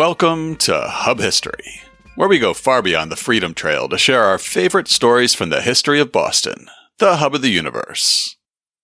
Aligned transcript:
Welcome 0.00 0.56
to 0.56 0.80
Hub 0.80 1.18
History, 1.20 1.82
where 2.14 2.26
we 2.26 2.38
go 2.38 2.54
far 2.54 2.80
beyond 2.80 3.12
the 3.12 3.16
Freedom 3.16 3.52
Trail 3.52 3.86
to 3.90 3.98
share 3.98 4.24
our 4.24 4.38
favorite 4.38 4.88
stories 4.88 5.34
from 5.34 5.50
the 5.50 5.60
history 5.60 6.00
of 6.00 6.10
Boston, 6.10 6.68
the 6.96 7.16
hub 7.16 7.34
of 7.34 7.42
the 7.42 7.50
universe. 7.50 8.34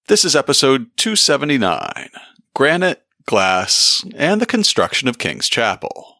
This 0.08 0.26
is 0.26 0.36
episode 0.36 0.94
279 0.98 2.10
Granite, 2.54 3.02
Glass, 3.24 4.04
and 4.14 4.42
the 4.42 4.46
Construction 4.46 5.08
of 5.08 5.16
King's 5.16 5.48
Chapel. 5.48 6.16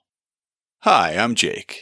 Hi, 0.78 1.14
I'm 1.14 1.34
Jake. 1.34 1.78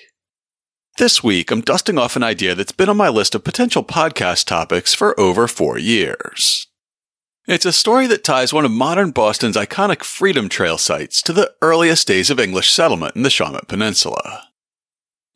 This 0.98 1.22
week, 1.22 1.52
I'm 1.52 1.60
dusting 1.60 1.98
off 1.98 2.16
an 2.16 2.24
idea 2.24 2.56
that's 2.56 2.72
been 2.72 2.88
on 2.88 2.96
my 2.96 3.10
list 3.10 3.36
of 3.36 3.44
potential 3.44 3.84
podcast 3.84 4.46
topics 4.46 4.92
for 4.92 5.18
over 5.20 5.46
four 5.46 5.78
years. 5.78 6.66
It's 7.46 7.66
a 7.66 7.74
story 7.74 8.06
that 8.06 8.24
ties 8.24 8.54
one 8.54 8.64
of 8.64 8.70
modern 8.70 9.10
Boston's 9.10 9.56
iconic 9.56 10.02
Freedom 10.02 10.48
Trail 10.48 10.78
sites 10.78 11.20
to 11.20 11.32
the 11.34 11.52
earliest 11.60 12.08
days 12.08 12.30
of 12.30 12.40
English 12.40 12.70
settlement 12.70 13.16
in 13.16 13.22
the 13.22 13.28
Shawmut 13.28 13.68
Peninsula. 13.68 14.44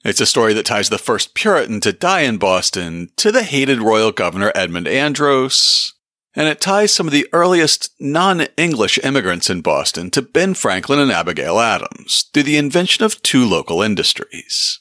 It's 0.07 0.21
a 0.21 0.25
story 0.25 0.55
that 0.55 0.65
ties 0.65 0.89
the 0.89 0.97
first 0.97 1.35
Puritan 1.35 1.81
to 1.81 1.93
die 1.93 2.23
in 2.23 2.39
Boston 2.39 3.11
to 3.17 3.31
the 3.31 3.43
hated 3.43 3.81
royal 3.81 4.11
governor 4.11 4.51
Edmund 4.55 4.89
Andros, 4.89 5.93
and 6.35 6.49
it 6.49 6.63
ties 6.63 6.95
some 6.95 7.07
of 7.07 7.13
the 7.13 7.29
earliest 7.35 7.91
non-English 8.01 8.99
immigrants 9.05 9.51
in 9.51 9.61
Boston 9.61 10.11
to 10.13 10.23
Ben 10.23 10.55
Franklin 10.55 11.01
and 11.01 11.13
Abigail 11.13 11.59
Adams 11.59 12.25
through 12.33 12.45
the 12.45 12.57
invention 12.57 13.05
of 13.05 13.21
two 13.23 13.45
local 13.45 13.83
industries. 13.83 14.81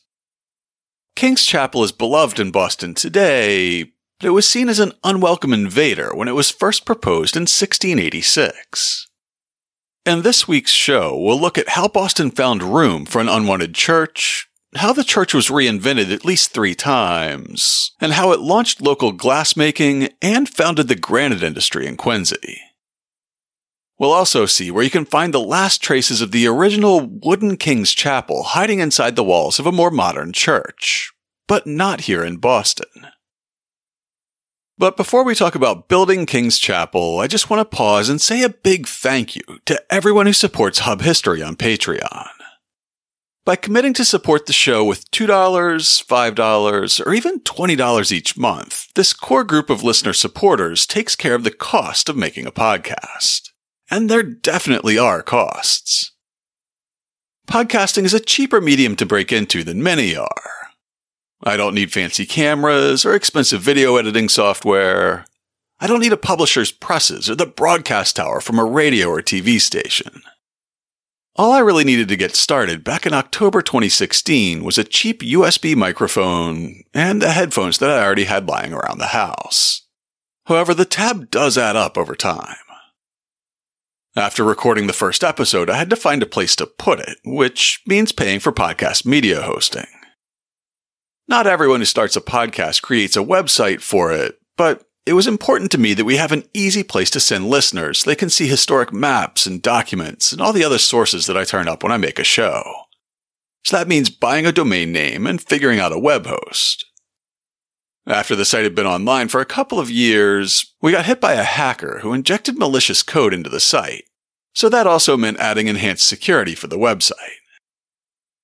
King's 1.18 1.44
Chapel 1.44 1.84
is 1.84 1.92
beloved 1.92 2.40
in 2.40 2.52
Boston 2.52 2.94
today, 2.94 3.92
but 4.20 4.28
it 4.28 4.32
was 4.32 4.50
seen 4.50 4.70
as 4.70 4.80
an 4.80 4.94
unwelcome 5.04 5.54
invader 5.54 6.14
when 6.14 6.28
it 6.28 6.36
was 6.36 6.50
first 6.50 6.86
proposed 6.86 7.36
in 7.36 7.42
1686. 7.42 9.08
In 10.06 10.22
this 10.22 10.48
week's 10.48 10.72
show, 10.72 11.18
we'll 11.18 11.40
look 11.40 11.58
at 11.58 11.70
how 11.70 11.88
Boston 11.88 12.32
found 12.32 12.64
room 12.64 13.06
for 13.06 13.20
an 13.20 13.28
unwanted 13.28 13.76
church, 13.76 14.48
how 14.76 14.94
the 14.94 15.04
church 15.04 15.34
was 15.34 15.50
reinvented 15.50 16.14
at 16.14 16.26
least 16.26 16.52
three 16.52 16.76
times, 16.76 17.92
and 18.00 18.14
how 18.14 18.32
it 18.32 18.40
launched 18.40 18.82
local 18.82 19.12
glassmaking 19.12 20.12
and 20.22 20.48
founded 20.48 20.88
the 20.88 20.96
granite 20.96 21.44
industry 21.44 21.86
in 21.86 21.98
Quincy. 21.98 22.62
We'll 24.00 24.14
also 24.14 24.46
see 24.46 24.70
where 24.72 24.84
you 24.84 24.92
can 24.92 25.06
find 25.06 25.34
the 25.34 25.40
last 25.40 25.82
traces 25.82 26.22
of 26.22 26.32
the 26.32 26.48
original 26.48 27.02
wooden 27.02 27.58
King's 27.58 27.94
Chapel 27.94 28.44
hiding 28.44 28.80
inside 28.80 29.16
the 29.16 29.24
walls 29.24 29.60
of 29.60 29.66
a 29.66 29.72
more 29.72 29.92
modern 29.92 30.34
church, 30.34 31.12
but 31.48 31.66
not 31.66 32.02
here 32.02 32.24
in 32.24 32.38
Boston. 32.38 33.08
But 34.80 34.96
before 34.96 35.24
we 35.24 35.34
talk 35.34 35.56
about 35.56 35.88
building 35.88 36.28
King's 36.28 36.60
Chapel, 36.60 37.20
I 37.20 37.26
just 37.26 37.50
want 37.50 37.60
to 37.60 37.78
pause 37.78 38.10
and 38.10 38.22
say 38.22 38.44
a 38.44 38.50
big 38.50 38.88
thank 38.88 39.36
you 39.36 39.42
to 39.66 39.82
everyone 39.92 40.28
who 40.28 40.34
supports 40.34 40.80
Hub 40.80 41.02
History 41.02 41.42
on 41.42 41.56
Patreon. 41.56 42.28
By 43.44 43.56
committing 43.56 43.94
to 43.94 44.06
support 44.06 44.46
the 44.46 44.54
show 44.54 44.86
with 44.86 45.10
$2, 45.10 45.28
$5, 45.28 47.06
or 47.08 47.14
even 47.14 47.40
$20 47.40 48.12
each 48.12 48.38
month, 48.38 48.94
this 48.94 49.14
core 49.14 49.44
group 49.44 49.72
of 49.72 49.84
listener 49.84 50.14
supporters 50.14 50.86
takes 50.86 51.16
care 51.16 51.34
of 51.34 51.44
the 51.44 51.50
cost 51.50 52.08
of 52.08 52.16
making 52.16 52.46
a 52.46 52.52
podcast. 52.52 53.50
And 53.90 54.12
there 54.12 54.22
definitely 54.22 55.00
are 55.00 55.24
costs. 55.24 56.12
Podcasting 57.48 58.04
is 58.04 58.14
a 58.14 58.20
cheaper 58.20 58.62
medium 58.62 58.96
to 58.98 59.08
break 59.08 59.32
into 59.32 59.64
than 59.64 59.82
many 59.82 60.16
are. 60.16 60.57
I 61.44 61.58
don't 61.58 61.76
need 61.76 61.92
fancy 61.92 62.26
cameras 62.26 63.06
or 63.06 63.14
expensive 63.14 63.62
video 63.62 63.98
editing 63.98 64.30
software. 64.30 65.26
I 65.80 65.88
don't 65.88 66.00
need 66.00 66.14
a 66.14 66.18
publisher's 66.18 66.72
presses 66.72 67.30
or 67.30 67.36
the 67.36 67.46
broadcast 67.46 68.16
tower 68.16 68.42
from 68.42 68.58
a 68.58 68.66
radio 68.66 69.10
or 69.10 69.22
TV 69.22 69.62
station. 69.62 70.24
All 71.36 71.52
I 71.52 71.60
really 71.60 71.84
needed 71.84 72.08
to 72.08 72.16
get 72.16 72.36
started 72.36 72.84
back 72.84 73.06
in 73.06 73.14
October 73.14 73.62
2016 73.62 74.64
was 74.64 74.80
a 74.80 74.84
cheap 74.84 75.22
USB 75.22 75.76
microphone 75.76 76.82
and 76.96 77.22
the 77.22 77.32
headphones 77.32 77.78
that 77.78 77.92
I 77.92 78.04
already 78.04 78.24
had 78.24 78.48
lying 78.48 78.74
around 78.74 78.98
the 78.98 79.08
house. 79.08 79.84
However, 80.48 80.74
the 80.74 80.86
tab 80.86 81.30
does 81.30 81.56
add 81.56 81.76
up 81.76 81.96
over 81.96 82.16
time. 82.16 82.56
After 84.16 84.44
recording 84.44 84.88
the 84.88 84.94
first 84.94 85.24
episode, 85.24 85.70
I 85.70 85.78
had 85.78 85.92
to 85.92 85.96
find 85.96 86.24
a 86.24 86.26
place 86.26 86.56
to 86.56 86.66
put 86.66 87.00
it, 87.00 87.20
which 87.24 87.84
means 87.86 88.12
paying 88.12 88.40
for 88.40 88.52
podcast 88.52 89.06
media 89.06 89.44
hosting. 89.44 89.86
Not 91.30 91.46
everyone 91.46 91.82
who 91.82 91.86
starts 91.86 92.16
a 92.16 92.22
podcast 92.22 92.82
creates 92.82 93.18
a 93.18 93.22
website 93.22 93.82
for 93.82 94.14
it, 94.14 94.40
but 94.56 94.86
it 95.06 95.12
was 95.12 95.28
important 95.28 95.72
to 95.72 95.78
me 95.78 95.94
that 95.94 96.06
we 96.06 96.16
have 96.16 96.32
an 96.32 96.46
easy 96.54 96.84
place 96.84 97.10
to 97.12 97.20
send 97.20 97.50
listeners 97.50 98.04
they 98.04 98.16
can 98.16 98.30
see 98.30 98.48
historic 98.48 98.94
maps 98.94 99.46
and 99.46 99.62
documents 99.62 100.32
and 100.32 100.42
all 100.42 100.54
the 100.54 100.64
other 100.64 100.78
sources 100.78 101.26
that 101.26 101.38
I 101.38 101.44
turn 101.44 101.68
up 101.68 101.84
when 101.84 101.92
I 101.92 101.98
make 101.98 102.18
a 102.18 102.24
show. 102.24 102.64
So 103.66 103.76
that 103.76 103.90
means 103.90 104.10
buying 104.10 104.46
a 104.46 104.54
domain 104.54 104.94
name 104.94 105.28
and 105.28 105.42
figuring 105.42 105.80
out 105.80 105.92
a 105.92 106.00
web 106.00 106.26
host. 106.28 106.86
After 108.06 108.34
the 108.34 108.46
site 108.46 108.64
had 108.64 108.76
been 108.76 108.86
online 108.86 109.28
for 109.28 109.42
a 109.42 109.46
couple 109.46 109.82
of 109.82 109.92
years, 109.92 110.74
we 110.82 110.94
got 110.94 111.06
hit 111.06 111.20
by 111.20 111.34
a 111.34 111.44
hacker 111.44 112.00
who 112.00 112.14
injected 112.14 112.58
malicious 112.58 113.04
code 113.04 113.34
into 113.34 113.50
the 113.50 113.60
site. 113.60 114.06
So 114.54 114.70
that 114.70 114.88
also 114.88 115.18
meant 115.18 115.40
adding 115.40 115.68
enhanced 115.68 116.08
security 116.08 116.56
for 116.56 116.68
the 116.68 116.78
website. 116.78 117.36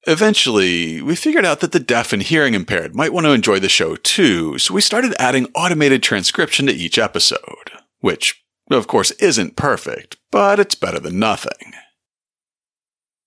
Eventually, 0.05 1.01
we 1.01 1.15
figured 1.15 1.45
out 1.45 1.61
that 1.61 1.71
the 1.71 1.79
deaf 1.79 2.11
and 2.11 2.21
hearing 2.21 2.53
impaired 2.53 2.93
might 2.93 3.13
want 3.13 3.25
to 3.25 3.31
enjoy 3.31 3.59
the 3.59 3.69
show 3.69 3.95
too, 3.95 4.57
so 4.57 4.73
we 4.73 4.81
started 4.81 5.15
adding 5.17 5.47
automated 5.55 6.03
transcription 6.03 6.65
to 6.65 6.73
each 6.73 6.97
episode, 6.97 7.71
which, 7.99 8.43
of 8.69 8.87
course, 8.87 9.11
isn't 9.11 9.55
perfect, 9.55 10.17
but 10.29 10.59
it's 10.59 10.75
better 10.75 10.99
than 10.99 11.19
nothing. 11.19 11.71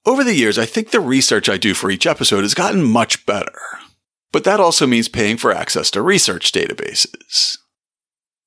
Over 0.05 0.23
the 0.23 0.35
years, 0.35 0.59
I 0.59 0.67
think 0.67 0.91
the 0.91 1.01
research 1.01 1.49
I 1.49 1.57
do 1.57 1.73
for 1.73 1.91
each 1.91 2.07
episode 2.07 2.43
has 2.43 2.53
gotten 2.53 2.83
much 2.83 3.25
better, 3.25 3.59
but 4.31 4.45
that 4.45 4.61
also 4.61 4.87
means 4.87 5.09
paying 5.09 5.39
for 5.39 5.53
access 5.53 5.91
to 5.93 6.03
research 6.03 6.53
databases. 6.53 7.57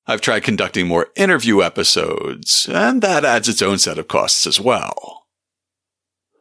I've 0.06 0.20
tried 0.20 0.44
conducting 0.44 0.86
more 0.86 1.08
interview 1.16 1.62
episodes, 1.62 2.68
and 2.70 3.02
that 3.02 3.24
adds 3.24 3.48
its 3.48 3.60
own 3.60 3.78
set 3.78 3.98
of 3.98 4.06
costs 4.06 4.46
as 4.46 4.60
well 4.60 5.19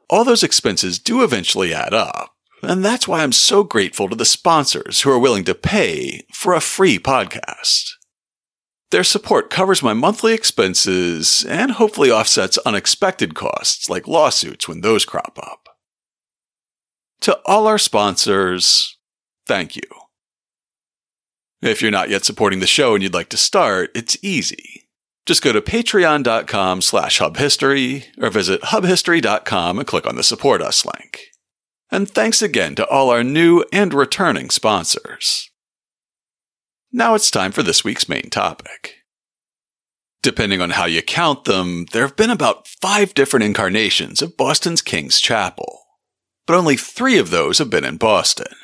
all 0.10 0.24
those 0.24 0.44
expenses 0.44 1.00
do 1.00 1.24
eventually 1.24 1.74
add 1.74 1.94
up. 1.94 2.34
And 2.62 2.84
that's 2.84 3.08
why 3.08 3.24
I'm 3.24 3.32
so 3.32 3.64
grateful 3.64 4.10
to 4.10 4.16
the 4.16 4.26
sponsors 4.26 5.02
who 5.02 5.12
are 5.12 5.20
willing 5.20 5.46
to 5.46 5.56
pay 5.56 6.26
for 6.34 6.54
a 6.54 6.60
free 6.60 7.00
podcast. 7.00 7.92
Their 8.92 9.04
support 9.04 9.50
covers 9.50 9.84
my 9.84 9.94
monthly 9.94 10.34
expenses 10.34 11.46
and 11.48 11.72
hopefully 11.72 12.12
offsets 12.12 12.58
unexpected 12.60 13.36
costs 13.36 13.90
like 13.90 14.08
lawsuits 14.08 14.68
when 14.68 14.82
those 14.82 15.06
crop 15.06 15.38
up. 15.42 15.70
To 17.22 17.40
all 17.46 17.68
our 17.68 17.78
sponsors, 17.78 18.98
thank 19.46 19.76
you. 19.76 19.84
If 21.62 21.82
you're 21.82 21.92
not 21.92 22.10
yet 22.10 22.26
supporting 22.26 22.62
the 22.62 22.68
show 22.68 22.94
and 22.94 23.04
you'd 23.04 23.14
like 23.14 23.30
to 23.30 23.38
start, 23.38 23.92
it's 23.94 24.18
easy. 24.24 24.79
Just 25.30 25.44
go 25.44 25.54
to 25.54 25.62
patreon.com 25.62 26.82
slash 26.82 27.20
hubhistory 27.20 28.06
or 28.20 28.32
visit 28.32 28.62
hubhistory.com 28.62 29.78
and 29.78 29.88
click 29.88 30.08
on 30.08 30.16
the 30.16 30.24
support 30.24 30.60
us 30.60 30.84
link. 30.84 31.20
And 31.92 32.10
thanks 32.10 32.42
again 32.42 32.74
to 32.74 32.88
all 32.88 33.12
our 33.12 33.24
new 33.24 33.64
and 33.72 33.94
returning 33.94 34.50
sponsors. 34.50 35.52
Now 36.92 37.14
it's 37.14 37.30
time 37.30 37.52
for 37.52 37.62
this 37.62 37.84
week's 37.84 38.10
main 38.10 38.32
topic. 38.32 38.96
Depending 40.24 40.62
on 40.62 40.72
how 40.72 40.86
you 40.86 41.04
count 41.04 41.44
them, 41.44 41.86
there 41.92 42.08
have 42.08 42.18
been 42.18 42.32
about 42.32 42.68
five 42.68 43.14
different 43.14 43.44
incarnations 43.44 44.24
of 44.24 44.36
Boston's 44.36 44.82
King's 44.82 45.22
Chapel, 45.22 45.84
but 46.48 46.56
only 46.58 46.76
three 46.76 47.20
of 47.20 47.30
those 47.30 47.60
have 47.60 47.70
been 47.70 47.86
in 47.86 47.98
Boston. 47.98 48.56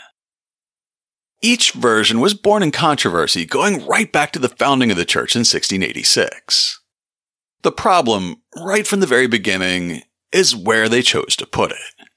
Each 1.46 1.74
version 1.74 2.22
was 2.22 2.34
born 2.34 2.64
in 2.64 2.72
controversy, 2.72 3.46
going 3.46 3.86
right 3.86 4.12
back 4.12 4.32
to 4.32 4.40
the 4.40 4.50
founding 4.50 4.90
of 4.90 4.98
the 4.98 5.06
church 5.06 5.36
in 5.36 5.42
1686. 5.42 6.82
The 7.62 7.72
problem, 7.72 8.38
right 8.56 8.88
from 8.88 9.00
the 9.00 9.06
very 9.06 9.28
beginning, 9.28 10.02
is 10.32 10.56
where 10.56 10.90
they 10.90 11.04
chose 11.04 11.36
to 11.36 11.46
put 11.46 11.70
it. 11.70 12.08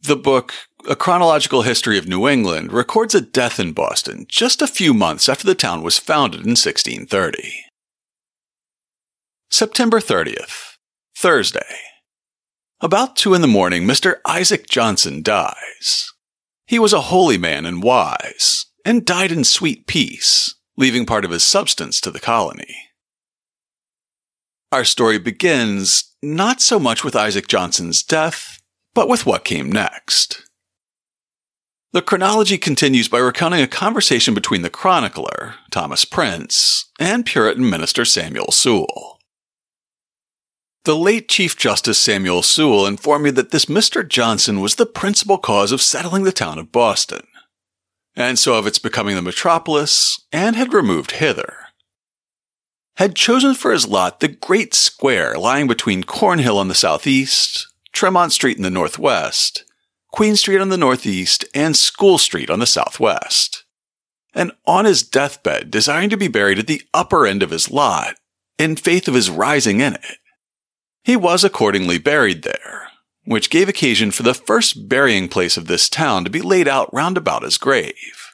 The 0.00 0.16
book, 0.16 0.52
A 0.90 0.96
Chronological 0.96 1.62
History 1.62 1.96
of 1.96 2.08
New 2.08 2.26
England, 2.26 2.72
records 2.72 3.14
a 3.14 3.20
death 3.20 3.60
in 3.60 3.72
Boston 3.72 4.26
just 4.28 4.60
a 4.60 4.66
few 4.66 4.92
months 4.92 5.28
after 5.28 5.46
the 5.46 5.54
town 5.54 5.84
was 5.84 5.96
founded 5.96 6.40
in 6.40 6.56
1630. 6.56 7.66
September 9.48 10.00
30th, 10.00 10.76
Thursday. 11.16 11.76
About 12.80 13.14
two 13.14 13.32
in 13.32 13.42
the 13.42 13.46
morning, 13.46 13.84
Mr. 13.84 14.16
Isaac 14.26 14.68
Johnson 14.68 15.22
dies. 15.22 16.11
He 16.72 16.78
was 16.78 16.94
a 16.94 17.02
holy 17.02 17.36
man 17.36 17.66
and 17.66 17.82
wise, 17.82 18.64
and 18.82 19.04
died 19.04 19.30
in 19.30 19.44
sweet 19.44 19.86
peace, 19.86 20.54
leaving 20.78 21.04
part 21.04 21.22
of 21.22 21.30
his 21.30 21.44
substance 21.44 22.00
to 22.00 22.10
the 22.10 22.18
colony. 22.18 22.88
Our 24.72 24.86
story 24.86 25.18
begins 25.18 26.14
not 26.22 26.62
so 26.62 26.78
much 26.80 27.04
with 27.04 27.14
Isaac 27.14 27.46
Johnson's 27.46 28.02
death, 28.02 28.58
but 28.94 29.06
with 29.06 29.26
what 29.26 29.44
came 29.44 29.70
next. 29.70 30.48
The 31.92 32.00
chronology 32.00 32.56
continues 32.56 33.06
by 33.06 33.18
recounting 33.18 33.60
a 33.60 33.66
conversation 33.66 34.32
between 34.32 34.62
the 34.62 34.70
chronicler, 34.70 35.56
Thomas 35.70 36.06
Prince, 36.06 36.90
and 36.98 37.26
Puritan 37.26 37.68
minister 37.68 38.06
Samuel 38.06 38.50
Sewall. 38.50 39.11
The 40.84 40.96
late 40.96 41.28
Chief 41.28 41.56
Justice 41.56 42.00
Samuel 42.00 42.42
Sewall 42.42 42.86
informed 42.86 43.22
me 43.22 43.30
that 43.30 43.52
this 43.52 43.66
Mr. 43.66 44.06
Johnson 44.06 44.60
was 44.60 44.74
the 44.74 44.86
principal 44.86 45.38
cause 45.38 45.70
of 45.70 45.80
settling 45.80 46.24
the 46.24 46.32
town 46.32 46.58
of 46.58 46.72
Boston, 46.72 47.22
and 48.16 48.36
so 48.36 48.54
of 48.54 48.66
its 48.66 48.80
becoming 48.80 49.14
the 49.14 49.22
metropolis, 49.22 50.20
and 50.32 50.56
had 50.56 50.74
removed 50.74 51.12
hither. 51.12 51.56
Had 52.96 53.14
chosen 53.14 53.54
for 53.54 53.70
his 53.70 53.86
lot 53.86 54.18
the 54.18 54.26
great 54.26 54.74
square 54.74 55.38
lying 55.38 55.68
between 55.68 56.02
Cornhill 56.02 56.58
on 56.58 56.66
the 56.66 56.74
southeast, 56.74 57.68
Tremont 57.92 58.32
Street 58.32 58.56
in 58.56 58.64
the 58.64 58.70
northwest, 58.70 59.64
Queen 60.10 60.34
Street 60.34 60.60
on 60.60 60.68
the 60.68 60.76
northeast, 60.76 61.44
and 61.54 61.76
School 61.76 62.18
Street 62.18 62.50
on 62.50 62.58
the 62.58 62.66
southwest. 62.66 63.64
And 64.34 64.50
on 64.66 64.84
his 64.84 65.04
deathbed, 65.04 65.70
desiring 65.70 66.10
to 66.10 66.16
be 66.16 66.26
buried 66.26 66.58
at 66.58 66.66
the 66.66 66.82
upper 66.92 67.24
end 67.24 67.44
of 67.44 67.50
his 67.50 67.70
lot, 67.70 68.16
in 68.58 68.74
faith 68.74 69.06
of 69.06 69.14
his 69.14 69.30
rising 69.30 69.78
in 69.78 69.94
it. 69.94 70.18
He 71.04 71.16
was 71.16 71.42
accordingly 71.42 71.98
buried 71.98 72.42
there, 72.42 72.88
which 73.24 73.50
gave 73.50 73.68
occasion 73.68 74.10
for 74.10 74.22
the 74.22 74.34
first 74.34 74.88
burying 74.88 75.28
place 75.28 75.56
of 75.56 75.66
this 75.66 75.88
town 75.88 76.24
to 76.24 76.30
be 76.30 76.40
laid 76.40 76.68
out 76.68 76.92
round 76.94 77.16
about 77.16 77.42
his 77.42 77.58
grave. 77.58 78.32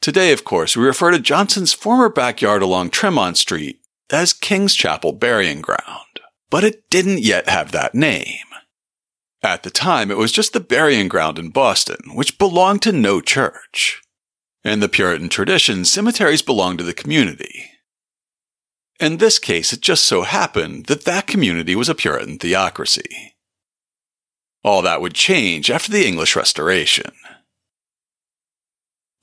Today, 0.00 0.32
of 0.32 0.42
course, 0.42 0.76
we 0.76 0.84
refer 0.84 1.12
to 1.12 1.20
Johnson's 1.20 1.72
former 1.72 2.08
backyard 2.08 2.62
along 2.62 2.90
Tremont 2.90 3.38
Street 3.38 3.80
as 4.10 4.32
King's 4.32 4.74
Chapel 4.74 5.12
Burying 5.12 5.60
Ground, 5.60 6.20
but 6.50 6.64
it 6.64 6.90
didn't 6.90 7.20
yet 7.20 7.48
have 7.48 7.70
that 7.70 7.94
name. 7.94 8.46
At 9.44 9.62
the 9.62 9.70
time, 9.70 10.10
it 10.10 10.18
was 10.18 10.32
just 10.32 10.52
the 10.52 10.60
burying 10.60 11.08
ground 11.08 11.38
in 11.38 11.50
Boston, 11.50 12.14
which 12.14 12.38
belonged 12.38 12.82
to 12.82 12.92
no 12.92 13.20
church. 13.20 14.02
In 14.64 14.80
the 14.80 14.88
Puritan 14.88 15.28
tradition, 15.28 15.84
cemeteries 15.84 16.42
belonged 16.42 16.78
to 16.78 16.84
the 16.84 16.92
community. 16.92 17.71
In 19.02 19.16
this 19.16 19.40
case, 19.40 19.72
it 19.72 19.80
just 19.80 20.04
so 20.04 20.22
happened 20.22 20.86
that 20.86 21.04
that 21.06 21.26
community 21.26 21.74
was 21.74 21.88
a 21.88 21.94
Puritan 21.94 22.38
theocracy. 22.38 23.34
All 24.62 24.80
that 24.82 25.00
would 25.00 25.14
change 25.14 25.72
after 25.72 25.90
the 25.90 26.06
English 26.06 26.36
Restoration. 26.36 27.10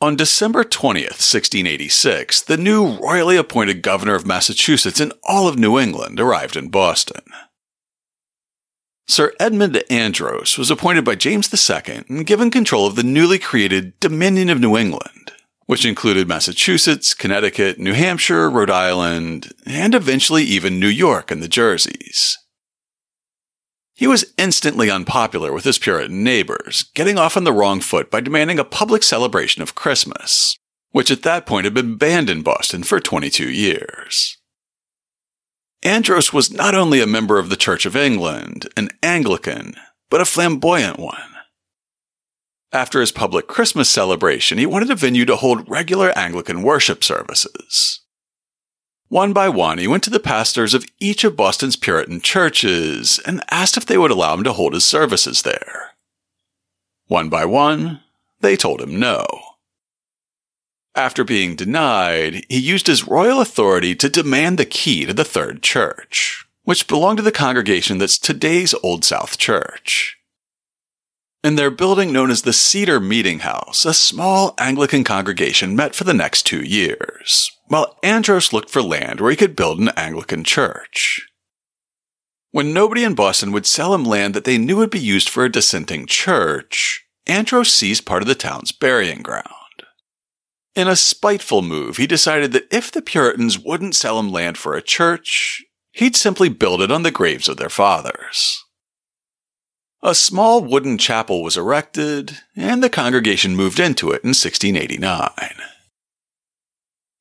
On 0.02 0.18
December 0.18 0.66
20th, 0.66 1.24
1686, 1.24 2.42
the 2.42 2.58
new 2.58 2.98
royally 2.98 3.38
appointed 3.38 3.82
governor 3.82 4.16
of 4.16 4.28
Massachusetts 4.28 5.00
and 5.00 5.14
all 5.24 5.48
of 5.48 5.58
New 5.58 5.80
England 5.80 6.20
arrived 6.20 6.58
in 6.58 6.68
Boston. 6.68 7.24
Sir 9.08 9.32
Edmund 9.40 9.82
Andros 9.90 10.58
was 10.58 10.70
appointed 10.70 11.06
by 11.06 11.16
James 11.16 11.50
II 11.54 12.04
and 12.10 12.28
given 12.28 12.52
control 12.52 12.86
of 12.86 12.98
the 12.98 13.04
newly 13.04 13.40
created 13.40 13.98
Dominion 14.02 14.50
of 14.50 14.60
New 14.60 14.76
England, 14.76 15.29
which 15.70 15.86
included 15.86 16.28
Massachusetts, 16.28 17.14
Connecticut, 17.14 17.78
New 17.78 17.94
Hampshire, 17.94 18.50
Rhode 18.50 18.72
Island, 18.72 19.54
and 19.68 19.94
eventually 19.94 20.42
even 20.42 20.80
New 20.80 20.88
York 20.88 21.30
and 21.30 21.44
the 21.44 21.48
Jerseys. 21.48 22.40
He 23.94 24.08
was 24.08 24.34
instantly 24.36 24.90
unpopular 24.90 25.54
with 25.54 25.66
his 25.66 25.78
Puritan 25.78 26.24
neighbors, 26.24 26.90
getting 26.96 27.20
off 27.20 27.38
on 27.38 27.44
the 27.44 27.54
wrong 27.54 27.82
foot 27.82 28.10
by 28.10 28.20
demanding 28.20 28.58
a 28.58 28.64
public 28.64 29.04
celebration 29.04 29.62
of 29.62 29.76
Christmas, 29.76 30.58
which 30.90 31.12
at 31.12 31.22
that 31.22 31.46
point 31.46 31.66
had 31.66 31.76
been 31.76 31.98
banned 31.98 32.32
in 32.32 32.42
Boston 32.42 32.82
for 32.82 33.00
22 33.00 33.48
years. 33.52 34.38
Andros 35.84 36.34
was 36.34 36.52
not 36.52 36.74
only 36.74 37.00
a 37.00 37.06
member 37.06 37.38
of 37.38 37.52
the 37.52 37.56
Church 37.56 37.86
of 37.86 37.96
England, 37.96 38.68
an 38.76 38.90
Anglican, 39.04 39.76
but 40.10 40.20
a 40.20 40.26
flamboyant 40.26 40.98
one. 40.98 41.29
After 42.72 43.02
his 43.02 43.12
public 43.12 43.48
Christmas 43.48 43.90
celebration, 43.90 44.60
he 44.60 44.68
wanted 44.68 44.92
a 44.92 44.96
venue 44.96 45.26
to 45.26 45.36
hold 45.36 45.68
regular 45.68 46.16
Anglican 46.16 46.62
worship 46.62 47.04
services. 47.04 48.02
One 49.08 49.34
by 49.34 49.50
one, 49.50 49.80
he 49.80 49.88
went 49.88 50.04
to 50.04 50.12
the 50.12 50.20
pastors 50.20 50.76
of 50.76 50.86
each 51.00 51.24
of 51.24 51.36
Boston's 51.36 51.76
Puritan 51.76 52.22
churches 52.22 53.20
and 53.26 53.44
asked 53.50 53.76
if 53.76 53.88
they 53.88 53.98
would 53.98 54.12
allow 54.12 54.36
him 54.36 54.44
to 54.44 54.54
hold 54.54 54.76
his 54.76 54.86
services 54.86 55.42
there. 55.42 55.96
One 57.08 57.28
by 57.28 57.44
one, 57.44 58.02
they 58.40 58.56
told 58.56 58.82
him 58.82 59.00
no. 59.00 59.26
After 60.94 61.24
being 61.24 61.56
denied, 61.56 62.46
he 62.50 62.60
used 62.60 62.86
his 62.86 63.08
royal 63.08 63.42
authority 63.42 63.96
to 63.96 64.10
demand 64.10 64.60
the 64.60 64.66
key 64.66 65.08
to 65.08 65.14
the 65.14 65.26
Third 65.26 65.64
Church, 65.64 66.46
which 66.66 66.88
belonged 66.88 67.18
to 67.18 67.24
the 67.24 67.32
congregation 67.32 67.98
that's 67.98 68.20
today's 68.20 68.76
Old 68.84 69.04
South 69.04 69.40
Church. 69.40 70.19
In 71.42 71.56
their 71.56 71.72
building 71.72 72.12
known 72.12 72.32
as 72.32 72.42
the 72.42 72.52
Cedar 72.52 73.00
Meeting 73.00 73.40
House, 73.40 73.86
a 73.86 73.94
small 73.94 74.54
Anglican 74.58 75.06
congregation 75.06 75.74
met 75.74 75.96
for 75.96 76.04
the 76.04 76.14
next 76.14 76.44
two 76.44 76.62
years, 76.62 77.50
while 77.68 77.98
Andros 78.04 78.52
looked 78.52 78.70
for 78.70 78.82
land 78.82 79.22
where 79.22 79.32
he 79.32 79.38
could 79.38 79.56
build 79.56 79.80
an 79.80 79.88
Anglican 79.96 80.44
church. 80.44 81.26
When 82.52 82.74
nobody 82.74 83.06
in 83.06 83.16
Boston 83.16 83.54
would 83.54 83.66
sell 83.66 83.94
him 83.94 84.04
land 84.04 84.34
that 84.34 84.44
they 84.44 84.58
knew 84.58 84.76
would 84.78 84.90
be 84.90 85.00
used 85.00 85.30
for 85.30 85.46
a 85.46 85.52
dissenting 85.52 86.08
church, 86.08 87.06
Andros 87.26 87.74
seized 87.74 88.06
part 88.06 88.22
of 88.22 88.28
the 88.28 88.36
town's 88.36 88.74
burying 88.74 89.22
ground. 89.22 89.46
In 90.76 90.90
a 90.90 90.98
spiteful 90.98 91.62
move, 91.62 91.96
he 91.96 92.06
decided 92.06 92.52
that 92.52 92.68
if 92.70 92.92
the 92.92 93.02
Puritans 93.02 93.58
wouldn't 93.58 93.96
sell 93.96 94.20
him 94.20 94.30
land 94.30 94.58
for 94.58 94.76
a 94.76 94.82
church, 94.82 95.64
he'd 95.94 96.18
simply 96.18 96.50
build 96.50 96.82
it 96.82 96.92
on 96.92 97.04
the 97.04 97.12
graves 97.12 97.48
of 97.48 97.56
their 97.56 97.70
fathers. 97.70 98.62
A 100.02 100.16
small 100.16 100.64
wooden 100.64 100.98
chapel 100.98 101.44
was 101.44 101.58
erected, 101.58 102.38
and 102.56 102.82
the 102.82 102.90
congregation 102.90 103.54
moved 103.54 103.82
into 103.82 104.12
it 104.12 104.24
in 104.24 104.30
1689. 104.30 105.30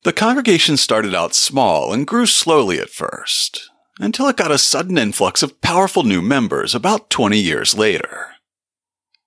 The 0.03 0.13
congregation 0.13 0.77
started 0.77 1.13
out 1.13 1.35
small 1.35 1.91
and 1.91 2.07
grew 2.07 2.25
slowly 2.25 2.79
at 2.79 2.89
first, 2.89 3.69
until 3.99 4.29
it 4.29 4.37
got 4.37 4.51
a 4.51 4.57
sudden 4.57 4.97
influx 4.97 5.43
of 5.43 5.59
powerful 5.59 6.03
new 6.03 6.21
members 6.21 6.73
about 6.73 7.09
20 7.09 7.37
years 7.37 7.77
later. 7.77 8.35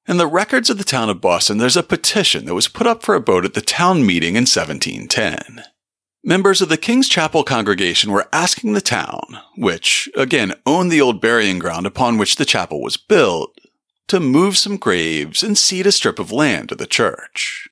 In 0.08 0.16
the 0.16 0.26
records 0.26 0.70
of 0.70 0.78
the 0.78 0.84
town 0.84 1.10
of 1.10 1.20
Boston, 1.20 1.58
there's 1.58 1.76
a 1.76 1.82
petition 1.82 2.46
that 2.46 2.54
was 2.54 2.68
put 2.68 2.86
up 2.86 3.02
for 3.02 3.14
a 3.14 3.20
vote 3.20 3.44
at 3.44 3.52
the 3.52 3.60
town 3.60 4.06
meeting 4.06 4.34
in 4.34 4.46
1710. 4.46 5.62
Members 6.24 6.62
of 6.62 6.68
the 6.68 6.76
King's 6.76 7.08
Chapel 7.08 7.42
congregation 7.42 8.12
were 8.12 8.28
asking 8.32 8.74
the 8.74 8.80
town, 8.80 9.40
which, 9.56 10.08
again, 10.16 10.54
owned 10.64 10.92
the 10.92 11.00
old 11.00 11.20
burying 11.20 11.58
ground 11.58 11.84
upon 11.84 12.16
which 12.16 12.36
the 12.36 12.44
chapel 12.44 12.80
was 12.80 12.96
built, 12.96 13.58
to 14.06 14.20
move 14.20 14.56
some 14.56 14.76
graves 14.76 15.42
and 15.42 15.58
cede 15.58 15.86
a 15.86 15.90
strip 15.90 16.20
of 16.20 16.30
land 16.30 16.68
to 16.68 16.76
the 16.76 16.86
church. 16.86 17.68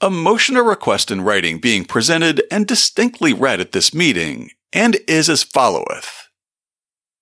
A 0.00 0.08
motion 0.08 0.56
or 0.56 0.64
request 0.64 1.10
in 1.10 1.20
writing 1.20 1.58
being 1.58 1.84
presented 1.84 2.42
and 2.50 2.66
distinctly 2.66 3.34
read 3.34 3.60
at 3.60 3.72
this 3.72 3.92
meeting, 3.92 4.50
and 4.72 4.96
is 5.06 5.28
as 5.28 5.42
followeth. 5.42 6.28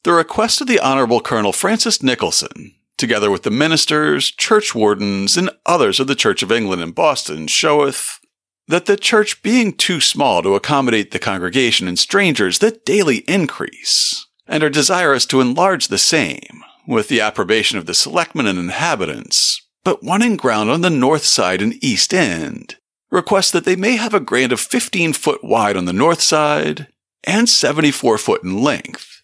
The 0.05 0.13
request 0.13 0.61
of 0.61 0.69
the 0.69 0.79
Honorable 0.79 1.21
Colonel 1.21 1.53
Francis 1.53 2.01
Nicholson, 2.01 2.77
together 2.97 3.29
with 3.29 3.43
the 3.43 3.51
ministers, 3.51 4.31
church 4.31 4.73
wardens, 4.73 5.37
and 5.37 5.51
others 5.67 5.99
of 5.99 6.07
the 6.07 6.15
Church 6.15 6.45
of 6.45 6.53
England 6.53 6.81
in 6.81 6.93
Boston, 6.93 7.49
showeth 7.49 8.21
that 8.69 8.87
the 8.87 8.97
church 8.97 9.43
being 9.43 9.73
too 9.73 10.01
small 10.01 10.43
to 10.43 10.55
accommodate 10.55 11.11
the 11.11 11.19
congregation 11.19 11.89
and 11.89 11.99
strangers 11.99 12.59
that 12.61 12.85
daily 12.85 13.19
increase, 13.29 14.27
and 14.47 14.63
are 14.63 14.71
desirous 14.71 15.27
to 15.27 15.41
enlarge 15.41 15.89
the 15.89 15.99
same, 15.99 16.63
with 16.87 17.09
the 17.09 17.21
approbation 17.21 17.79
of 17.79 17.87
the 17.87 17.95
selectmen 17.95 18.47
and 18.47 18.59
inhabitants, 18.59 19.67
but 19.85 20.03
wanting 20.03 20.37
ground 20.37 20.71
on 20.71 20.81
the 20.81 20.91
north 20.91 21.25
side 21.25 21.61
and 21.61 21.83
east 21.83 22.15
end, 22.15 22.77
request 23.11 23.53
that 23.53 23.65
they 23.65 23.77
may 23.77 23.97
have 23.97 24.15
a 24.15 24.21
grant 24.21 24.53
of 24.53 24.61
15 24.61 25.13
foot 25.13 25.45
wide 25.45 25.77
on 25.77 25.85
the 25.85 25.93
north 25.93 26.21
side 26.21 26.89
and 27.25 27.49
74 27.49 28.19
foot 28.19 28.43
in 28.43 28.63
length, 28.63 29.23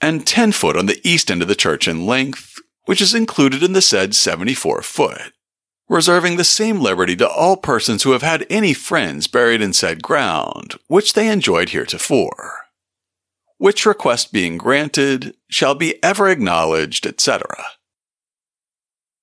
and 0.00 0.26
10 0.26 0.52
foot 0.52 0.76
on 0.76 0.86
the 0.86 1.00
east 1.04 1.30
end 1.30 1.42
of 1.42 1.48
the 1.48 1.54
church 1.54 1.86
in 1.86 2.06
length, 2.06 2.58
which 2.84 3.00
is 3.00 3.14
included 3.14 3.62
in 3.62 3.72
the 3.72 3.82
said 3.82 4.14
74 4.14 4.82
foot, 4.82 5.32
reserving 5.92 6.36
the 6.36 6.44
same 6.44 6.80
liberty 6.80 7.14
to 7.14 7.28
all 7.28 7.54
persons 7.54 8.02
who 8.02 8.12
have 8.12 8.22
had 8.22 8.46
any 8.48 8.72
friends 8.72 9.26
buried 9.26 9.60
in 9.60 9.74
said 9.74 10.02
ground, 10.02 10.74
which 10.88 11.12
they 11.12 11.28
enjoyed 11.28 11.68
heretofore. 11.68 12.60
Which 13.58 13.84
request 13.84 14.32
being 14.32 14.56
granted, 14.56 15.36
shall 15.50 15.74
be 15.74 16.02
ever 16.02 16.30
acknowledged, 16.30 17.06
etc. 17.06 17.44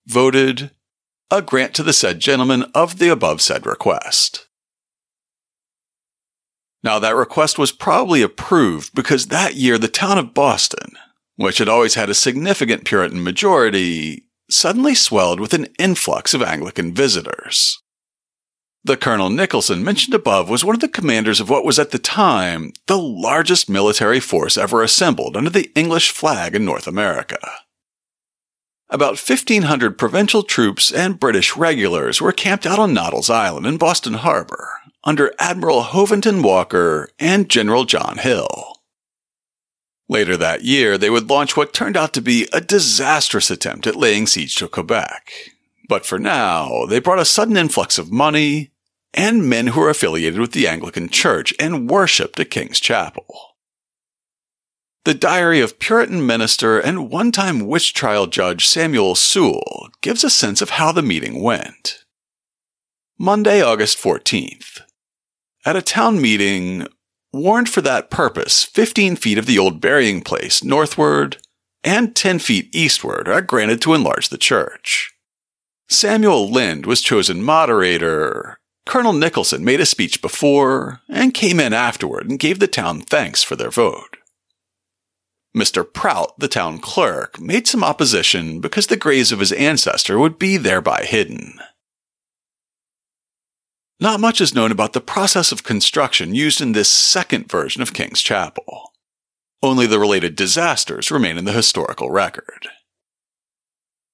Voted, 0.05 0.69
a 1.31 1.41
grant 1.41 1.73
to 1.73 1.83
the 1.83 1.91
said 1.91 2.19
gentleman 2.19 2.63
of 2.75 2.99
the 2.99 3.09
above 3.09 3.41
said 3.41 3.65
request. 3.65 4.47
Now 6.83 6.99
that 6.99 7.15
request 7.15 7.57
was 7.57 7.71
probably 7.71 8.21
approved 8.21 8.93
because 8.93 9.25
that 9.25 9.55
year 9.55 9.79
the 9.79 9.87
town 9.87 10.19
of 10.19 10.35
Boston, 10.35 10.91
which 11.35 11.57
had 11.57 11.67
always 11.67 11.95
had 11.95 12.11
a 12.11 12.13
significant 12.13 12.85
Puritan 12.85 13.23
majority, 13.23 14.28
suddenly 14.49 14.95
swelled 14.95 15.39
with 15.39 15.53
an 15.53 15.67
influx 15.77 16.33
of 16.33 16.41
Anglican 16.41 16.93
visitors. 16.93 17.81
The 18.83 18.97
Colonel 18.97 19.29
Nicholson 19.29 19.83
mentioned 19.83 20.13
above 20.13 20.49
was 20.49 20.63
one 20.63 20.75
of 20.75 20.81
the 20.81 20.87
commanders 20.87 21.39
of 21.39 21.49
what 21.49 21.65
was 21.65 21.77
at 21.77 21.91
the 21.91 21.99
time 21.99 22.71
the 22.87 22.97
largest 22.97 23.69
military 23.69 24.19
force 24.19 24.57
ever 24.57 24.81
assembled 24.81 25.35
under 25.35 25.49
the 25.49 25.69
English 25.75 26.11
flag 26.11 26.55
in 26.55 26.63
North 26.63 26.87
America. 26.87 27.39
About 28.89 29.19
1,500 29.19 29.97
provincial 29.97 30.41
troops 30.41 30.91
and 30.91 31.19
British 31.19 31.55
regulars 31.55 32.21
were 32.21 32.31
camped 32.31 32.65
out 32.65 32.79
on 32.79 32.93
Noddle's 32.93 33.29
Island 33.29 33.67
in 33.67 33.77
Boston 33.77 34.15
Harbor 34.15 34.71
under 35.03 35.33
Admiral 35.37 35.83
Hovenden 35.83 36.41
Walker 36.41 37.09
and 37.19 37.49
General 37.49 37.85
John 37.85 38.17
Hill. 38.17 38.78
Later 40.09 40.35
that 40.37 40.63
year, 40.63 40.97
they 40.97 41.11
would 41.11 41.29
launch 41.29 41.55
what 41.55 41.71
turned 41.71 41.95
out 41.95 42.13
to 42.13 42.21
be 42.21 42.47
a 42.51 42.59
disastrous 42.59 43.51
attempt 43.51 43.85
at 43.85 43.95
laying 43.95 44.25
siege 44.25 44.55
to 44.55 44.67
Quebec. 44.67 45.31
But 45.87 46.03
for 46.05 46.17
now, 46.17 46.85
they 46.87 46.99
brought 46.99 47.19
a 47.19 47.25
sudden 47.25 47.55
influx 47.55 47.99
of 47.99 48.11
money 48.11 48.71
and 49.13 49.47
men 49.47 49.67
who 49.67 49.81
were 49.81 49.89
affiliated 49.89 50.39
with 50.39 50.51
the 50.51 50.67
Anglican 50.67 51.09
Church 51.09 51.53
and 51.59 51.89
worshipped 51.89 52.39
at 52.39 52.49
King's 52.49 52.79
Chapel. 52.79 53.55
The 55.05 55.13
diary 55.13 55.61
of 55.61 55.79
Puritan 55.79 56.25
minister 56.25 56.79
and 56.79 57.09
one 57.09 57.31
time 57.31 57.67
witch 57.67 57.93
trial 57.93 58.27
judge 58.27 58.67
Samuel 58.67 59.15
Sewall 59.15 59.89
gives 60.01 60.23
a 60.23 60.29
sense 60.29 60.61
of 60.61 60.71
how 60.71 60.91
the 60.91 61.01
meeting 61.01 61.41
went. 61.41 62.03
Monday, 63.17 63.61
August 63.61 63.97
14th. 63.99 64.81
At 65.65 65.75
a 65.75 65.81
town 65.81 66.21
meeting, 66.21 66.87
warned 67.33 67.69
for 67.69 67.81
that 67.81 68.09
purpose, 68.09 68.63
15 68.63 69.15
feet 69.15 69.37
of 69.37 69.45
the 69.45 69.59
old 69.59 69.81
burying 69.81 70.21
place 70.21 70.63
northward 70.63 71.37
and 71.83 72.15
10 72.15 72.39
feet 72.39 72.73
eastward 72.75 73.27
are 73.27 73.41
granted 73.41 73.81
to 73.81 73.93
enlarge 73.93 74.29
the 74.29 74.37
church. 74.37 75.13
Samuel 75.87 76.49
Lind 76.49 76.85
was 76.85 77.01
chosen 77.01 77.41
moderator. 77.41 78.59
Colonel 78.85 79.13
Nicholson 79.13 79.63
made 79.63 79.79
a 79.79 79.85
speech 79.85 80.21
before 80.21 81.01
and 81.09 81.33
came 81.33 81.59
in 81.59 81.73
afterward 81.73 82.29
and 82.29 82.39
gave 82.39 82.59
the 82.59 82.67
town 82.67 83.01
thanks 83.01 83.43
for 83.43 83.55
their 83.55 83.71
vote. 83.71 84.17
Mr. 85.55 85.83
Prout, 85.83 86.37
the 86.37 86.47
town 86.47 86.79
clerk, 86.79 87.39
made 87.39 87.67
some 87.67 87.83
opposition 87.83 88.61
because 88.61 88.87
the 88.87 88.97
graves 88.97 89.31
of 89.31 89.39
his 89.39 89.51
ancestor 89.53 90.19
would 90.19 90.37
be 90.37 90.57
thereby 90.57 91.03
hidden. 91.03 91.59
Not 94.01 94.21
much 94.21 94.39
is 94.39 94.55
known 94.55 94.71
about 94.71 94.93
the 94.93 95.01
process 95.01 95.51
of 95.51 95.63
construction 95.63 96.33
used 96.33 96.61
in 96.61 96.71
this 96.71 96.87
second 96.87 97.51
version 97.51 97.81
of 97.81 97.93
King's 97.93 98.21
Chapel. 98.21 98.93
Only 99.61 99.87
the 99.87 99.99
related 99.99 100.37
disasters 100.37 101.11
remain 101.11 101.37
in 101.37 101.43
the 101.43 101.51
historical 101.51 102.09
record. 102.09 102.69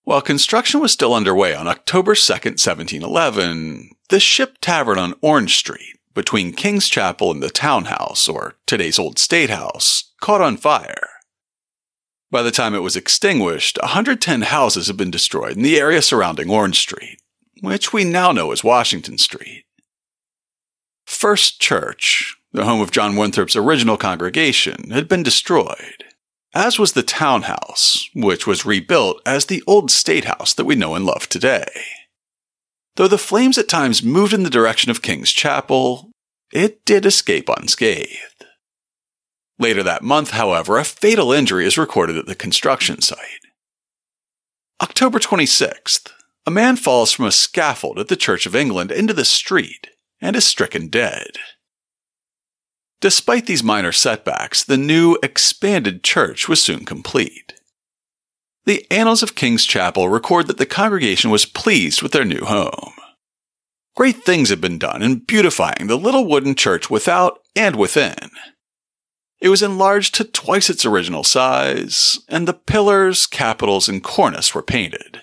While 0.03 0.21
construction 0.21 0.79
was 0.79 0.91
still 0.91 1.13
underway 1.13 1.53
on 1.53 1.67
October 1.67 2.15
2, 2.15 2.33
1711, 2.33 3.91
the 4.09 4.19
Ship 4.19 4.57
Tavern 4.59 4.97
on 4.97 5.13
Orange 5.21 5.55
Street, 5.55 5.99
between 6.15 6.53
King's 6.53 6.89
Chapel 6.89 7.29
and 7.29 7.43
the 7.43 7.51
townhouse, 7.51 8.27
or 8.27 8.55
today's 8.65 8.97
Old 8.97 9.19
State 9.19 9.51
House, 9.51 10.11
caught 10.19 10.41
on 10.41 10.57
fire. 10.57 11.09
By 12.31 12.41
the 12.41 12.51
time 12.51 12.73
it 12.73 12.79
was 12.79 12.95
extinguished, 12.95 13.77
110 13.81 14.43
houses 14.43 14.87
had 14.87 14.97
been 14.97 15.11
destroyed 15.11 15.57
in 15.57 15.63
the 15.63 15.79
area 15.79 16.01
surrounding 16.01 16.49
Orange 16.49 16.79
Street, 16.79 17.19
which 17.61 17.93
we 17.93 18.03
now 18.03 18.31
know 18.31 18.51
as 18.51 18.63
Washington 18.63 19.19
Street. 19.19 19.64
First 21.05 21.61
Church, 21.61 22.35
the 22.51 22.65
home 22.65 22.81
of 22.81 22.91
John 22.91 23.15
Winthrop's 23.15 23.55
original 23.55 23.97
congregation, 23.97 24.89
had 24.89 25.07
been 25.07 25.23
destroyed, 25.23 26.03
as 26.53 26.79
was 26.79 26.93
the 26.93 27.03
townhouse, 27.03 28.09
which 28.15 28.47
was 28.47 28.65
rebuilt 28.65 29.21
as 29.25 29.45
the 29.45 29.63
old 29.67 29.91
state 29.91 30.25
house 30.25 30.53
that 30.53 30.65
we 30.65 30.75
know 30.75 30.95
and 30.95 31.05
love 31.05 31.29
today. 31.29 31.67
Though 32.95 33.07
the 33.07 33.17
flames 33.17 33.57
at 33.57 33.67
times 33.67 34.03
moved 34.03 34.33
in 34.33 34.43
the 34.43 34.49
direction 34.49 34.89
of 34.89 35.01
King's 35.01 35.31
Chapel, 35.31 36.11
it 36.51 36.83
did 36.85 37.05
escape 37.05 37.49
unscathed. 37.49 38.45
Later 39.59 39.83
that 39.83 40.01
month, 40.01 40.31
however, 40.31 40.77
a 40.77 40.83
fatal 40.83 41.31
injury 41.31 41.65
is 41.65 41.77
recorded 41.77 42.17
at 42.17 42.25
the 42.25 42.35
construction 42.35 43.01
site. 43.01 43.19
October 44.81 45.19
26th, 45.19 46.11
a 46.45 46.51
man 46.51 46.75
falls 46.75 47.11
from 47.11 47.25
a 47.25 47.31
scaffold 47.31 47.99
at 47.99 48.07
the 48.07 48.15
Church 48.15 48.45
of 48.45 48.55
England 48.55 48.91
into 48.91 49.13
the 49.13 49.25
street 49.25 49.87
and 50.21 50.35
is 50.35 50.45
stricken 50.45 50.87
dead. 50.87 51.31
Despite 53.01 53.45
these 53.45 53.63
minor 53.63 53.91
setbacks, 53.91 54.63
the 54.63 54.77
new, 54.77 55.17
expanded 55.21 56.03
church 56.03 56.47
was 56.47 56.63
soon 56.63 56.85
complete. 56.85 57.53
The 58.65 58.85
Annals 58.89 59.21
of 59.21 59.35
King's 59.35 59.65
Chapel 59.65 60.09
record 60.09 60.47
that 60.47 60.57
the 60.57 60.65
congregation 60.65 61.29
was 61.29 61.45
pleased 61.45 62.01
with 62.01 62.13
their 62.13 62.25
new 62.25 62.43
home. 62.45 62.93
Great 63.95 64.23
things 64.23 64.49
had 64.49 64.59
been 64.59 64.79
done 64.79 65.01
in 65.01 65.19
beautifying 65.19 65.87
the 65.87 65.97
little 65.97 66.25
wooden 66.25 66.55
church 66.55 66.89
without 66.89 67.39
and 67.55 67.75
within. 67.75 68.31
It 69.39 69.49
was 69.49 69.61
enlarged 69.61 70.15
to 70.15 70.23
twice 70.23 70.69
its 70.69 70.85
original 70.85 71.23
size, 71.23 72.19
and 72.27 72.47
the 72.47 72.53
pillars, 72.53 73.25
capitals, 73.27 73.87
and 73.87 74.03
cornice 74.03 74.55
were 74.55 74.63
painted. 74.63 75.21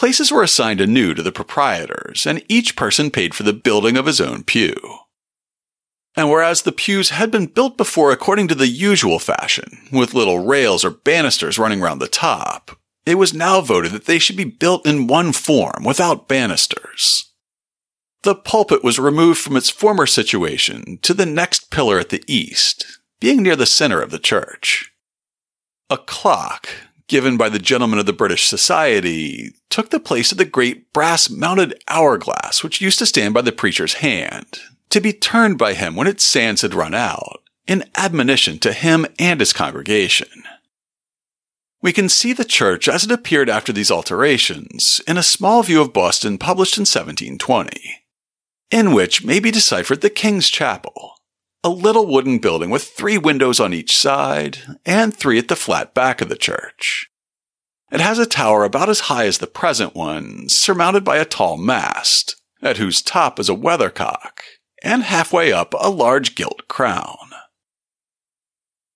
Places 0.00 0.32
were 0.32 0.42
assigned 0.42 0.80
anew 0.80 1.12
to 1.12 1.22
the 1.22 1.30
proprietors, 1.30 2.24
and 2.24 2.42
each 2.48 2.74
person 2.74 3.10
paid 3.10 3.34
for 3.34 3.42
the 3.42 3.52
building 3.52 3.98
of 3.98 4.06
his 4.06 4.18
own 4.18 4.44
pew. 4.44 4.74
And 6.16 6.30
whereas 6.30 6.62
the 6.62 6.72
pews 6.72 7.10
had 7.10 7.30
been 7.30 7.44
built 7.44 7.76
before 7.76 8.10
according 8.10 8.48
to 8.48 8.54
the 8.54 8.66
usual 8.68 9.18
fashion, 9.18 9.86
with 9.92 10.14
little 10.14 10.38
rails 10.38 10.86
or 10.86 10.90
banisters 10.90 11.58
running 11.58 11.82
round 11.82 12.00
the 12.00 12.08
top, 12.08 12.78
it 13.04 13.16
was 13.16 13.34
now 13.34 13.60
voted 13.60 13.92
that 13.92 14.06
they 14.06 14.18
should 14.18 14.38
be 14.38 14.44
built 14.44 14.86
in 14.86 15.06
one 15.06 15.34
form 15.34 15.84
without 15.84 16.28
banisters. 16.28 17.34
The 18.22 18.34
pulpit 18.34 18.82
was 18.82 18.98
removed 18.98 19.40
from 19.40 19.54
its 19.54 19.68
former 19.68 20.06
situation 20.06 20.98
to 21.02 21.12
the 21.12 21.26
next 21.26 21.70
pillar 21.70 21.98
at 21.98 22.08
the 22.08 22.24
east, 22.26 23.00
being 23.20 23.42
near 23.42 23.54
the 23.54 23.66
center 23.66 24.00
of 24.00 24.10
the 24.10 24.18
church. 24.18 24.94
A 25.90 25.98
clock, 25.98 26.70
given 27.10 27.36
by 27.36 27.48
the 27.48 27.58
gentlemen 27.58 27.98
of 27.98 28.06
the 28.06 28.12
British 28.12 28.46
Society, 28.46 29.52
took 29.68 29.90
the 29.90 29.98
place 29.98 30.30
of 30.30 30.38
the 30.38 30.44
great 30.44 30.92
brass 30.92 31.28
mounted 31.28 31.74
hourglass 31.88 32.62
which 32.62 32.80
used 32.80 33.00
to 33.00 33.04
stand 33.04 33.34
by 33.34 33.42
the 33.42 33.50
preacher's 33.50 33.94
hand, 33.94 34.60
to 34.90 35.00
be 35.00 35.12
turned 35.12 35.58
by 35.58 35.74
him 35.74 35.96
when 35.96 36.06
its 36.06 36.22
sands 36.22 36.62
had 36.62 36.72
run 36.72 36.94
out, 36.94 37.42
in 37.66 37.82
admonition 37.96 38.60
to 38.60 38.72
him 38.72 39.06
and 39.18 39.40
his 39.40 39.52
congregation. 39.52 40.44
We 41.82 41.92
can 41.92 42.08
see 42.08 42.32
the 42.32 42.44
church 42.44 42.88
as 42.88 43.02
it 43.02 43.10
appeared 43.10 43.50
after 43.50 43.72
these 43.72 43.90
alterations 43.90 45.00
in 45.08 45.16
a 45.16 45.22
small 45.24 45.64
view 45.64 45.80
of 45.80 45.92
Boston 45.92 46.38
published 46.38 46.76
in 46.76 46.82
1720, 46.82 48.04
in 48.70 48.92
which 48.92 49.24
may 49.24 49.40
be 49.40 49.50
deciphered 49.50 50.00
the 50.00 50.10
King's 50.10 50.48
Chapel, 50.48 51.14
a 51.62 51.68
little 51.68 52.06
wooden 52.06 52.38
building 52.38 52.70
with 52.70 52.84
three 52.84 53.18
windows 53.18 53.60
on 53.60 53.74
each 53.74 53.96
side 53.96 54.58
and 54.86 55.14
three 55.14 55.38
at 55.38 55.48
the 55.48 55.56
flat 55.56 55.94
back 55.94 56.20
of 56.20 56.28
the 56.28 56.36
church. 56.36 57.10
It 57.92 58.00
has 58.00 58.18
a 58.18 58.26
tower 58.26 58.64
about 58.64 58.88
as 58.88 59.00
high 59.00 59.26
as 59.26 59.38
the 59.38 59.46
present 59.46 59.94
one, 59.94 60.48
surmounted 60.48 61.04
by 61.04 61.18
a 61.18 61.24
tall 61.24 61.56
mast, 61.56 62.36
at 62.62 62.76
whose 62.76 63.02
top 63.02 63.38
is 63.40 63.48
a 63.48 63.54
weathercock, 63.54 64.40
and 64.82 65.02
halfway 65.02 65.52
up 65.52 65.74
a 65.78 65.90
large 65.90 66.34
gilt 66.34 66.68
crown. 66.68 67.16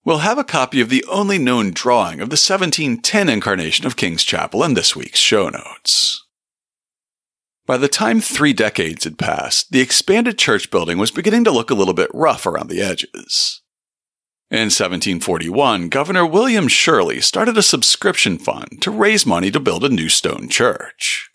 We'll 0.04 0.18
have 0.18 0.38
a 0.38 0.44
copy 0.44 0.80
of 0.80 0.90
the 0.90 1.04
only 1.08 1.38
known 1.38 1.72
drawing 1.72 2.20
of 2.20 2.28
the 2.28 2.34
1710 2.34 3.28
incarnation 3.28 3.86
of 3.86 3.96
King's 3.96 4.22
Chapel 4.22 4.62
in 4.62 4.74
this 4.74 4.94
week's 4.94 5.18
show 5.18 5.48
notes. 5.48 6.23
By 7.66 7.78
the 7.78 7.88
time 7.88 8.20
three 8.20 8.52
decades 8.52 9.04
had 9.04 9.18
passed, 9.18 9.70
the 9.70 9.80
expanded 9.80 10.38
church 10.38 10.70
building 10.70 10.98
was 10.98 11.10
beginning 11.10 11.44
to 11.44 11.50
look 11.50 11.70
a 11.70 11.74
little 11.74 11.94
bit 11.94 12.10
rough 12.12 12.44
around 12.44 12.68
the 12.68 12.82
edges. 12.82 13.62
In 14.50 14.70
1741, 14.70 15.88
Governor 15.88 16.26
William 16.26 16.68
Shirley 16.68 17.20
started 17.22 17.56
a 17.56 17.62
subscription 17.62 18.36
fund 18.36 18.82
to 18.82 18.90
raise 18.90 19.24
money 19.24 19.50
to 19.50 19.58
build 19.58 19.82
a 19.82 19.88
new 19.88 20.10
stone 20.10 20.48
church. 20.50 21.30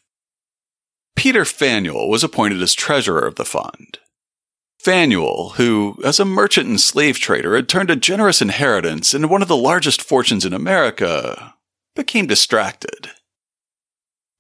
Peter 1.15 1.43
Faneuil 1.43 2.07
was 2.07 2.24
appointed 2.24 2.62
as 2.62 2.75
treasurer 2.75 3.25
of 3.25 3.36
the 3.36 3.43
fund. 3.43 3.98
Faneuil, 4.77 5.53
who, 5.57 5.98
as 6.05 6.19
a 6.19 6.25
merchant 6.25 6.69
and 6.69 6.79
slave 6.79 7.19
trader, 7.19 7.55
had 7.55 7.67
turned 7.67 7.89
a 7.89 7.95
generous 7.95 8.41
inheritance 8.41 9.13
into 9.13 9.27
one 9.27 9.41
of 9.41 9.48
the 9.50 9.57
largest 9.57 10.01
fortunes 10.01 10.45
in 10.45 10.53
America, 10.53 11.55
became 11.95 12.27
distracted. 12.27 13.09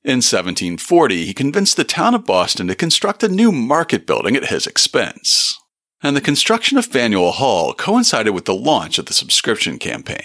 In 0.03 0.17
1740, 0.17 1.25
he 1.25 1.33
convinced 1.33 1.75
the 1.75 1.83
town 1.83 2.15
of 2.15 2.25
Boston 2.25 2.67
to 2.67 2.75
construct 2.75 3.21
a 3.21 3.27
new 3.27 3.51
market 3.51 4.07
building 4.07 4.35
at 4.37 4.45
his 4.45 4.65
expense. 4.65 5.57
And 6.01 6.15
the 6.15 6.21
construction 6.21 6.77
of 6.77 6.85
Faneuil 6.85 7.33
Hall 7.33 7.73
coincided 7.73 8.31
with 8.31 8.45
the 8.45 8.55
launch 8.55 8.97
of 8.97 9.07
the 9.07 9.13
subscription 9.13 9.77
campaign. 9.77 10.23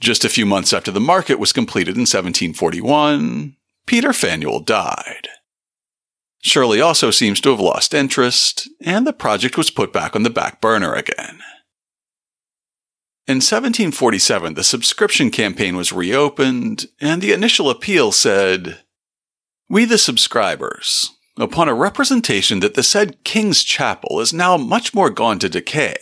Just 0.00 0.24
a 0.24 0.28
few 0.28 0.44
months 0.44 0.72
after 0.72 0.90
the 0.90 1.00
market 1.00 1.38
was 1.38 1.52
completed 1.52 1.94
in 1.94 2.02
1741, 2.02 3.56
Peter 3.86 4.12
Faneuil 4.12 4.60
died. 4.60 5.28
Shirley 6.42 6.80
also 6.80 7.12
seems 7.12 7.40
to 7.40 7.50
have 7.50 7.60
lost 7.60 7.94
interest, 7.94 8.68
and 8.80 9.06
the 9.06 9.12
project 9.12 9.56
was 9.56 9.70
put 9.70 9.92
back 9.92 10.16
on 10.16 10.24
the 10.24 10.30
back 10.30 10.60
burner 10.60 10.92
again. 10.92 11.38
In 13.28 13.38
1747, 13.38 14.54
the 14.54 14.62
subscription 14.62 15.32
campaign 15.32 15.76
was 15.76 15.92
reopened, 15.92 16.86
and 17.00 17.20
the 17.20 17.32
initial 17.32 17.68
appeal 17.68 18.12
said, 18.12 18.84
We 19.68 19.84
the 19.84 19.98
subscribers, 19.98 21.10
upon 21.36 21.68
a 21.68 21.74
representation 21.74 22.60
that 22.60 22.74
the 22.74 22.84
said 22.84 23.24
King's 23.24 23.64
Chapel 23.64 24.20
is 24.20 24.32
now 24.32 24.56
much 24.56 24.94
more 24.94 25.10
gone 25.10 25.40
to 25.40 25.48
decay, 25.48 25.96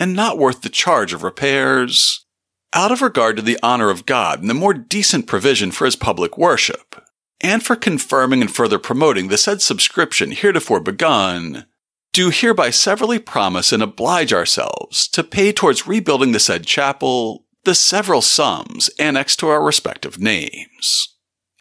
and 0.00 0.14
not 0.14 0.36
worth 0.36 0.62
the 0.62 0.68
charge 0.68 1.12
of 1.12 1.22
repairs, 1.22 2.26
out 2.72 2.90
of 2.90 3.02
regard 3.02 3.36
to 3.36 3.42
the 3.42 3.58
honor 3.62 3.88
of 3.88 4.04
God 4.04 4.40
and 4.40 4.50
the 4.50 4.54
more 4.54 4.74
decent 4.74 5.28
provision 5.28 5.70
for 5.70 5.84
his 5.84 5.94
public 5.94 6.36
worship, 6.36 7.06
and 7.40 7.62
for 7.62 7.76
confirming 7.76 8.40
and 8.40 8.52
further 8.52 8.80
promoting 8.80 9.28
the 9.28 9.38
said 9.38 9.62
subscription 9.62 10.32
heretofore 10.32 10.80
begun, 10.80 11.66
do 12.14 12.30
hereby 12.30 12.70
severally 12.70 13.18
promise 13.18 13.72
and 13.72 13.82
oblige 13.82 14.32
ourselves 14.32 15.08
to 15.08 15.24
pay 15.24 15.52
towards 15.52 15.86
rebuilding 15.86 16.30
the 16.30 16.38
said 16.38 16.64
chapel 16.64 17.44
the 17.64 17.74
several 17.74 18.22
sums 18.22 18.88
annexed 18.98 19.40
to 19.40 19.48
our 19.48 19.62
respective 19.62 20.18
names. 20.18 21.08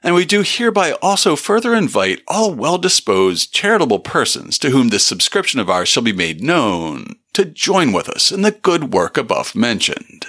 And 0.03 0.13
we 0.13 0.25
do 0.25 0.43
hereby 0.45 0.91
also 1.01 1.35
further 1.35 1.73
invite 1.73 2.21
all 2.27 2.53
well 2.53 2.77
disposed 2.77 3.53
charitable 3.53 3.99
persons 3.99 4.59
to 4.59 4.69
whom 4.69 4.89
this 4.89 5.05
subscription 5.05 5.59
of 5.59 5.69
ours 5.69 5.89
shall 5.89 6.03
be 6.03 6.13
made 6.13 6.43
known 6.43 7.15
to 7.33 7.45
join 7.45 7.91
with 7.91 8.07
us 8.07 8.31
in 8.31 8.43
the 8.43 8.51
good 8.51 8.93
work 8.93 9.17
above 9.17 9.55
mentioned. 9.55 10.27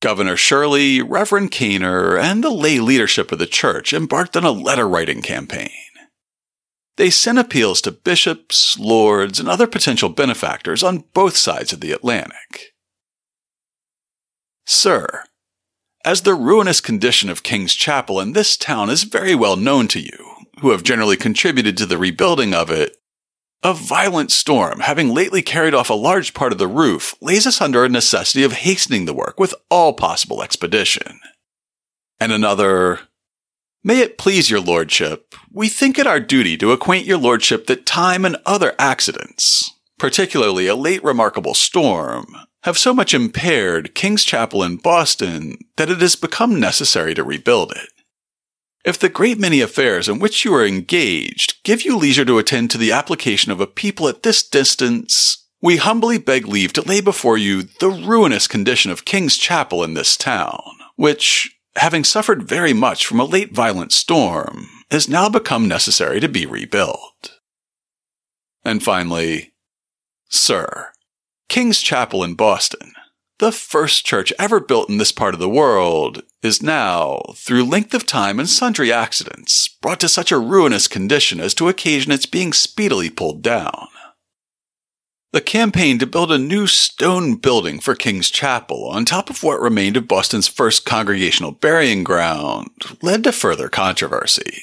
Governor 0.00 0.36
Shirley, 0.36 1.02
Reverend 1.02 1.50
Caner, 1.50 2.20
and 2.20 2.44
the 2.44 2.50
lay 2.50 2.78
leadership 2.78 3.32
of 3.32 3.38
the 3.38 3.46
church 3.46 3.92
embarked 3.92 4.36
on 4.36 4.44
a 4.44 4.50
letter 4.50 4.86
writing 4.86 5.22
campaign. 5.22 5.70
They 6.96 7.10
sent 7.10 7.38
appeals 7.38 7.80
to 7.82 7.92
bishops, 7.92 8.78
lords, 8.78 9.38
and 9.38 9.48
other 9.48 9.66
potential 9.66 10.08
benefactors 10.08 10.82
on 10.82 11.04
both 11.12 11.36
sides 11.36 11.72
of 11.72 11.80
the 11.80 11.92
Atlantic. 11.92 12.74
Sir, 14.64 15.24
as 16.04 16.22
the 16.22 16.34
ruinous 16.34 16.80
condition 16.80 17.28
of 17.28 17.42
King's 17.42 17.74
Chapel 17.74 18.20
in 18.20 18.32
this 18.32 18.56
town 18.56 18.90
is 18.90 19.04
very 19.04 19.34
well 19.34 19.56
known 19.56 19.88
to 19.88 20.00
you, 20.00 20.36
who 20.60 20.70
have 20.70 20.82
generally 20.82 21.16
contributed 21.16 21.76
to 21.76 21.86
the 21.86 21.98
rebuilding 21.98 22.54
of 22.54 22.70
it, 22.70 22.96
a 23.62 23.74
violent 23.74 24.30
storm, 24.30 24.80
having 24.80 25.12
lately 25.12 25.42
carried 25.42 25.74
off 25.74 25.90
a 25.90 25.94
large 25.94 26.34
part 26.34 26.52
of 26.52 26.58
the 26.58 26.68
roof, 26.68 27.14
lays 27.20 27.46
us 27.46 27.60
under 27.60 27.84
a 27.84 27.88
necessity 27.88 28.44
of 28.44 28.52
hastening 28.52 29.04
the 29.04 29.14
work 29.14 29.40
with 29.40 29.54
all 29.70 29.92
possible 29.92 30.42
expedition. 30.42 31.20
And 32.20 32.32
another, 32.32 33.00
May 33.86 34.00
it 34.00 34.18
please 34.18 34.50
your 34.50 34.58
lordship, 34.58 35.36
we 35.52 35.68
think 35.68 35.96
it 35.96 36.08
our 36.08 36.18
duty 36.18 36.56
to 36.56 36.72
acquaint 36.72 37.06
your 37.06 37.18
lordship 37.18 37.68
that 37.68 37.86
time 37.86 38.24
and 38.24 38.36
other 38.44 38.74
accidents, 38.80 39.74
particularly 39.96 40.66
a 40.66 40.74
late 40.74 41.04
remarkable 41.04 41.54
storm, 41.54 42.34
have 42.64 42.76
so 42.76 42.92
much 42.92 43.14
impaired 43.14 43.94
King's 43.94 44.24
Chapel 44.24 44.64
in 44.64 44.78
Boston 44.78 45.58
that 45.76 45.88
it 45.88 46.00
has 46.00 46.16
become 46.16 46.58
necessary 46.58 47.14
to 47.14 47.22
rebuild 47.22 47.70
it. 47.70 47.90
If 48.84 48.98
the 48.98 49.08
great 49.08 49.38
many 49.38 49.60
affairs 49.60 50.08
in 50.08 50.18
which 50.18 50.44
you 50.44 50.52
are 50.52 50.66
engaged 50.66 51.62
give 51.62 51.82
you 51.82 51.96
leisure 51.96 52.24
to 52.24 52.38
attend 52.38 52.72
to 52.72 52.78
the 52.78 52.90
application 52.90 53.52
of 53.52 53.60
a 53.60 53.68
people 53.68 54.08
at 54.08 54.24
this 54.24 54.42
distance, 54.42 55.46
we 55.62 55.76
humbly 55.76 56.18
beg 56.18 56.48
leave 56.48 56.72
to 56.72 56.82
lay 56.82 57.00
before 57.00 57.38
you 57.38 57.62
the 57.62 57.90
ruinous 57.90 58.48
condition 58.48 58.90
of 58.90 59.04
King's 59.04 59.36
Chapel 59.36 59.84
in 59.84 59.94
this 59.94 60.16
town, 60.16 60.60
which, 60.96 61.55
having 61.76 62.04
suffered 62.04 62.48
very 62.48 62.72
much 62.72 63.06
from 63.06 63.20
a 63.20 63.24
late 63.24 63.52
violent 63.52 63.92
storm, 63.92 64.68
has 64.90 65.08
now 65.08 65.28
become 65.28 65.68
necessary 65.68 66.20
to 66.20 66.28
be 66.28 66.46
rebuilt. 66.46 67.40
And 68.64 68.82
finally, 68.82 69.52
Sir, 70.28 70.92
King's 71.48 71.80
Chapel 71.80 72.24
in 72.24 72.34
Boston, 72.34 72.92
the 73.38 73.52
first 73.52 74.06
church 74.06 74.32
ever 74.38 74.60
built 74.60 74.88
in 74.88 74.98
this 74.98 75.12
part 75.12 75.34
of 75.34 75.40
the 75.40 75.48
world, 75.48 76.22
is 76.42 76.62
now, 76.62 77.20
through 77.36 77.64
length 77.64 77.92
of 77.94 78.06
time 78.06 78.38
and 78.38 78.48
sundry 78.48 78.92
accidents, 78.92 79.68
brought 79.82 80.00
to 80.00 80.08
such 80.08 80.32
a 80.32 80.38
ruinous 80.38 80.88
condition 80.88 81.40
as 81.40 81.54
to 81.54 81.68
occasion 81.68 82.12
its 82.12 82.26
being 82.26 82.52
speedily 82.52 83.10
pulled 83.10 83.42
down. 83.42 83.88
The 85.36 85.42
campaign 85.42 85.98
to 85.98 86.06
build 86.06 86.32
a 86.32 86.38
new 86.38 86.66
stone 86.66 87.34
building 87.34 87.78
for 87.78 87.94
King's 87.94 88.30
Chapel 88.30 88.88
on 88.88 89.04
top 89.04 89.28
of 89.28 89.42
what 89.42 89.60
remained 89.60 89.98
of 89.98 90.08
Boston's 90.08 90.48
first 90.48 90.86
congregational 90.86 91.52
burying 91.52 92.04
ground 92.04 92.70
led 93.02 93.22
to 93.24 93.32
further 93.32 93.68
controversy. 93.68 94.62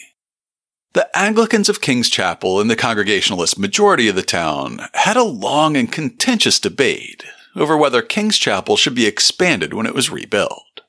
The 0.94 1.16
Anglicans 1.16 1.70
of 1.70 1.80
King's 1.80 2.10
Chapel 2.10 2.60
and 2.60 2.72
the 2.72 2.76
Congregationalist 2.76 3.60
majority 3.60 4.08
of 4.08 4.16
the 4.16 4.24
town 4.24 4.80
had 4.96 5.16
a 5.16 5.22
long 5.22 5.78
and 5.78 5.92
contentious 5.92 6.60
debate 6.60 7.24
over 7.56 7.78
whether 7.78 8.02
King's 8.02 8.40
Chapel 8.40 8.76
should 8.76 8.96
be 8.96 9.06
expanded 9.06 9.76
when 9.76 9.86
it 9.86 9.94
was 9.94 10.10
rebuilt. 10.10 10.82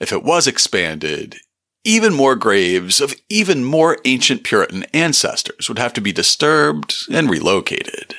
If 0.00 0.10
it 0.10 0.24
was 0.24 0.48
expanded, 0.48 1.36
even 1.84 2.12
more 2.12 2.34
graves 2.34 3.00
of 3.00 3.14
even 3.28 3.62
more 3.62 3.98
ancient 4.04 4.42
Puritan 4.42 4.82
ancestors 4.92 5.68
would 5.68 5.78
have 5.78 5.92
to 5.92 6.00
be 6.00 6.10
disturbed 6.10 6.96
and 7.08 7.30
relocated. 7.30 8.16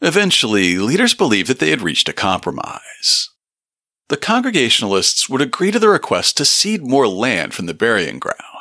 Eventually, 0.00 0.78
leaders 0.78 1.14
believed 1.14 1.48
that 1.48 1.58
they 1.58 1.70
had 1.70 1.82
reached 1.82 2.08
a 2.08 2.12
compromise. 2.12 3.30
The 4.08 4.16
Congregationalists 4.16 5.28
would 5.28 5.42
agree 5.42 5.70
to 5.70 5.78
the 5.78 5.88
request 5.88 6.36
to 6.36 6.44
cede 6.44 6.82
more 6.82 7.08
land 7.08 7.52
from 7.52 7.66
the 7.66 7.74
burying 7.74 8.18
ground 8.18 8.58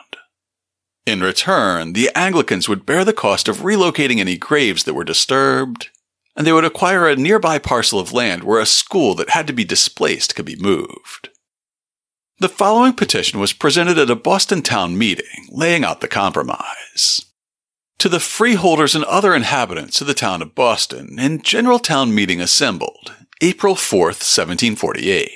in 1.07 1.21
return, 1.21 1.93
the 1.93 2.11
Anglicans 2.15 2.67
would 2.67 2.85
bear 2.85 3.05
the 3.05 3.13
cost 3.13 3.47
of 3.47 3.59
relocating 3.59 4.19
any 4.19 4.35
graves 4.35 4.83
that 4.83 4.93
were 4.93 5.05
disturbed, 5.05 5.89
and 6.35 6.45
they 6.45 6.51
would 6.51 6.65
acquire 6.65 7.07
a 7.07 7.15
nearby 7.15 7.57
parcel 7.57 7.97
of 7.97 8.11
land 8.11 8.43
where 8.43 8.59
a 8.59 8.65
school 8.65 9.15
that 9.15 9.29
had 9.29 9.47
to 9.47 9.53
be 9.53 9.63
displaced 9.63 10.35
could 10.35 10.45
be 10.45 10.57
moved. 10.57 11.29
The 12.39 12.49
following 12.49 12.91
petition 12.91 13.39
was 13.39 13.53
presented 13.53 13.97
at 13.97 14.09
a 14.09 14.15
Boston 14.15 14.61
town 14.61 14.97
meeting, 14.97 15.47
laying 15.49 15.85
out 15.85 16.01
the 16.01 16.09
compromise. 16.09 17.25
To 17.99 18.09
the 18.09 18.19
freeholders 18.19 18.93
and 18.93 19.03
other 19.05 19.33
inhabitants 19.33 20.01
of 20.01 20.07
the 20.07 20.13
town 20.13 20.43
of 20.43 20.53
Boston, 20.53 21.17
in 21.17 21.41
General 21.41 21.79
Town 21.79 22.13
Meeting 22.13 22.39
assembled, 22.39 23.15
April 23.41 23.73
4th, 23.73 24.21
1748. 24.21 25.31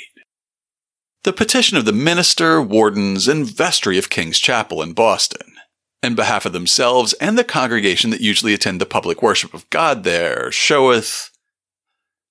The 1.24 1.34
petition 1.34 1.78
of 1.78 1.86
the 1.86 1.91
minister, 1.91 2.62
wardens, 2.62 3.28
and 3.28 3.47
vestry 3.47 3.97
of 3.97 4.12
King's 4.12 4.38
Chapel 4.38 4.84
in 4.84 4.93
Boston, 4.93 5.56
in 6.04 6.13
behalf 6.13 6.45
of 6.45 6.54
themselves 6.54 7.13
and 7.13 7.36
the 7.36 7.43
congregation 7.43 8.12
that 8.12 8.21
usually 8.21 8.54
attend 8.54 8.80
the 8.80 8.86
public 8.86 9.24
worship 9.24 9.56
of 9.56 9.67
God 9.71 10.04
there, 10.04 10.52
showeth 10.52 11.32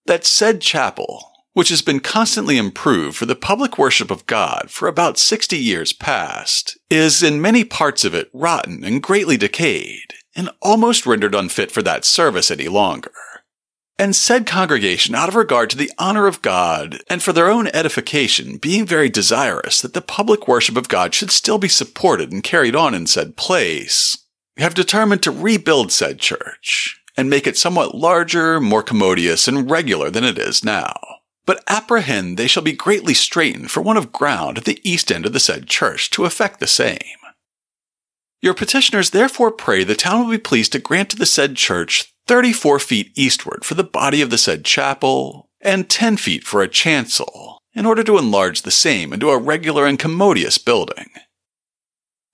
that 0.07 0.25
said 0.25 0.61
chapel, 0.61 1.25
which 1.55 1.71
has 1.71 1.83
been 1.83 1.99
constantly 1.99 2.57
improved 2.57 3.17
for 3.17 3.27
the 3.27 3.35
public 3.35 3.79
worship 3.79 4.13
of 4.13 4.27
God 4.27 4.71
for 4.71 4.87
about 4.87 5.19
60 5.19 5.59
years 5.59 5.93
past, 5.93 6.79
is 6.89 7.21
in 7.21 7.41
many 7.41 7.65
parts 7.65 8.05
of 8.05 8.15
it 8.15 8.31
rotten 8.33 8.85
and 8.85 9.03
greatly 9.03 9.37
decayed, 9.37 10.15
and 10.41 10.49
almost 10.63 11.05
rendered 11.05 11.35
unfit 11.35 11.71
for 11.71 11.83
that 11.83 12.07
service 12.07 12.51
any 12.51 12.67
longer 12.67 13.13
and 14.01 14.17
said 14.17 14.47
congregation, 14.47 15.15
out 15.15 15.29
of 15.29 15.35
regard 15.35 15.69
to 15.69 15.77
the 15.77 15.93
honor 15.99 16.27
of 16.27 16.41
God 16.41 17.03
and 17.11 17.23
for 17.23 17.35
their 17.35 17.51
own 17.51 17.67
edification, 17.69 18.57
being 18.57 18.87
very 18.87 19.11
desirous 19.11 19.83
that 19.83 19.93
the 19.93 20.01
public 20.01 20.49
worship 20.49 20.79
of 20.79 20.89
God 20.89 21.13
should 21.13 21.31
still 21.31 21.59
be 21.59 21.69
supported 21.69 22.33
and 22.33 22.43
carried 22.43 22.75
on 22.75 22.95
in 22.95 23.07
said 23.07 23.37
place, 23.37 24.17
have 24.57 24.73
determined 24.73 25.23
to 25.25 25.31
rebuild 25.31 25.93
said 25.93 26.19
church 26.19 26.99
and 27.15 27.29
make 27.29 27.47
it 27.47 27.59
somewhat 27.59 27.95
larger, 27.95 28.59
more 28.59 28.83
commodious, 28.83 29.47
and 29.47 29.71
regular 29.71 30.09
than 30.09 30.25
it 30.25 30.39
is 30.39 30.65
now. 30.65 30.95
But 31.45 31.63
apprehend 31.67 32.39
they 32.39 32.47
shall 32.47 32.63
be 32.63 32.73
greatly 32.73 33.13
straitened 33.13 33.71
for 33.71 33.83
want 33.83 33.99
of 33.99 34.13
ground 34.13 34.57
at 34.57 34.65
the 34.65 34.81
east 34.83 35.13
end 35.13 35.27
of 35.27 35.35
the 35.35 35.41
said 35.41 35.67
church 35.67 36.09
to 36.13 36.25
effect 36.25 36.59
the 36.59 36.67
same. 36.67 37.20
Your 38.43 38.55
petitioners 38.55 39.11
therefore 39.11 39.51
pray 39.51 39.85
the 39.85 39.95
town 39.95 40.25
will 40.25 40.31
be 40.31 40.39
pleased 40.39 40.73
to 40.73 40.79
grant 40.79 41.11
to 41.11 41.17
the 41.17 41.27
said 41.27 41.57
church 41.57 42.15
34 42.27 42.79
feet 42.79 43.13
eastward 43.15 43.65
for 43.65 43.75
the 43.75 43.85
body 43.85 44.23
of 44.23 44.31
the 44.31 44.39
said 44.39 44.65
chapel, 44.65 45.51
and 45.61 45.91
10 45.91 46.17
feet 46.17 46.45
for 46.45 46.63
a 46.63 46.69
chancel, 46.69 47.59
in 47.75 47.85
order 47.85 48.03
to 48.03 48.17
enlarge 48.17 48.63
the 48.63 48.71
same 48.71 49.13
into 49.13 49.31
a 49.31 49.39
regular 49.39 49.85
and 49.85 49.99
commodious 49.99 50.57
building. 50.57 51.11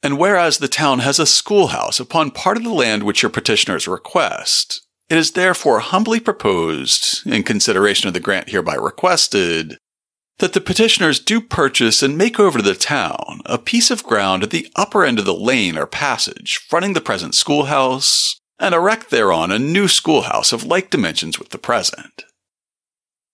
And 0.03 0.19
whereas 0.19 0.59
the 0.59 0.69
town 0.69 1.01
has 1.01 1.19
a 1.19 1.27
schoolhouse 1.27 1.99
upon 1.99 2.31
part 2.31 2.57
of 2.57 2.63
the 2.63 2.73
land 2.73 3.03
which 3.03 3.23
your 3.23 3.31
petitioners 3.31 3.89
request, 3.89 4.87
it 5.09 5.17
is 5.17 5.33
therefore 5.33 5.81
humbly 5.81 6.21
proposed, 6.21 7.27
in 7.27 7.43
consideration 7.43 8.07
of 8.07 8.15
the 8.15 8.21
grant 8.21 8.51
hereby 8.51 8.75
requested, 8.75 9.79
that 10.39 10.53
the 10.53 10.61
petitioners 10.61 11.19
do 11.19 11.41
purchase 11.41 12.03
and 12.03 12.19
make 12.19 12.39
over 12.39 12.59
to 12.59 12.65
the 12.65 12.75
town 12.75 13.41
a 13.47 13.59
piece 13.59 13.91
of 13.91 14.05
ground 14.05 14.43
at 14.43 14.51
the 14.51 14.71
upper 14.77 15.05
end 15.05 15.19
of 15.19 15.25
the 15.25 15.35
lane 15.35 15.79
or 15.79 15.87
passage 15.87 16.59
fronting 16.69 16.93
the 16.93 17.01
present 17.01 17.35
schoolhouse, 17.35 18.39
and 18.59 18.75
erect 18.75 19.11
thereon 19.11 19.51
a 19.51 19.59
new 19.59 19.89
schoolhouse 19.89 20.53
of 20.53 20.65
like 20.65 20.91
dimensions 20.91 21.39
with 21.39 21.51
the 21.51 21.59
present. 21.59 22.25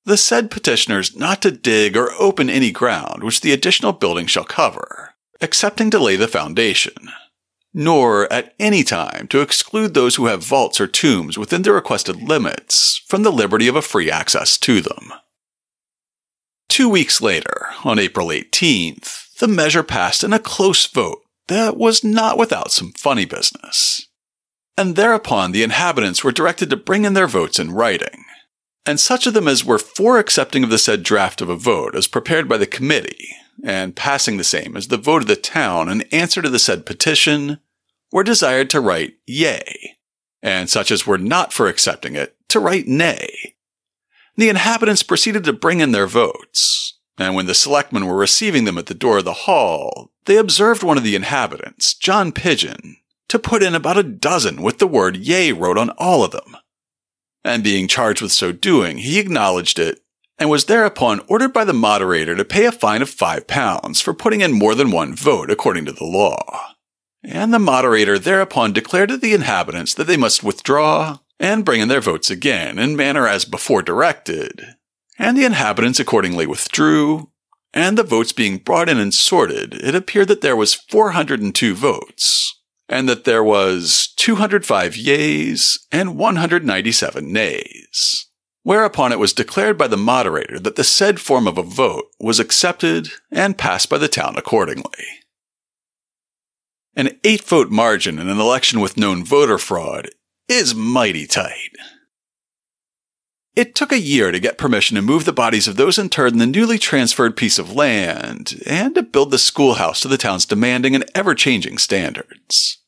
The 0.05 0.17
said 0.17 0.51
petitioners 0.51 1.17
not 1.17 1.43
to 1.43 1.53
dig 1.53 1.97
or 1.97 2.11
open 2.19 2.51
any 2.51 2.73
ground 2.73 3.23
which 3.23 3.41
the 3.41 3.53
additional 3.53 3.93
building 3.93 4.27
shall 4.27 4.45
cover, 4.45 5.15
excepting 5.41 5.91
to 5.91 5.99
lay 6.01 6.17
the 6.17 6.27
foundation, 6.27 7.11
nor 7.73 8.33
at 8.33 8.55
any 8.59 8.83
time 8.83 9.29
to 9.29 9.41
exclude 9.41 9.95
those 9.95 10.17
who 10.17 10.27
have 10.27 10.45
vaults 10.45 10.81
or 10.81 10.89
tombs 10.89 11.39
within 11.39 11.63
the 11.63 11.73
requested 11.73 12.21
limits 12.21 13.01
from 13.07 13.23
the 13.23 13.31
liberty 13.31 13.69
of 13.69 13.77
a 13.77 13.83
free 13.83 14.11
access 14.11 14.59
to 14.59 14.81
them. 14.81 15.13
Two 16.73 16.89
weeks 16.89 17.21
later, 17.21 17.69
on 17.85 17.99
April 17.99 18.29
18th, 18.29 19.37
the 19.39 19.49
measure 19.49 19.83
passed 19.83 20.25
in 20.25 20.33
a 20.33 20.39
close 20.39 20.87
vote 20.87 21.23
that 21.49 21.77
was 21.77 22.03
not 22.03 22.39
without 22.39 22.73
some 22.73 22.93
funny 22.93 23.27
business 23.27 24.09
and 24.77 24.97
thereupon 24.97 25.53
the 25.53 25.63
inhabitants 25.63 26.25
were 26.25 26.33
directed 26.33 26.71
to 26.71 26.77
bring 26.77 27.05
in 27.05 27.15
their 27.15 27.27
votes 27.27 27.59
in 27.59 27.73
writing. 27.73 28.25
And 28.85 28.99
such 28.99 29.27
of 29.27 29.35
them 29.35 29.47
as 29.47 29.65
were 29.65 29.79
for 29.79 30.19
accepting 30.19 30.65
of 30.65 30.71
the 30.71 30.79
said 30.79 31.03
draft 31.03 31.41
of 31.41 31.49
a 31.49 31.57
vote 31.57 31.95
as 31.95 32.07
prepared 32.09 32.49
by 32.49 32.57
the 32.57 32.67
committee, 32.67 33.29
and 33.63 33.95
passing 33.95 34.39
the 34.39 34.45
same 34.45 34.77
as 34.77 34.89
the 34.89 34.97
vote 34.97 35.23
of 35.23 35.29
the 35.29 35.37
town 35.37 35.89
in 35.89 36.03
answer 36.11 36.43
to 36.43 36.49
the 36.49 36.59
said 36.59 36.85
petition, 36.85 37.61
were 38.11 38.25
desired 38.25 38.69
to 38.71 38.81
write 38.81 39.15
yea, 39.27 39.97
and 40.43 40.69
such 40.69 40.91
as 40.91 41.07
were 41.07 41.19
not 41.19 41.53
for 41.53 41.69
accepting 41.69 42.17
it 42.17 42.35
to 42.49 42.59
write 42.59 42.89
nay. 42.89 43.52
The 44.43 44.49
inhabitants 44.49 45.05
proceeded 45.05 45.45
to 45.45 45.53
bring 45.53 45.79
in 45.79 45.93
their 45.93 46.09
votes, 46.09 46.99
and 47.17 47.37
when 47.37 47.47
the 47.47 47.55
selectmen 47.55 48.07
were 48.07 48.17
receiving 48.17 48.65
them 48.65 48.77
at 48.77 48.87
the 48.87 48.93
door 48.93 49.19
of 49.19 49.25
the 49.25 49.33
hall, 49.47 50.11
they 50.25 50.37
observed 50.37 50.83
one 50.83 50.99
of 50.99 51.05
the 51.05 51.15
inhabitants, 51.15 51.95
John 51.95 52.33
Pigeon, 52.33 52.97
to 53.29 53.39
put 53.39 53.63
in 53.63 53.77
about 53.77 53.99
a 53.99 54.03
dozen 54.03 54.61
with 54.61 54.81
the 54.81 54.89
word 54.89 55.17
yea 55.17 55.53
wrote 55.53 55.79
on 55.79 55.91
all 55.91 56.25
of 56.25 56.33
them. 56.33 56.57
And 57.45 57.63
being 57.63 57.87
charged 57.87 58.21
with 58.21 58.33
so 58.33 58.51
doing, 58.51 58.99
he 58.99 59.21
acknowledged 59.21 59.79
it 59.79 60.01
and 60.41 60.51
was 60.51 60.65
thereupon 60.65 61.21
ordered 61.29 61.53
by 61.53 61.65
the 61.65 61.73
moderator 61.73 62.35
to 62.35 62.45
pay 62.45 62.67
a 62.67 62.73
fine 62.73 63.01
of 63.01 63.09
five 63.09 63.47
pounds 63.47 64.01
for 64.01 64.13
putting 64.13 64.41
in 64.41 64.51
more 64.51 64.75
than 64.75 64.91
one 64.91 65.15
vote 65.15 65.53
according 65.53 65.85
to 65.85 65.93
the 65.93 66.05
law. 66.05 66.75
And 67.23 67.55
the 67.55 67.61
moderator 67.61 68.19
thereupon 68.19 68.73
declared 68.73 69.11
to 69.11 69.17
the 69.17 69.35
inhabitants 69.35 69.95
that 69.95 70.09
they 70.09 70.17
must 70.17 70.43
withdraw 70.43 71.19
and 71.43 71.65
bring 71.65 71.81
in 71.81 71.89
their 71.89 72.01
votes 72.01 72.31
again 72.31 72.79
in 72.79 72.97
manner 72.97 73.27
as 73.27 73.45
before 73.45 73.83
directed. 73.83 74.77
And 75.19 75.37
the 75.37 75.45
inhabitants 75.45 75.99
accordingly 75.99 76.47
withdrew, 76.47 77.31
and 77.75 77.99
the 77.99 78.05
votes 78.05 78.33
being 78.33 78.59
brought 78.59 78.89
in 78.89 78.99
and 78.99 79.13
sorted, 79.13 79.75
it 79.75 79.95
appeared 79.95 80.29
that 80.29 80.41
there 80.41 80.57
was 80.57 80.75
402 80.75 81.75
votes, 81.75 82.61
and 82.89 83.09
that 83.09 83.25
there 83.25 83.43
was 83.43 84.15
205 84.17 84.97
yeas 84.97 85.85
and 85.91 86.17
197 86.17 87.33
nays. 87.33 88.27
Whereupon 88.63 89.11
it 89.11 89.19
was 89.19 89.33
declared 89.33 89.77
by 89.77 89.89
the 89.89 89.97
moderator 89.97 90.61
that 90.61 90.77
the 90.77 90.85
said 90.85 91.21
form 91.21 91.49
of 91.49 91.59
a 91.59 91.65
vote 91.65 92.05
was 92.21 92.39
accepted 92.39 93.09
and 93.33 93.59
passed 93.59 93.91
by 93.91 93.99
the 93.99 94.07
town 94.07 94.37
accordingly. 94.37 95.05
An 96.95 97.19
eight 97.25 97.43
vote 97.43 97.71
margin 97.71 98.21
in 98.21 98.29
an 98.29 98.39
election 98.39 98.79
with 98.79 98.97
known 98.97 99.25
voter 99.25 99.59
fraud 99.59 100.11
is 100.49 100.75
mighty 100.75 101.27
tight. 101.27 101.71
It 103.55 103.75
took 103.75 103.93
a 103.93 104.01
year 104.01 104.31
to 104.31 104.41
get 104.41 104.57
permission 104.57 104.95
to 104.95 105.03
move 105.03 105.27
the 105.27 105.33
bodies 105.33 105.69
of 105.69 105.77
those 105.77 105.99
interred 105.99 106.33
in 106.33 106.39
the 106.39 106.47
newly 106.47 106.79
transferred 106.79 107.37
piece 107.37 107.59
of 107.59 107.75
land 107.75 108.63
and 108.67 108.95
to 108.95 109.03
build 109.03 109.31
the 109.31 109.39
schoolhouse 109.39 110.01
to 110.01 110.09
the 110.09 110.17
town's 110.17 110.47
demanding 110.47 110.95
and 110.95 111.05
ever 111.15 111.35
changing 111.35 111.77
standards. 111.77 112.79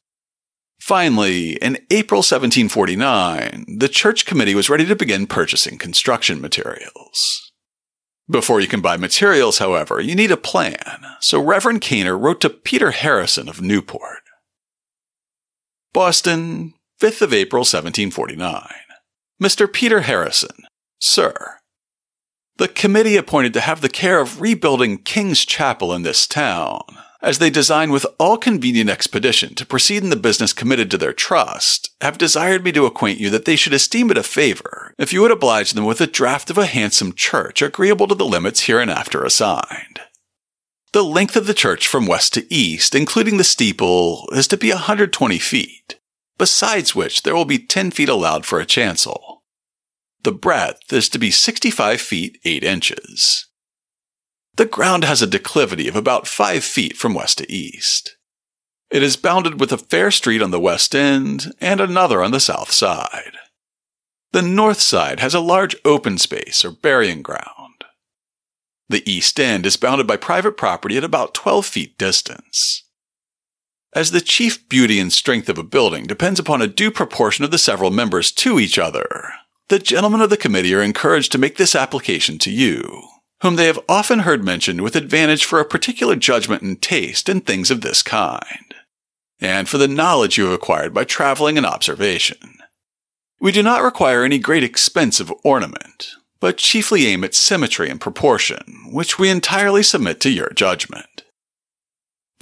Finally, 0.81 1.57
in 1.57 1.79
April 1.91 2.19
1749, 2.19 3.79
the 3.79 3.89
church 3.89 4.25
committee 4.25 4.55
was 4.55 4.71
ready 4.71 4.87
to 4.87 4.97
begin 4.97 5.27
purchasing 5.27 5.77
construction 5.77 6.41
materials. 6.41 7.53
Before 8.31 8.59
you 8.59 8.69
can 8.69 8.81
buy 8.81 8.97
materials, 8.97 9.59
however, 9.59 10.01
you 10.01 10.15
need 10.15 10.31
a 10.31 10.37
plan, 10.39 11.05
so 11.21 11.43
Reverend 11.43 11.83
Caner 11.83 12.19
wrote 12.19 12.41
to 12.41 12.49
Peter 12.49 12.91
Harrison 12.91 13.51
of 13.51 13.61
Newport. 13.61 14.23
Boston, 15.93 16.73
5th 17.05 17.21
of 17.21 17.35
April 17.35 17.61
1749. 17.61 18.67
Mr. 19.39 19.71
Peter 19.71 20.01
Harrison, 20.01 20.65
Sir. 20.99 21.59
The 22.57 22.67
committee 22.67 23.19
appointed 23.19 23.53
to 23.53 23.61
have 23.61 23.83
the 23.83 23.91
care 23.91 24.21
of 24.21 24.41
rebuilding 24.41 24.97
King's 24.97 25.45
Chapel 25.45 25.93
in 25.93 26.01
this 26.01 26.27
town, 26.27 26.81
as 27.21 27.41
they 27.41 27.51
design 27.51 27.91
with 27.91 28.07
all 28.19 28.39
convenient 28.39 28.89
expedition 28.89 29.55
to 29.57 29.67
proceed 29.67 30.03
in 30.03 30.09
the 30.09 30.17
business 30.17 30.55
committed 30.55 30.91
to 30.93 30.97
their 30.97 31.13
trust, 31.13 31.91
have 32.01 32.17
desired 32.17 32.65
me 32.65 32.73
to 32.73 32.87
acquaint 32.87 33.21
you 33.21 33.29
that 33.29 33.45
they 33.45 33.57
should 33.57 33.75
esteem 33.75 34.11
it 34.11 34.17
a 34.17 34.23
favor 34.23 34.95
if 34.99 35.13
you 35.13 35.21
would 35.21 35.31
oblige 35.31 35.75
them 35.75 35.85
with 35.85 36.01
a 36.01 36.07
draft 36.07 36.49
of 36.49 36.57
a 36.57 36.65
handsome 36.65 37.13
church 37.13 37.61
agreeable 37.61 38.09
to 38.09 38.15
the 38.15 38.25
limits 38.25 38.61
hereinafter 38.61 39.23
assigned. 39.23 40.01
The 40.95 41.05
length 41.05 41.37
of 41.37 41.47
the 41.47 41.53
church 41.53 41.87
from 41.87 42.07
west 42.07 42.33
to 42.33 42.51
east, 42.51 42.95
including 42.95 43.37
the 43.37 43.45
steeple, 43.45 44.27
is 44.33 44.49
to 44.49 44.57
be 44.57 44.71
120 44.71 45.39
feet, 45.39 45.99
besides 46.39 46.95
which 46.95 47.23
there 47.23 47.35
will 47.35 47.45
be 47.45 47.59
10 47.59 47.91
feet 47.91 48.09
allowed 48.09 48.45
for 48.45 48.61
a 48.61 48.67
chancel. 48.67 49.43
The 50.23 50.33
breadth 50.33 50.93
is 50.93 51.09
to 51.11 51.19
be 51.19 51.31
65 51.31 52.01
feet 52.01 52.39
8 52.45 52.65
inches. 52.65 53.47
The 54.57 54.67
ground 54.67 55.05
has 55.05 55.21
a 55.21 55.27
declivity 55.27 55.89
of 55.89 55.97
about 55.97 56.27
5 56.27 56.65
feet 56.65 56.97
from 56.97 57.15
west 57.15 57.39
to 57.39 57.53
east. 57.53 58.17
It 58.91 59.03
is 59.03 59.17
bounded 59.17 59.59
with 59.59 59.73
a 59.73 59.79
fair 59.79 60.11
street 60.11 60.41
on 60.41 60.51
the 60.51 60.61
west 60.61 60.95
end 60.95 61.53
and 61.61 61.81
another 61.81 62.23
on 62.23 62.31
the 62.31 62.41
south 62.41 62.71
side. 62.71 63.37
The 64.33 64.43
north 64.43 64.81
side 64.81 65.21
has 65.21 65.35
a 65.35 65.41
large 65.41 65.77
open 65.85 66.19
space 66.19 66.65
or 66.65 66.71
burying 66.71 67.23
ground. 67.23 67.85
The 68.89 69.09
east 69.11 69.41
end 69.41 69.67
is 69.67 69.77
bounded 69.77 70.07
by 70.07 70.17
private 70.17 70.57
property 70.57 70.97
at 70.97 71.05
about 71.05 71.35
12 71.35 71.67
feet 71.67 71.99
distance. 71.99 72.84
As 73.95 74.11
the 74.11 74.21
chief 74.21 74.69
beauty 74.69 74.99
and 74.99 75.13
strength 75.13 75.49
of 75.49 75.57
a 75.57 75.63
building 75.63 76.05
depends 76.07 76.41
upon 76.41 76.61
a 76.61 76.67
due 76.67 76.91
proportion 76.91 77.45
of 77.45 77.53
the 77.53 77.59
several 77.59 77.93
members 77.93 78.33
to 78.33 78.59
each 78.59 78.77
other, 78.77 79.31
the 79.69 79.79
gentlemen 79.79 80.21
of 80.21 80.31
the 80.31 80.37
committee 80.37 80.75
are 80.75 80.83
encouraged 80.83 81.31
to 81.33 81.39
make 81.39 81.57
this 81.59 81.77
application 81.77 82.37
to 82.41 82.51
you, 82.51 83.03
whom 83.43 83.55
they 83.55 83.67
have 83.67 83.79
often 83.89 84.21
heard 84.21 84.43
mentioned 84.43 84.81
with 84.81 84.97
advantage 84.97 85.45
for 85.45 85.61
a 85.61 85.65
particular 85.65 86.17
judgment 86.17 86.61
and 86.63 86.83
taste 86.83 87.29
in 87.29 87.41
things 87.41 87.71
of 87.71 87.83
this 87.83 88.03
kind, 88.03 88.75
and 89.41 89.69
for 89.69 89.79
the 89.79 89.87
knowledge 89.87 90.37
you 90.37 90.45
have 90.47 90.55
acquired 90.55 90.93
by 90.93 91.05
traveling 91.05 91.57
and 91.57 91.65
observation. 91.65 92.59
We 93.39 93.53
do 93.53 93.63
not 93.63 93.83
require 93.83 94.25
any 94.25 94.39
great 94.41 94.65
expense 94.65 95.21
of 95.21 95.33
ornament, 95.45 96.09
but 96.41 96.59
chiefly 96.59 97.07
aim 97.07 97.23
at 97.23 97.35
symmetry 97.35 97.91
and 97.91 98.01
proportion, 98.01 98.89
which 98.91 99.21
we 99.21 99.31
entirely 99.31 99.85
submit 99.85 100.19
to 100.21 100.31
your 100.31 100.51
judgment. 100.51 101.14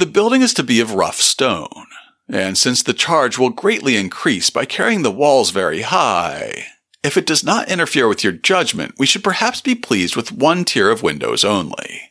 The 0.03 0.07
building 0.07 0.43
is 0.43 0.53
to 0.55 0.65
be 0.65 0.81
of 0.81 0.95
rough 0.95 1.21
stone, 1.21 1.87
and 2.29 2.59
since 2.59 2.83
the 2.83 2.93
charge 2.93 3.39
will 3.39 3.51
greatly 3.51 3.97
increase 3.97 4.51
by 4.51 4.65
carrying 4.65 5.03
the 5.03 5.13
walls 5.13 5.53
very 5.53 5.83
high, 5.83 6.67
if 7.05 7.17
it 7.17 7.25
does 7.25 7.45
not 7.45 7.71
interfere 7.71 8.09
with 8.09 8.25
your 8.25 8.33
judgment, 8.33 8.97
we 8.99 9.07
should 9.07 9.23
perhaps 9.23 9.61
be 9.61 9.77
pleased 9.77 10.17
with 10.17 10.33
one 10.33 10.65
tier 10.65 10.91
of 10.91 11.05
windows 11.05 11.45
only. 11.45 12.11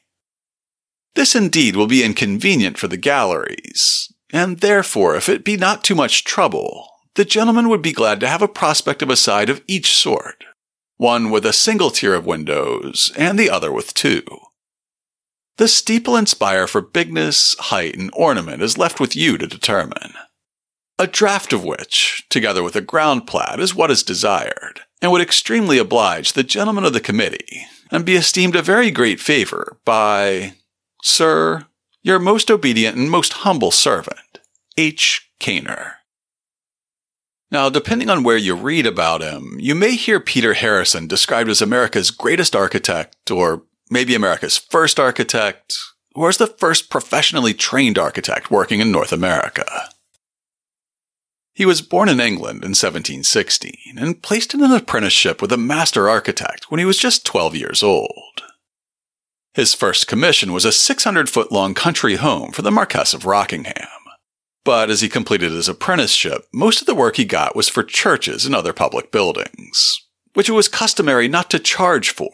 This 1.15 1.35
indeed 1.35 1.75
will 1.75 1.85
be 1.85 2.01
inconvenient 2.01 2.77
for 2.77 2.87
the 2.87 2.95
galleries, 2.95 4.09
and 4.29 4.61
therefore, 4.61 5.17
if 5.17 5.27
it 5.27 5.43
be 5.43 5.57
not 5.57 5.83
too 5.83 5.93
much 5.93 6.23
trouble, 6.23 6.87
the 7.15 7.25
gentleman 7.25 7.67
would 7.67 7.81
be 7.81 7.91
glad 7.91 8.21
to 8.21 8.29
have 8.29 8.41
a 8.41 8.47
prospect 8.47 9.01
of 9.01 9.09
a 9.09 9.17
side 9.17 9.49
of 9.49 9.61
each 9.67 9.93
sort, 9.97 10.45
one 10.95 11.29
with 11.29 11.45
a 11.45 11.51
single 11.51 11.89
tier 11.89 12.13
of 12.13 12.25
windows, 12.25 13.11
and 13.17 13.37
the 13.37 13.49
other 13.49 13.69
with 13.69 13.93
two. 13.93 14.23
The 15.57 15.67
steeple 15.67 16.15
and 16.15 16.27
spire 16.27 16.67
for 16.67 16.81
bigness, 16.81 17.55
height, 17.59 17.97
and 17.97 18.09
ornament 18.13 18.61
is 18.61 18.77
left 18.77 18.99
with 18.99 19.15
you 19.15 19.37
to 19.37 19.47
determine. 19.47 20.13
A 20.97 21.07
draft 21.07 21.53
of 21.53 21.63
which, 21.63 22.25
together 22.29 22.63
with 22.63 22.75
a 22.75 22.81
ground 22.81 23.27
plat, 23.27 23.59
is 23.59 23.75
what 23.75 23.91
is 23.91 24.03
desired, 24.03 24.81
and 25.01 25.11
would 25.11 25.21
extremely 25.21 25.77
oblige 25.77 26.33
the 26.33 26.43
gentlemen 26.43 26.85
of 26.85 26.93
the 26.93 26.99
committee, 26.99 27.65
and 27.91 28.05
be 28.05 28.15
esteemed 28.15 28.55
a 28.55 28.61
very 28.61 28.91
great 28.91 29.19
favor 29.19 29.77
by, 29.83 30.53
Sir, 31.03 31.65
your 32.03 32.19
most 32.19 32.49
obedient 32.49 32.97
and 32.97 33.09
most 33.09 33.33
humble 33.33 33.71
servant, 33.71 34.39
H. 34.77 35.31
Caner. 35.39 35.93
Now, 37.51 37.69
depending 37.69 38.09
on 38.09 38.23
where 38.23 38.37
you 38.37 38.55
read 38.55 38.85
about 38.85 39.21
him, 39.21 39.57
you 39.59 39.75
may 39.75 39.95
hear 39.95 40.19
Peter 40.19 40.53
Harrison 40.53 41.07
described 41.07 41.49
as 41.49 41.61
America's 41.61 42.09
greatest 42.09 42.55
architect, 42.55 43.29
or 43.29 43.63
maybe 43.91 44.15
America's 44.15 44.57
first 44.57 44.99
architect, 44.99 45.77
or 46.15 46.29
as 46.29 46.37
the 46.37 46.47
first 46.47 46.89
professionally 46.89 47.53
trained 47.53 47.99
architect 47.99 48.49
working 48.49 48.79
in 48.79 48.91
North 48.91 49.11
America. 49.11 49.89
He 51.53 51.65
was 51.65 51.81
born 51.81 52.07
in 52.07 52.21
England 52.21 52.63
in 52.63 52.71
1716 52.71 53.73
and 53.97 54.23
placed 54.23 54.53
in 54.53 54.63
an 54.63 54.71
apprenticeship 54.71 55.41
with 55.41 55.51
a 55.51 55.57
master 55.57 56.09
architect 56.09 56.71
when 56.71 56.79
he 56.79 56.85
was 56.85 56.97
just 56.97 57.25
12 57.25 57.55
years 57.55 57.83
old. 57.83 58.41
His 59.53 59.73
first 59.73 60.07
commission 60.07 60.53
was 60.53 60.63
a 60.63 60.71
600 60.71 61.29
foot 61.29 61.51
long 61.51 61.73
country 61.73 62.15
home 62.15 62.51
for 62.51 62.61
the 62.61 62.71
Marquess 62.71 63.13
of 63.13 63.25
Rockingham. 63.25 63.87
But 64.63 64.89
as 64.89 65.01
he 65.01 65.09
completed 65.09 65.51
his 65.51 65.67
apprenticeship, 65.67 66.47
most 66.53 66.79
of 66.79 66.87
the 66.87 66.95
work 66.95 67.17
he 67.17 67.25
got 67.25 67.55
was 67.55 67.67
for 67.67 67.83
churches 67.83 68.45
and 68.45 68.55
other 68.55 68.73
public 68.73 69.11
buildings, 69.11 69.99
which 70.33 70.47
it 70.47 70.53
was 70.53 70.69
customary 70.69 71.27
not 71.27 71.49
to 71.49 71.59
charge 71.59 72.11
for 72.11 72.31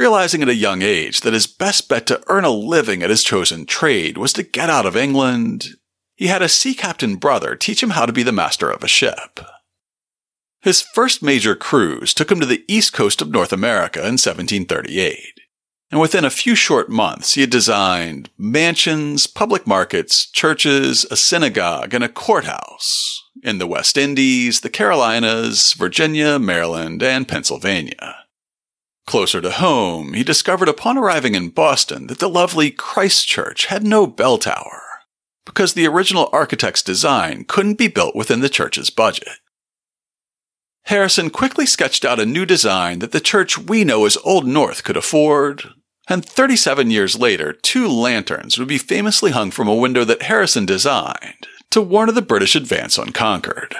realizing 0.00 0.40
at 0.40 0.48
a 0.48 0.54
young 0.54 0.80
age 0.80 1.20
that 1.20 1.34
his 1.34 1.46
best 1.46 1.86
bet 1.86 2.06
to 2.06 2.22
earn 2.28 2.42
a 2.42 2.48
living 2.48 3.02
at 3.02 3.10
his 3.10 3.22
chosen 3.22 3.66
trade 3.66 4.16
was 4.16 4.32
to 4.32 4.42
get 4.42 4.70
out 4.70 4.86
of 4.86 4.96
England, 4.96 5.76
he 6.16 6.28
had 6.28 6.40
a 6.40 6.48
sea 6.48 6.72
captain 6.72 7.16
brother 7.16 7.54
teach 7.54 7.82
him 7.82 7.90
how 7.90 8.06
to 8.06 8.12
be 8.12 8.22
the 8.22 8.32
master 8.32 8.70
of 8.70 8.82
a 8.82 8.88
ship. 8.88 9.40
His 10.62 10.80
first 10.80 11.22
major 11.22 11.54
cruise 11.54 12.14
took 12.14 12.32
him 12.32 12.40
to 12.40 12.46
the 12.46 12.64
east 12.66 12.94
coast 12.94 13.20
of 13.20 13.30
North 13.30 13.52
America 13.52 13.98
in 13.98 14.16
1738, 14.16 15.38
and 15.90 16.00
within 16.00 16.24
a 16.24 16.30
few 16.30 16.54
short 16.54 16.88
months 16.88 17.34
he 17.34 17.42
had 17.42 17.50
designed 17.50 18.30
mansions, 18.38 19.26
public 19.26 19.66
markets, 19.66 20.30
churches, 20.30 21.04
a 21.10 21.16
synagogue, 21.16 21.92
and 21.92 22.02
a 22.02 22.08
courthouse 22.08 23.22
in 23.42 23.58
the 23.58 23.66
West 23.66 23.98
Indies, 23.98 24.62
the 24.62 24.70
Carolinas, 24.70 25.74
Virginia, 25.74 26.38
Maryland, 26.38 27.02
and 27.02 27.28
Pennsylvania. 27.28 28.19
Closer 29.10 29.40
to 29.40 29.50
home, 29.50 30.12
he 30.12 30.22
discovered 30.22 30.68
upon 30.68 30.96
arriving 30.96 31.34
in 31.34 31.48
Boston 31.48 32.06
that 32.06 32.20
the 32.20 32.28
lovely 32.28 32.70
Christ 32.70 33.26
Church 33.26 33.66
had 33.66 33.82
no 33.82 34.06
bell 34.06 34.38
tower, 34.38 34.82
because 35.44 35.72
the 35.72 35.84
original 35.84 36.30
architect's 36.32 36.80
design 36.80 37.44
couldn't 37.48 37.76
be 37.76 37.88
built 37.88 38.14
within 38.14 38.38
the 38.38 38.48
church's 38.48 38.88
budget. 38.88 39.40
Harrison 40.84 41.28
quickly 41.28 41.66
sketched 41.66 42.04
out 42.04 42.20
a 42.20 42.24
new 42.24 42.46
design 42.46 43.00
that 43.00 43.10
the 43.10 43.18
church 43.18 43.58
we 43.58 43.82
know 43.82 44.06
as 44.06 44.16
Old 44.22 44.46
North 44.46 44.84
could 44.84 44.96
afford, 44.96 45.64
and 46.08 46.24
37 46.24 46.92
years 46.92 47.18
later, 47.18 47.52
two 47.52 47.88
lanterns 47.88 48.58
would 48.58 48.68
be 48.68 48.78
famously 48.78 49.32
hung 49.32 49.50
from 49.50 49.66
a 49.66 49.74
window 49.74 50.04
that 50.04 50.22
Harrison 50.22 50.66
designed 50.66 51.48
to 51.70 51.82
warn 51.82 52.08
of 52.08 52.14
the 52.14 52.22
British 52.22 52.54
advance 52.54 52.96
on 52.96 53.08
Concord. 53.08 53.74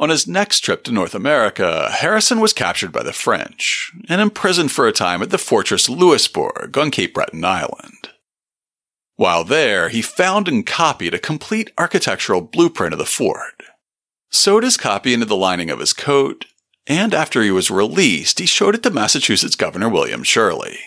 On 0.00 0.10
his 0.10 0.28
next 0.28 0.60
trip 0.60 0.84
to 0.84 0.92
North 0.92 1.14
America, 1.14 1.90
Harrison 1.90 2.38
was 2.38 2.52
captured 2.52 2.92
by 2.92 3.02
the 3.02 3.12
French 3.12 3.92
and 4.08 4.20
imprisoned 4.20 4.70
for 4.70 4.86
a 4.86 4.92
time 4.92 5.22
at 5.22 5.30
the 5.30 5.38
fortress 5.38 5.88
Louisbourg 5.88 6.78
on 6.78 6.92
Cape 6.92 7.14
Breton 7.14 7.44
Island. 7.44 8.10
While 9.16 9.42
there, 9.42 9.88
he 9.88 10.00
found 10.00 10.46
and 10.46 10.64
copied 10.64 11.14
a 11.14 11.18
complete 11.18 11.72
architectural 11.76 12.42
blueprint 12.42 12.92
of 12.92 13.00
the 13.00 13.04
fort, 13.04 13.64
sewed 14.30 14.62
his 14.62 14.76
copy 14.76 15.12
into 15.12 15.26
the 15.26 15.34
lining 15.34 15.70
of 15.70 15.80
his 15.80 15.92
coat, 15.92 16.44
and 16.86 17.12
after 17.12 17.42
he 17.42 17.50
was 17.50 17.68
released, 17.68 18.38
he 18.38 18.46
showed 18.46 18.76
it 18.76 18.84
to 18.84 18.90
Massachusetts 18.90 19.56
Governor 19.56 19.88
William 19.88 20.22
Shirley. 20.22 20.78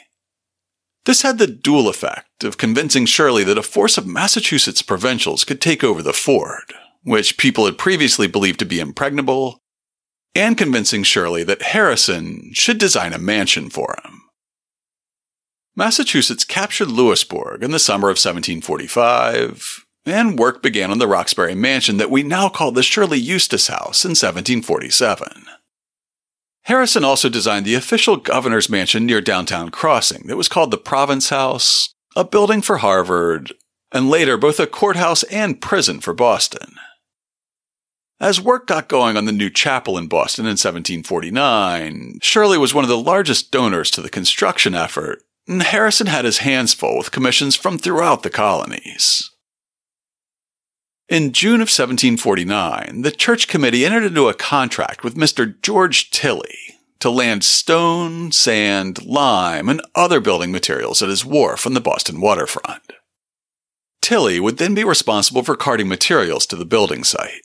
This 1.06 1.24
had 1.24 1.38
the 1.38 1.48
dual 1.48 1.90
effect 1.90 2.46
of 2.46 2.58
convincing 2.58 3.06
Shirley 3.06 3.44
that 3.44 3.58
a 3.58 3.64
force 3.64 3.98
of 3.98 4.08
Massachusetts 4.08 4.82
provincials 4.82 5.44
could 5.44 5.60
take 5.60 5.84
over 5.84 6.02
the 6.02 6.14
fort, 6.14 6.72
which 7.04 7.38
people 7.38 7.66
had 7.66 7.78
previously 7.78 8.28
believed 8.28 8.60
to 8.60 8.66
be 8.66 8.80
impregnable, 8.80 9.60
and 10.36 10.58
convincing 10.58 11.04
Shirley 11.04 11.44
that 11.44 11.62
Harrison 11.62 12.52
should 12.54 12.78
design 12.78 13.14
a 13.14 13.20
mansion 13.20 13.70
for 13.70 13.96
him. 14.04 14.22
Massachusetts 15.76 16.44
captured 16.44 16.90
Louisbourg 16.90 17.64
in 17.64 17.72
the 17.72 17.80
summer 17.80 18.08
of 18.08 18.18
1745, 18.18 19.86
and 20.06 20.38
work 20.38 20.62
began 20.62 20.92
on 20.92 21.00
the 21.00 21.08
Roxbury 21.08 21.56
mansion 21.56 21.98
that 21.98 22.12
we 22.12 22.24
now 22.24 22.50
call 22.50 22.72
the 22.72 22.84
Shirley 22.84 23.20
Eustis 23.20 23.68
House 23.68 24.04
in 24.04 24.12
1747. 24.12 25.46
Harrison 26.64 27.04
also 27.04 27.30
designed 27.30 27.66
the 27.66 27.76
official 27.76 28.18
governor's 28.18 28.70
mansion 28.70 29.06
near 29.06 29.22
downtown 29.22 29.70
Crossing 29.70 30.28
that 30.28 30.38
was 30.38 30.48
called 30.48 30.72
the 30.72 30.78
Province 30.78 31.30
House, 31.30 31.94
a 32.16 32.24
building 32.24 32.62
for 32.62 32.78
Harvard, 32.78 33.54
and 33.92 34.10
later 34.10 34.38
both 34.38 34.60
a 34.60 34.68
courthouse 34.68 35.24
and 35.24 35.62
prison 35.62 36.00
for 36.00 36.14
Boston. 36.14 36.76
As 38.22 38.40
work 38.40 38.68
got 38.68 38.88
going 38.88 39.18
on 39.18 39.26
the 39.26 39.32
new 39.32 39.50
chapel 39.50 39.98
in 39.98 40.06
Boston 40.06 40.46
in 40.46 40.52
1749, 40.52 42.20
Shirley 42.22 42.60
was 42.60 42.72
one 42.72 42.84
of 42.84 42.90
the 42.90 42.96
largest 42.96 43.50
donors 43.50 43.90
to 43.92 44.02
the 44.02 44.12
construction 44.12 44.76
effort, 44.76 45.24
and 45.48 45.64
Harrison 45.64 46.06
had 46.06 46.24
his 46.24 46.38
hands 46.38 46.72
full 46.72 47.00
with 47.00 47.12
commissions 47.12 47.56
from 47.56 47.80
throughout 47.80 48.22
the 48.22 48.30
colonies. 48.30 49.32
In 51.10 51.32
June 51.32 51.56
of 51.56 51.68
1749, 51.68 53.02
the 53.02 53.10
church 53.10 53.48
committee 53.48 53.88
entered 53.88 54.04
into 54.04 54.30
a 54.30 54.36
contract 54.36 55.04
with 55.04 55.16
Mr. 55.16 55.60
George 55.64 56.12
Tilley 56.12 56.78
to 57.00 57.10
land 57.10 57.44
stone, 57.44 58.32
sand, 58.32 59.04
lime, 59.04 59.68
and 59.68 59.82
other 59.96 60.20
building 60.20 60.52
materials 60.52 61.02
at 61.02 61.10
his 61.10 61.26
wharf 61.26 61.66
on 61.66 61.74
the 61.74 61.82
Boston 61.82 62.22
waterfront. 62.22 62.94
Tilley 64.00 64.40
would 64.40 64.60
then 64.60 64.76
be 64.76 64.84
responsible 64.84 65.42
for 65.42 65.56
carting 65.56 65.88
materials 65.88 66.46
to 66.46 66.56
the 66.56 66.66
building 66.66 67.04
site. 67.04 67.42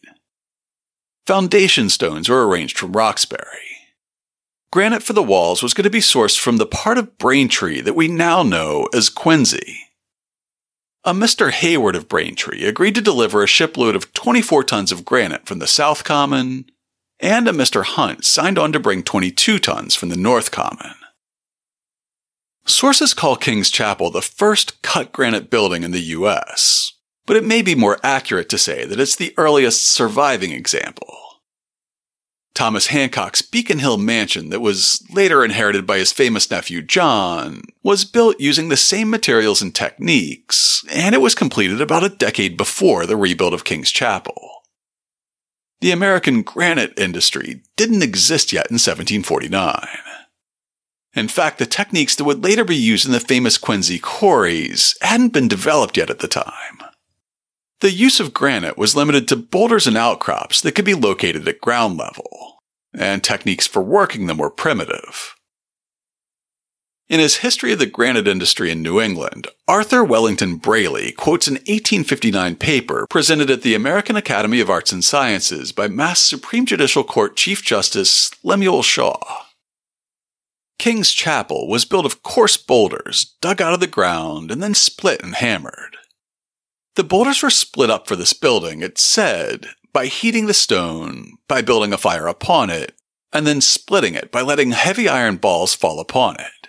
Foundation 1.27 1.89
stones 1.89 2.29
were 2.29 2.47
arranged 2.47 2.79
from 2.79 2.93
Roxbury, 2.93 3.67
Granite 4.71 5.03
for 5.03 5.13
the 5.13 5.23
walls 5.23 5.63
was 5.63 5.75
going 5.75 5.85
to 5.85 5.91
be 5.91 6.01
sourced 6.01 6.39
from 6.39 6.59
the 6.59 6.67
part 6.67 6.99
of 6.99 7.17
Braintree 7.19 7.81
that 7.81 7.95
we 7.97 8.09
now 8.09 8.43
know 8.43 8.89
as 8.93 9.09
Quincy. 9.09 9.79
A 11.05 11.15
Mr. 11.15 11.51
Hayward 11.51 11.97
of 11.97 12.09
Braintree 12.09 12.65
agreed 12.65 12.95
to 12.97 13.01
deliver 13.01 13.43
a 13.43 13.49
shipload 13.49 13.97
of 13.97 14.13
24 14.13 14.65
tons 14.65 14.93
of 14.93 15.05
granite 15.05 15.47
from 15.47 15.61
the 15.61 15.67
South 15.67 16.05
Common, 16.05 16.67
and 17.21 17.49
a 17.49 17.53
Mr. 17.53 17.85
Hunt 17.85 18.25
signed 18.25 18.59
on 18.59 18.73
to 18.73 18.81
bring 18.81 19.03
22 19.03 19.59
tons 19.61 19.95
from 19.95 20.11
the 20.11 20.17
North 20.17 20.51
Common. 20.51 20.95
Sources 22.67 23.15
call 23.15 23.37
King's 23.37 23.71
Chapel 23.71 24.11
the 24.11 24.21
first 24.21 24.83
cut 24.83 25.11
granite 25.13 25.49
building 25.49 25.85
in 25.85 25.93
the 25.93 26.01
U.S., 26.01 26.93
but 27.27 27.37
it 27.37 27.45
may 27.45 27.61
be 27.61 27.75
more 27.75 27.99
accurate 28.03 28.49
to 28.49 28.59
say 28.59 28.85
that 28.85 29.01
it's 29.01 29.17
the 29.17 29.35
earliest 29.37 29.87
surviving 29.87 30.53
example. 30.53 31.15
Thomas 32.55 32.87
Hancock's 32.87 33.43
Beacon 33.43 33.81
Hill 33.81 33.99
mansion, 33.99 34.49
that 34.49 34.61
was 34.61 35.05
later 35.13 35.45
inherited 35.45 35.87
by 35.87 35.99
his 35.99 36.11
famous 36.11 36.51
nephew 36.51 36.81
John, 36.81 37.61
was 37.83 38.07
built 38.07 38.41
using 38.41 38.71
the 38.71 38.79
same 38.79 39.11
materials 39.11 39.61
and 39.61 39.75
techniques, 39.75 40.83
and 40.91 41.15
it 41.15 41.21
was 41.21 41.35
completed 41.35 41.83
about 41.83 42.03
a 42.03 42.09
decade 42.09 42.57
before 42.57 43.05
the 43.05 43.17
rebuild 43.17 43.53
of 43.53 43.65
King's 43.65 43.91
Chapel. 43.91 44.63
The 45.83 45.91
American 45.93 46.41
granite 46.41 46.99
industry 46.99 47.61
didn't 47.77 48.03
exist 48.03 48.55
yet 48.55 48.71
in 48.71 48.77
1749. 48.77 49.87
In 51.15 51.29
fact, 51.29 51.59
the 51.59 51.67
techniques 51.67 52.17
that 52.17 52.25
would 52.25 52.43
later 52.43 52.65
be 52.65 52.77
used 52.77 53.05
in 53.05 53.13
the 53.13 53.21
famous 53.21 53.59
Quincy 53.59 53.99
quarries 53.99 54.97
hadn't 55.03 55.35
been 55.35 55.49
developed 55.49 55.99
yet 55.99 56.09
at 56.09 56.21
the 56.21 56.29
time. 56.29 56.87
The 57.81 57.93
use 57.93 58.21
of 58.21 58.33
granite 58.33 58.79
was 58.79 58.97
limited 58.97 59.29
to 59.29 59.37
boulders 59.37 59.87
and 59.87 59.97
outcrops 59.97 60.61
that 60.63 60.73
could 60.73 60.85
be 60.85 60.95
located 60.95 61.47
at 61.47 61.61
ground 61.61 61.99
level, 61.99 62.63
and 62.95 63.23
techniques 63.23 63.67
for 63.67 63.83
working 63.83 64.27
them 64.27 64.39
were 64.39 64.51
primitive. 64.51 65.35
In 67.09 67.21
his 67.21 67.37
History 67.37 67.73
of 67.73 67.79
the 67.79 67.87
Granite 67.87 68.27
Industry 68.27 68.71
in 68.71 68.83
New 68.83 69.01
England, 69.01 69.47
Arthur 69.69 70.03
Wellington 70.03 70.57
Brayley 70.57 71.13
quotes 71.13 71.47
an 71.47 71.55
1859 71.55 72.57
paper 72.57 73.07
presented 73.09 73.49
at 73.49 73.63
the 73.63 73.75
American 73.75 74.17
Academy 74.17 74.59
of 74.59 74.69
Arts 74.69 74.91
and 74.91 75.05
Sciences 75.05 75.71
by 75.71 75.87
Mass 75.87 76.19
Supreme 76.19 76.67
Judicial 76.67 77.05
Court 77.05 77.37
Chief 77.37 77.63
Justice 77.63 78.33
Lemuel 78.43 78.83
Shaw. 78.83 79.21
King's 80.81 81.13
Chapel 81.13 81.69
was 81.69 81.85
built 81.85 82.07
of 82.07 82.25
coarse 82.25 82.57
boulders 82.57 83.37
dug 83.41 83.63
out 83.63 83.73
of 83.73 83.81
the 83.81 83.87
ground 83.87 84.51
and 84.51 84.61
then 84.61 84.75
split 84.75 85.23
and 85.23 85.37
hammered. 85.37 85.97
The 86.97 87.05
boulders 87.05 87.43
were 87.43 87.51
split 87.51 87.91
up 87.91 88.09
for 88.09 88.17
this 88.17 88.33
building, 88.33 88.81
it 88.81 88.99
said, 88.99 89.69
by 89.93 90.07
heating 90.07 90.47
the 90.47 90.55
stone, 90.55 91.33
by 91.47 91.61
building 91.61 91.93
a 91.93 91.99
fire 91.99 92.27
upon 92.27 92.71
it, 92.71 92.93
and 93.33 93.47
then 93.47 93.61
splitting 93.61 94.15
it 94.15 94.33
by 94.33 94.41
letting 94.41 94.73
heavy 94.73 95.07
iron 95.07 95.37
balls 95.37 95.75
fall 95.75 96.01
upon 96.01 96.37
it. 96.41 96.69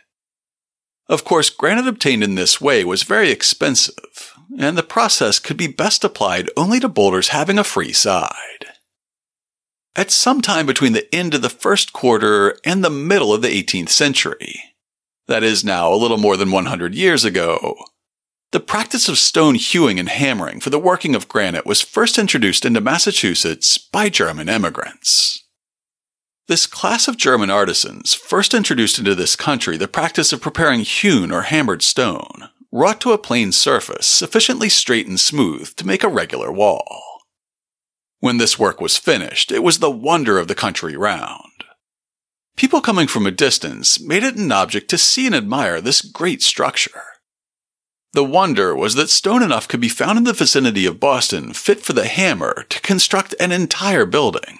Of 1.07 1.23
course, 1.23 1.49
granite 1.49 1.87
obtained 1.87 2.23
in 2.23 2.35
this 2.35 2.59
way 2.59 2.83
was 2.83 3.03
very 3.03 3.31
expensive, 3.31 4.33
and 4.59 4.77
the 4.77 4.83
process 4.83 5.39
could 5.39 5.55
be 5.55 5.67
best 5.67 6.03
applied 6.03 6.49
only 6.57 6.81
to 6.81 6.89
boulders 6.89 7.29
having 7.29 7.57
a 7.57 7.63
free 7.63 7.93
side. 7.93 8.65
At 9.95 10.11
some 10.11 10.41
time 10.41 10.65
between 10.65 10.91
the 10.91 11.13
end 11.15 11.33
of 11.33 11.41
the 11.41 11.49
first 11.49 11.93
quarter 11.93 12.57
and 12.65 12.83
the 12.83 12.89
middle 12.89 13.33
of 13.33 13.41
the 13.41 13.63
18th 13.63 13.89
century, 13.89 14.61
that 15.27 15.43
is 15.43 15.63
now 15.63 15.91
a 15.91 15.95
little 15.95 16.17
more 16.17 16.35
than 16.35 16.51
100 16.51 16.93
years 16.93 17.23
ago, 17.23 17.77
the 18.51 18.59
practice 18.61 19.09
of 19.09 19.17
stone 19.17 19.55
hewing 19.55 19.99
and 19.99 20.07
hammering 20.07 20.61
for 20.61 20.69
the 20.69 20.79
working 20.79 21.15
of 21.15 21.27
granite 21.27 21.65
was 21.65 21.81
first 21.81 22.17
introduced 22.17 22.63
into 22.63 22.79
Massachusetts 22.79 23.77
by 23.77 24.07
German 24.07 24.47
immigrants. 24.47 25.43
This 26.47 26.65
class 26.65 27.09
of 27.09 27.17
German 27.17 27.49
artisans 27.49 28.13
first 28.13 28.53
introduced 28.53 28.97
into 28.99 29.15
this 29.15 29.35
country 29.35 29.75
the 29.75 29.89
practice 29.89 30.31
of 30.31 30.39
preparing 30.39 30.79
hewn 30.79 31.29
or 31.29 31.41
hammered 31.41 31.81
stone, 31.81 32.49
wrought 32.71 33.01
to 33.01 33.11
a 33.11 33.17
plane 33.17 33.51
surface 33.51 34.07
sufficiently 34.07 34.69
straight 34.69 35.07
and 35.07 35.19
smooth 35.19 35.75
to 35.75 35.85
make 35.85 36.03
a 36.03 36.09
regular 36.09 36.49
wall. 36.49 37.19
When 38.19 38.37
this 38.37 38.57
work 38.57 38.79
was 38.79 38.95
finished, 38.95 39.51
it 39.51 39.61
was 39.61 39.79
the 39.79 39.91
wonder 39.91 40.39
of 40.39 40.47
the 40.47 40.55
country 40.55 40.95
round. 40.95 41.65
People 42.55 42.79
coming 42.79 43.07
from 43.07 43.27
a 43.27 43.31
distance 43.31 43.99
made 43.99 44.23
it 44.23 44.37
an 44.37 44.51
object 44.53 44.89
to 44.91 44.97
see 44.97 45.25
and 45.25 45.35
admire 45.35 45.81
this 45.81 46.01
great 46.01 46.41
structure. 46.41 47.03
The 48.13 48.23
wonder 48.23 48.75
was 48.75 48.95
that 48.95 49.09
stone 49.09 49.43
enough 49.43 49.67
could 49.67 49.81
be 49.81 49.89
found 49.89 50.17
in 50.17 50.23
the 50.23 50.33
vicinity 50.33 50.85
of 50.85 50.99
Boston 50.99 51.53
fit 51.53 51.81
for 51.81 51.93
the 51.93 52.07
hammer 52.07 52.65
to 52.69 52.81
construct 52.81 53.35
an 53.39 53.51
entire 53.51 54.05
building. 54.05 54.59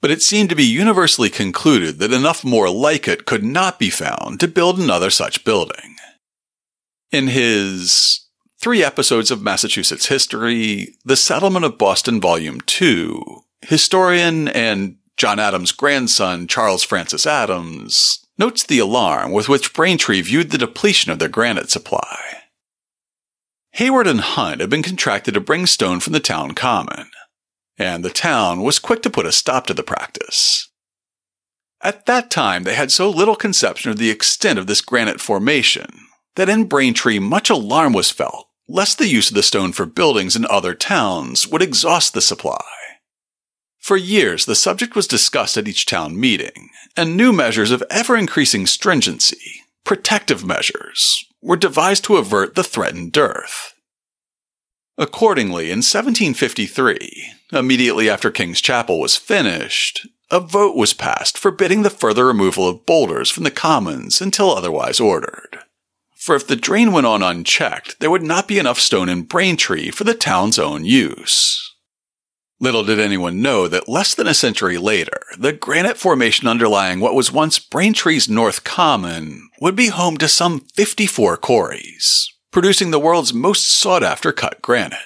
But 0.00 0.10
it 0.10 0.22
seemed 0.22 0.48
to 0.50 0.56
be 0.56 0.64
universally 0.64 1.28
concluded 1.28 1.98
that 1.98 2.12
enough 2.12 2.44
more 2.44 2.70
like 2.70 3.08
it 3.08 3.26
could 3.26 3.44
not 3.44 3.78
be 3.78 3.90
found 3.90 4.40
to 4.40 4.48
build 4.48 4.78
another 4.78 5.10
such 5.10 5.44
building. 5.44 5.96
In 7.10 7.28
his 7.28 8.26
three 8.60 8.82
episodes 8.82 9.30
of 9.30 9.42
Massachusetts 9.42 10.06
history, 10.06 10.96
The 11.04 11.16
Settlement 11.16 11.64
of 11.64 11.78
Boston, 11.78 12.20
Volume 12.20 12.60
2, 12.62 13.42
historian 13.62 14.48
and 14.48 14.96
John 15.16 15.40
Adams' 15.40 15.72
grandson, 15.72 16.46
Charles 16.46 16.84
Francis 16.84 17.26
Adams, 17.26 18.24
notes 18.38 18.62
the 18.64 18.78
alarm 18.78 19.32
with 19.32 19.48
which 19.48 19.74
Braintree 19.74 20.20
viewed 20.22 20.50
the 20.50 20.58
depletion 20.58 21.10
of 21.10 21.18
their 21.18 21.28
granite 21.28 21.70
supply. 21.70 22.37
Hayward 23.78 24.08
and 24.08 24.20
Hunt 24.20 24.60
had 24.60 24.70
been 24.70 24.82
contracted 24.82 25.34
to 25.34 25.40
bring 25.40 25.64
stone 25.64 26.00
from 26.00 26.12
the 26.12 26.18
town 26.18 26.54
common, 26.54 27.12
and 27.78 28.04
the 28.04 28.10
town 28.10 28.62
was 28.62 28.80
quick 28.80 29.02
to 29.02 29.10
put 29.10 29.24
a 29.24 29.30
stop 29.30 29.68
to 29.68 29.72
the 29.74 29.84
practice. 29.84 30.68
At 31.80 32.04
that 32.06 32.28
time, 32.28 32.64
they 32.64 32.74
had 32.74 32.90
so 32.90 33.08
little 33.08 33.36
conception 33.36 33.92
of 33.92 33.98
the 33.98 34.10
extent 34.10 34.58
of 34.58 34.66
this 34.66 34.80
granite 34.80 35.20
formation 35.20 35.86
that 36.34 36.48
in 36.48 36.64
Braintree 36.64 37.20
much 37.20 37.50
alarm 37.50 37.92
was 37.92 38.10
felt 38.10 38.48
lest 38.66 38.98
the 38.98 39.06
use 39.06 39.28
of 39.28 39.36
the 39.36 39.44
stone 39.44 39.70
for 39.70 39.86
buildings 39.86 40.34
in 40.34 40.44
other 40.46 40.74
towns 40.74 41.46
would 41.46 41.62
exhaust 41.62 42.14
the 42.14 42.20
supply. 42.20 42.64
For 43.78 43.96
years, 43.96 44.44
the 44.44 44.56
subject 44.56 44.96
was 44.96 45.06
discussed 45.06 45.56
at 45.56 45.68
each 45.68 45.86
town 45.86 46.18
meeting, 46.18 46.70
and 46.96 47.16
new 47.16 47.32
measures 47.32 47.70
of 47.70 47.84
ever 47.90 48.16
increasing 48.16 48.66
stringency, 48.66 49.62
protective 49.84 50.44
measures, 50.44 51.27
were 51.40 51.56
devised 51.56 52.04
to 52.04 52.16
avert 52.16 52.54
the 52.54 52.64
threatened 52.64 53.12
dearth. 53.12 53.74
Accordingly, 54.96 55.66
in 55.66 55.78
1753, 55.78 57.32
immediately 57.52 58.10
after 58.10 58.30
King's 58.30 58.60
Chapel 58.60 58.98
was 58.98 59.16
finished, 59.16 60.06
a 60.30 60.40
vote 60.40 60.76
was 60.76 60.92
passed 60.92 61.38
forbidding 61.38 61.82
the 61.82 61.90
further 61.90 62.26
removal 62.26 62.68
of 62.68 62.84
boulders 62.84 63.30
from 63.30 63.44
the 63.44 63.50
commons 63.50 64.20
until 64.20 64.50
otherwise 64.50 65.00
ordered. 65.00 65.60
For 66.16 66.34
if 66.34 66.46
the 66.46 66.56
drain 66.56 66.92
went 66.92 67.06
on 67.06 67.22
unchecked, 67.22 68.00
there 68.00 68.10
would 68.10 68.24
not 68.24 68.48
be 68.48 68.58
enough 68.58 68.80
stone 68.80 69.08
in 69.08 69.22
Braintree 69.22 69.90
for 69.90 70.04
the 70.04 70.14
town's 70.14 70.58
own 70.58 70.84
use. 70.84 71.67
Little 72.60 72.82
did 72.82 72.98
anyone 72.98 73.40
know 73.40 73.68
that 73.68 73.88
less 73.88 74.14
than 74.14 74.26
a 74.26 74.34
century 74.34 74.78
later, 74.78 75.20
the 75.38 75.52
granite 75.52 75.96
formation 75.96 76.48
underlying 76.48 76.98
what 76.98 77.14
was 77.14 77.30
once 77.30 77.60
Braintree's 77.60 78.28
North 78.28 78.64
Common 78.64 79.48
would 79.60 79.76
be 79.76 79.88
home 79.88 80.16
to 80.16 80.26
some 80.26 80.66
54 80.74 81.36
quarries, 81.36 82.28
producing 82.50 82.90
the 82.90 82.98
world's 82.98 83.32
most 83.32 83.70
sought 83.70 84.02
after 84.02 84.32
cut 84.32 84.60
granite. 84.60 84.98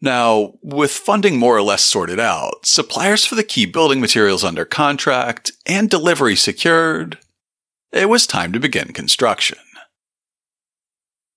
Now, 0.00 0.52
with 0.62 0.92
funding 0.92 1.36
more 1.36 1.56
or 1.56 1.62
less 1.62 1.82
sorted 1.82 2.20
out, 2.20 2.64
suppliers 2.64 3.24
for 3.24 3.34
the 3.34 3.42
key 3.42 3.66
building 3.66 4.00
materials 4.00 4.44
under 4.44 4.64
contract, 4.64 5.50
and 5.66 5.90
delivery 5.90 6.36
secured, 6.36 7.18
it 7.90 8.08
was 8.08 8.26
time 8.26 8.52
to 8.52 8.60
begin 8.60 8.92
construction. 8.92 9.58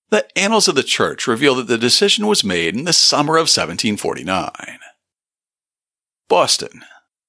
The 0.10 0.26
Annals 0.38 0.70
of 0.70 0.76
the 0.76 0.84
Church 0.84 1.28
reveal 1.28 1.56
that 1.56 1.68
the 1.68 1.78
decision 1.78 2.28
was 2.28 2.44
made 2.44 2.76
in 2.76 2.86
the 2.86 2.94
summer 2.94 3.34
of 3.34 3.50
1749. 3.50 4.52
Boston, 6.30 6.84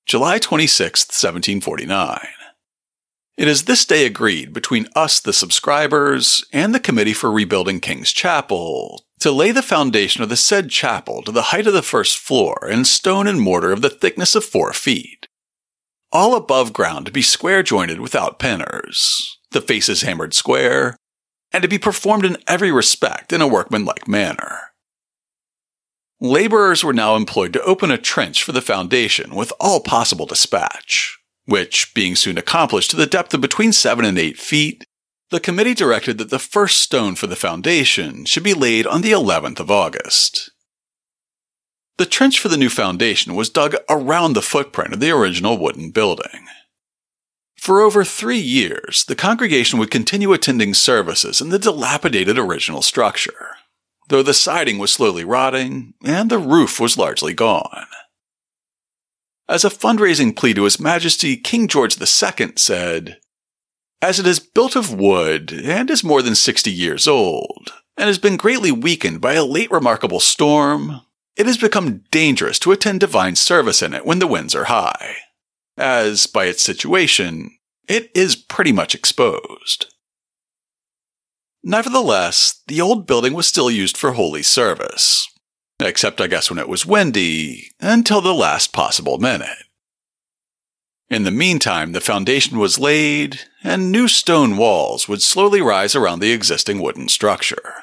July 0.06 0.38
26, 0.38 1.00
1749. 1.06 2.20
It 3.36 3.48
is 3.48 3.64
this 3.64 3.84
day 3.84 4.06
agreed 4.06 4.52
between 4.52 4.88
us, 4.94 5.18
the 5.18 5.32
subscribers, 5.32 6.44
and 6.52 6.72
the 6.72 6.80
Committee 6.80 7.12
for 7.12 7.30
Rebuilding 7.32 7.80
King's 7.80 8.12
Chapel 8.12 9.04
to 9.20 9.32
lay 9.32 9.50
the 9.50 9.62
foundation 9.62 10.22
of 10.22 10.28
the 10.28 10.36
said 10.36 10.70
chapel 10.70 11.22
to 11.22 11.32
the 11.32 11.42
height 11.42 11.66
of 11.66 11.72
the 11.72 11.82
first 11.82 12.18
floor 12.18 12.68
in 12.70 12.84
stone 12.84 13.26
and 13.26 13.40
mortar 13.40 13.72
of 13.72 13.82
the 13.82 13.90
thickness 13.90 14.36
of 14.36 14.44
four 14.44 14.72
feet. 14.72 15.26
All 16.12 16.36
above 16.36 16.72
ground 16.72 17.06
to 17.06 17.12
be 17.12 17.22
square 17.22 17.64
jointed 17.64 18.00
without 18.00 18.38
pinners, 18.38 19.38
the 19.50 19.60
faces 19.60 20.02
hammered 20.02 20.32
square, 20.32 20.96
and 21.52 21.62
to 21.62 21.68
be 21.68 21.78
performed 21.78 22.24
in 22.24 22.36
every 22.46 22.70
respect 22.70 23.32
in 23.32 23.40
a 23.40 23.48
workmanlike 23.48 24.06
manner. 24.06 24.72
Laborers 26.20 26.82
were 26.82 26.92
now 26.92 27.14
employed 27.14 27.52
to 27.52 27.62
open 27.62 27.90
a 27.90 27.98
trench 27.98 28.42
for 28.42 28.52
the 28.52 28.60
foundation 28.60 29.34
with 29.34 29.52
all 29.60 29.80
possible 29.80 30.26
dispatch, 30.26 31.18
which, 31.46 31.94
being 31.94 32.16
soon 32.16 32.36
accomplished 32.36 32.90
to 32.90 32.96
the 32.96 33.06
depth 33.06 33.32
of 33.34 33.40
between 33.40 33.72
seven 33.72 34.04
and 34.04 34.18
eight 34.18 34.38
feet, 34.38 34.84
the 35.30 35.38
committee 35.38 35.74
directed 35.74 36.18
that 36.18 36.30
the 36.30 36.38
first 36.38 36.78
stone 36.78 37.14
for 37.14 37.26
the 37.26 37.36
foundation 37.36 38.24
should 38.24 38.42
be 38.42 38.54
laid 38.54 38.86
on 38.86 39.02
the 39.02 39.12
11th 39.12 39.60
of 39.60 39.70
August. 39.70 40.50
The 41.98 42.06
trench 42.06 42.40
for 42.40 42.48
the 42.48 42.56
new 42.56 42.70
foundation 42.70 43.34
was 43.34 43.50
dug 43.50 43.76
around 43.88 44.32
the 44.32 44.42
footprint 44.42 44.94
of 44.94 45.00
the 45.00 45.10
original 45.10 45.58
wooden 45.58 45.90
building. 45.90 46.46
For 47.58 47.80
over 47.80 48.04
three 48.04 48.38
years, 48.38 49.04
the 49.04 49.16
congregation 49.16 49.78
would 49.78 49.90
continue 49.90 50.32
attending 50.32 50.74
services 50.74 51.40
in 51.40 51.48
the 51.48 51.58
dilapidated 51.58 52.38
original 52.38 52.82
structure, 52.82 53.56
though 54.08 54.22
the 54.22 54.32
siding 54.32 54.78
was 54.78 54.92
slowly 54.92 55.24
rotting 55.24 55.94
and 56.04 56.30
the 56.30 56.38
roof 56.38 56.78
was 56.78 56.96
largely 56.96 57.34
gone. 57.34 57.86
As 59.48 59.64
a 59.64 59.70
fundraising 59.70 60.36
plea 60.36 60.54
to 60.54 60.64
His 60.64 60.78
Majesty, 60.78 61.36
King 61.36 61.66
George 61.66 62.00
II 62.00 62.52
said, 62.56 63.18
As 64.00 64.20
it 64.20 64.26
is 64.26 64.38
built 64.38 64.76
of 64.76 64.94
wood 64.94 65.52
and 65.52 65.90
is 65.90 66.04
more 66.04 66.22
than 66.22 66.36
60 66.36 66.70
years 66.70 67.08
old, 67.08 67.72
and 67.96 68.06
has 68.06 68.18
been 68.18 68.36
greatly 68.36 68.70
weakened 68.70 69.20
by 69.20 69.34
a 69.34 69.44
late 69.44 69.70
remarkable 69.72 70.20
storm, 70.20 71.00
it 71.36 71.46
has 71.46 71.58
become 71.58 72.04
dangerous 72.12 72.58
to 72.60 72.70
attend 72.70 73.00
divine 73.00 73.34
service 73.34 73.82
in 73.82 73.94
it 73.94 74.06
when 74.06 74.20
the 74.20 74.28
winds 74.28 74.54
are 74.54 74.64
high 74.64 75.16
as, 75.80 76.26
by 76.26 76.46
its 76.46 76.62
situation, 76.62 77.50
it 77.88 78.10
is 78.14 78.36
pretty 78.36 78.72
much 78.72 78.94
exposed. 78.94 79.94
Nevertheless, 81.62 82.62
the 82.66 82.80
old 82.80 83.06
building 83.06 83.34
was 83.34 83.46
still 83.46 83.70
used 83.70 83.96
for 83.96 84.12
holy 84.12 84.42
service, 84.42 85.28
except 85.80 86.20
I 86.20 86.26
guess 86.26 86.50
when 86.50 86.58
it 86.58 86.68
was 86.68 86.86
windy, 86.86 87.72
until 87.80 88.20
the 88.20 88.34
last 88.34 88.72
possible 88.72 89.18
minute. 89.18 89.58
In 91.10 91.24
the 91.24 91.30
meantime, 91.30 91.92
the 91.92 92.00
foundation 92.00 92.58
was 92.58 92.78
laid, 92.78 93.40
and 93.64 93.90
new 93.90 94.08
stone 94.08 94.56
walls 94.56 95.08
would 95.08 95.22
slowly 95.22 95.62
rise 95.62 95.94
around 95.94 96.20
the 96.20 96.32
existing 96.32 96.80
wooden 96.80 97.08
structure. 97.08 97.74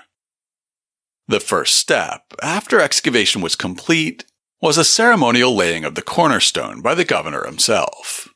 The 1.27 1.39
first 1.39 1.75
step, 1.75 2.21
after 2.43 2.79
excavation 2.79 3.41
was 3.41 3.55
complete, 3.55 4.25
was 4.61 4.77
a 4.77 4.85
ceremonial 4.85 5.55
laying 5.55 5.83
of 5.83 5.95
the 5.95 6.01
cornerstone 6.01 6.81
by 6.81 6.95
the 6.95 7.05
governor 7.05 7.45
himself. 7.45 8.29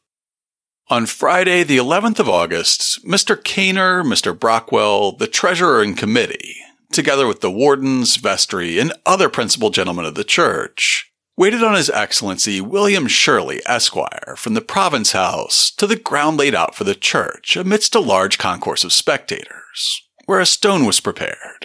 On 0.89 1.05
Friday, 1.05 1.63
the 1.63 1.77
11th 1.77 2.19
of 2.19 2.27
August, 2.27 3.05
Mr. 3.05 3.35
Caner, 3.35 4.03
Mr. 4.03 4.37
Brockwell, 4.37 5.17
the 5.17 5.27
treasurer 5.27 5.81
and 5.81 5.97
committee, 5.97 6.55
together 6.91 7.27
with 7.27 7.41
the 7.41 7.51
wardens, 7.51 8.15
vestry, 8.15 8.79
and 8.79 8.91
other 9.05 9.29
principal 9.29 9.69
gentlemen 9.69 10.05
of 10.05 10.15
the 10.15 10.23
church, 10.23 11.11
waited 11.37 11.63
on 11.63 11.75
His 11.75 11.89
Excellency 11.89 12.59
William 12.59 13.07
Shirley, 13.07 13.61
Esquire, 13.65 14.33
from 14.35 14.55
the 14.55 14.61
province 14.61 15.13
house 15.13 15.71
to 15.77 15.87
the 15.87 15.95
ground 15.95 16.37
laid 16.37 16.55
out 16.55 16.75
for 16.75 16.83
the 16.83 16.95
church 16.95 17.55
amidst 17.55 17.95
a 17.95 17.99
large 17.99 18.37
concourse 18.37 18.83
of 18.83 18.91
spectators, 18.91 20.01
where 20.25 20.39
a 20.39 20.45
stone 20.45 20.85
was 20.85 20.99
prepared. 20.99 21.58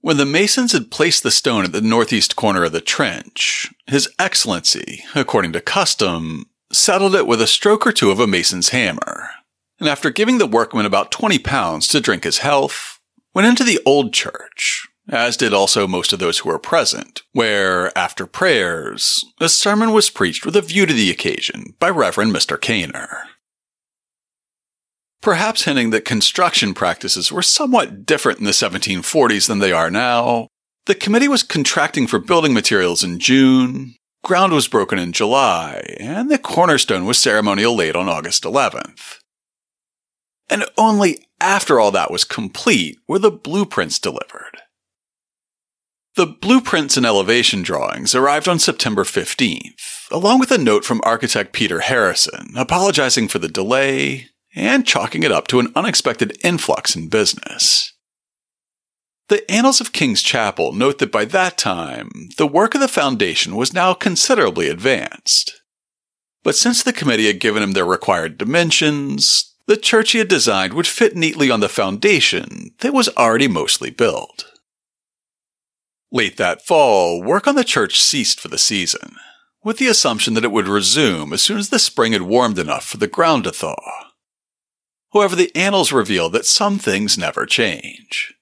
When 0.00 0.16
the 0.16 0.24
masons 0.24 0.72
had 0.72 0.92
placed 0.92 1.24
the 1.24 1.30
stone 1.30 1.64
at 1.64 1.72
the 1.72 1.80
northeast 1.80 2.36
corner 2.36 2.62
of 2.64 2.72
the 2.72 2.80
trench, 2.80 3.68
His 3.88 4.08
Excellency, 4.16 5.04
according 5.14 5.52
to 5.54 5.60
custom, 5.60 6.46
settled 6.72 7.16
it 7.16 7.26
with 7.26 7.42
a 7.42 7.48
stroke 7.48 7.84
or 7.84 7.90
two 7.90 8.12
of 8.12 8.20
a 8.20 8.26
mason's 8.26 8.68
hammer, 8.68 9.30
and 9.80 9.88
after 9.88 10.10
giving 10.10 10.38
the 10.38 10.46
workman 10.46 10.86
about 10.86 11.10
20 11.10 11.40
pounds 11.40 11.88
to 11.88 12.00
drink 12.00 12.22
his 12.22 12.38
health, 12.38 13.00
went 13.34 13.48
into 13.48 13.64
the 13.64 13.80
old 13.84 14.12
church, 14.12 14.86
as 15.08 15.36
did 15.36 15.52
also 15.52 15.88
most 15.88 16.12
of 16.12 16.20
those 16.20 16.38
who 16.38 16.48
were 16.48 16.60
present, 16.60 17.22
where, 17.32 17.96
after 17.98 18.24
prayers, 18.24 19.24
a 19.40 19.48
sermon 19.48 19.90
was 19.92 20.10
preached 20.10 20.46
with 20.46 20.54
a 20.54 20.62
view 20.62 20.86
to 20.86 20.94
the 20.94 21.10
occasion 21.10 21.74
by 21.80 21.90
Reverend 21.90 22.32
Mr. 22.32 22.56
Caner 22.56 23.24
perhaps 25.20 25.64
hinting 25.64 25.90
that 25.90 26.04
construction 26.04 26.74
practices 26.74 27.32
were 27.32 27.42
somewhat 27.42 28.06
different 28.06 28.38
in 28.38 28.44
the 28.44 28.52
1740s 28.52 29.46
than 29.46 29.58
they 29.58 29.72
are 29.72 29.90
now. 29.90 30.48
The 30.86 30.94
committee 30.94 31.28
was 31.28 31.42
contracting 31.42 32.06
for 32.06 32.18
building 32.18 32.54
materials 32.54 33.04
in 33.04 33.18
June, 33.18 33.94
ground 34.24 34.52
was 34.52 34.68
broken 34.68 34.98
in 34.98 35.12
July, 35.12 35.96
and 36.00 36.30
the 36.30 36.38
cornerstone 36.38 37.04
was 37.04 37.18
ceremonial 37.18 37.74
laid 37.76 37.96
on 37.96 38.08
August 38.08 38.44
11th. 38.44 39.18
And 40.48 40.64
only 40.78 41.26
after 41.40 41.78
all 41.78 41.90
that 41.90 42.10
was 42.10 42.24
complete 42.24 42.98
were 43.06 43.18
the 43.18 43.30
blueprints 43.30 43.98
delivered. 43.98 44.62
The 46.16 46.26
blueprints 46.26 46.96
and 46.96 47.06
elevation 47.06 47.62
drawings 47.62 48.14
arrived 48.14 48.48
on 48.48 48.58
September 48.58 49.04
15th, 49.04 50.10
along 50.10 50.40
with 50.40 50.50
a 50.50 50.58
note 50.58 50.84
from 50.84 51.00
architect 51.04 51.52
Peter 51.52 51.80
Harrison 51.80 52.54
apologizing 52.56 53.28
for 53.28 53.38
the 53.38 53.48
delay 53.48 54.28
and 54.58 54.86
chalking 54.86 55.22
it 55.22 55.32
up 55.32 55.46
to 55.48 55.60
an 55.60 55.72
unexpected 55.76 56.36
influx 56.44 56.96
in 56.96 57.08
business. 57.08 57.92
The 59.28 59.48
Annals 59.50 59.80
of 59.80 59.92
King's 59.92 60.22
Chapel 60.22 60.72
note 60.72 60.98
that 60.98 61.12
by 61.12 61.26
that 61.26 61.58
time, 61.58 62.10
the 62.38 62.46
work 62.46 62.74
of 62.74 62.80
the 62.80 62.88
foundation 62.88 63.56
was 63.56 63.74
now 63.74 63.92
considerably 63.94 64.68
advanced. 64.68 65.62
But 66.42 66.56
since 66.56 66.82
the 66.82 66.94
committee 66.94 67.26
had 67.26 67.40
given 67.40 67.62
him 67.62 67.72
their 67.72 67.84
required 67.84 68.38
dimensions, 68.38 69.54
the 69.66 69.76
church 69.76 70.12
he 70.12 70.18
had 70.18 70.28
designed 70.28 70.72
would 70.72 70.86
fit 70.86 71.14
neatly 71.14 71.50
on 71.50 71.60
the 71.60 71.68
foundation 71.68 72.70
that 72.78 72.94
was 72.94 73.10
already 73.18 73.48
mostly 73.48 73.90
built. 73.90 74.46
Late 76.10 76.38
that 76.38 76.64
fall, 76.64 77.22
work 77.22 77.46
on 77.46 77.54
the 77.54 77.64
church 77.64 78.00
ceased 78.00 78.40
for 78.40 78.48
the 78.48 78.56
season, 78.56 79.16
with 79.62 79.76
the 79.76 79.88
assumption 79.88 80.32
that 80.32 80.44
it 80.44 80.52
would 80.52 80.68
resume 80.68 81.34
as 81.34 81.42
soon 81.42 81.58
as 81.58 81.68
the 81.68 81.78
spring 81.78 82.12
had 82.12 82.22
warmed 82.22 82.58
enough 82.58 82.86
for 82.86 82.96
the 82.96 83.06
ground 83.06 83.44
to 83.44 83.52
thaw. 83.52 84.07
However, 85.18 85.34
the 85.34 85.50
annals 85.56 85.90
reveal 85.90 86.30
that 86.30 86.46
some 86.46 86.78
things 86.78 87.18
never 87.18 87.44
change. 87.44 88.34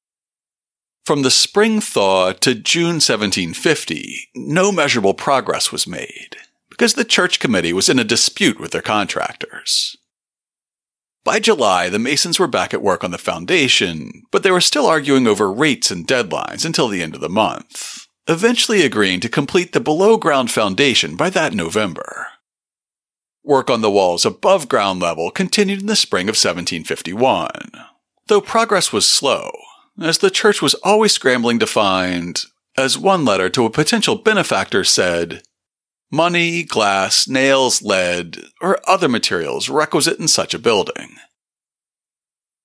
From 1.06 1.22
the 1.22 1.30
spring 1.30 1.80
thaw 1.80 2.34
to 2.34 2.54
June 2.54 3.00
1750, 3.00 4.28
no 4.34 4.70
measurable 4.70 5.14
progress 5.14 5.72
was 5.72 5.86
made 5.86 6.36
because 6.68 6.92
the 6.92 7.02
church 7.02 7.40
committee 7.40 7.72
was 7.72 7.88
in 7.88 7.98
a 7.98 8.04
dispute 8.04 8.60
with 8.60 8.72
their 8.72 8.82
contractors. 8.82 9.96
By 11.24 11.40
July, 11.40 11.88
the 11.88 11.98
Masons 11.98 12.38
were 12.38 12.46
back 12.46 12.74
at 12.74 12.82
work 12.82 13.02
on 13.02 13.10
the 13.10 13.16
foundation, 13.16 14.24
but 14.30 14.42
they 14.42 14.50
were 14.50 14.60
still 14.60 14.84
arguing 14.84 15.26
over 15.26 15.50
rates 15.50 15.90
and 15.90 16.06
deadlines 16.06 16.66
until 16.66 16.88
the 16.88 17.02
end 17.02 17.14
of 17.14 17.22
the 17.22 17.30
month, 17.30 18.06
eventually 18.28 18.82
agreeing 18.82 19.20
to 19.20 19.30
complete 19.30 19.72
the 19.72 19.80
below 19.80 20.18
ground 20.18 20.50
foundation 20.50 21.16
by 21.16 21.30
that 21.30 21.54
November. 21.54 22.26
Work 23.46 23.70
on 23.70 23.80
the 23.80 23.92
walls 23.92 24.26
above 24.26 24.68
ground 24.68 24.98
level 24.98 25.30
continued 25.30 25.80
in 25.80 25.86
the 25.86 25.94
spring 25.94 26.24
of 26.24 26.32
1751, 26.32 27.70
though 28.26 28.40
progress 28.40 28.92
was 28.92 29.08
slow, 29.08 29.52
as 30.02 30.18
the 30.18 30.32
church 30.32 30.60
was 30.60 30.74
always 30.82 31.12
scrambling 31.12 31.60
to 31.60 31.66
find, 31.68 32.42
as 32.76 32.98
one 32.98 33.24
letter 33.24 33.48
to 33.50 33.64
a 33.64 33.70
potential 33.70 34.16
benefactor 34.16 34.82
said, 34.82 35.44
money, 36.10 36.64
glass, 36.64 37.28
nails, 37.28 37.82
lead, 37.82 38.36
or 38.60 38.80
other 38.84 39.08
materials 39.08 39.68
requisite 39.68 40.18
in 40.18 40.26
such 40.26 40.52
a 40.52 40.58
building. 40.58 41.14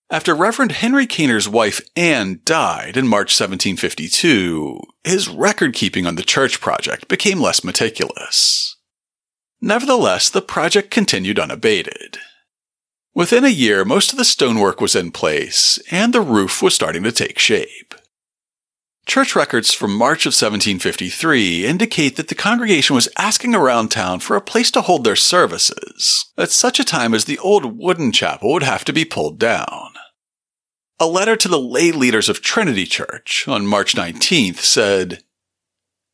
After 0.10 0.34
Reverend 0.34 0.72
Henry 0.72 1.06
Caner's 1.06 1.48
wife 1.48 1.80
Anne 1.96 2.42
died 2.44 2.98
in 2.98 3.08
March 3.08 3.40
1752, 3.40 4.82
his 5.04 5.30
record 5.30 5.76
keeping 5.76 6.08
on 6.08 6.16
the 6.16 6.24
church 6.24 6.60
project 6.60 7.08
became 7.08 7.40
less 7.40 7.64
meticulous. 7.64 8.78
Nevertheless, 9.62 10.30
the 10.30 10.42
project 10.42 10.90
continued 10.90 11.38
unabated. 11.38 12.18
Within 13.14 13.46
a 13.46 13.50
year, 13.50 13.86
most 13.86 14.12
of 14.12 14.18
the 14.18 14.26
stonework 14.26 14.82
was 14.82 14.96
in 14.96 15.12
place, 15.12 15.78
and 15.92 16.14
the 16.14 16.22
roof 16.22 16.62
was 16.62 16.74
starting 16.74 17.04
to 17.04 17.12
take 17.12 17.38
shape. 17.38 17.94
Church 19.06 19.36
records 19.36 19.74
from 19.74 19.96
March 19.96 20.26
of 20.26 20.32
1753 20.32 21.66
indicate 21.66 22.16
that 22.16 22.28
the 22.28 22.36
congregation 22.36 22.96
was 22.96 23.10
asking 23.18 23.54
around 23.54 23.90
town 23.90 24.20
for 24.20 24.36
a 24.36 24.42
place 24.42 24.72
to 24.72 24.82
hold 24.82 25.04
their 25.04 25.16
services 25.16 26.32
at 26.38 26.52
such 26.52 26.80
a 26.80 26.86
time 26.86 27.14
as 27.14 27.26
the 27.26 27.40
old 27.40 27.78
wooden 27.78 28.12
chapel 28.12 28.54
would 28.54 28.64
have 28.64 28.86
to 28.86 28.94
be 28.94 29.04
pulled 29.04 29.38
down. 29.38 29.90
A 31.00 31.08
letter 31.08 31.36
to 31.36 31.48
the 31.48 31.60
lay 31.60 31.92
leaders 31.92 32.30
of 32.30 32.42
Trinity 32.42 32.86
Church 32.86 33.48
on 33.48 33.66
March 33.66 33.96
19th 33.96 34.60
said, 34.60 35.24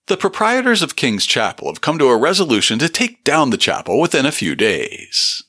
the 0.08 0.18
proprietors 0.18 0.82
of 0.82 0.96
King's 0.96 1.26
Chapel 1.26 1.68
have 1.68 1.82
come 1.82 2.00
to 2.00 2.08
a 2.08 2.18
resolution 2.18 2.80
to 2.80 2.90
take 2.90 3.24
down 3.24 3.50
the 3.50 3.58
chapel 3.58 4.00
within 4.00 4.26
a 4.26 4.32
few 4.32 4.56
days. 4.56 5.44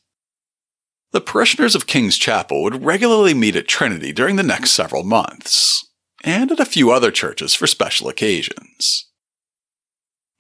The 1.13 1.21
parishioners 1.21 1.75
of 1.75 1.87
King's 1.87 2.19
Chapel 2.19 2.63
would 2.63 2.85
regularly 2.85 3.35
meet 3.35 3.57
at 3.57 3.69
Trinity 3.69 4.13
during 4.13 4.37
the 4.37 4.43
next 4.43 4.73
several 4.73 5.05
months, 5.05 5.87
and 6.25 6.51
at 6.53 6.61
a 6.61 6.67
few 6.67 6.91
other 6.91 7.11
churches 7.11 7.55
for 7.55 7.67
special 7.67 8.09
occasions. 8.09 9.07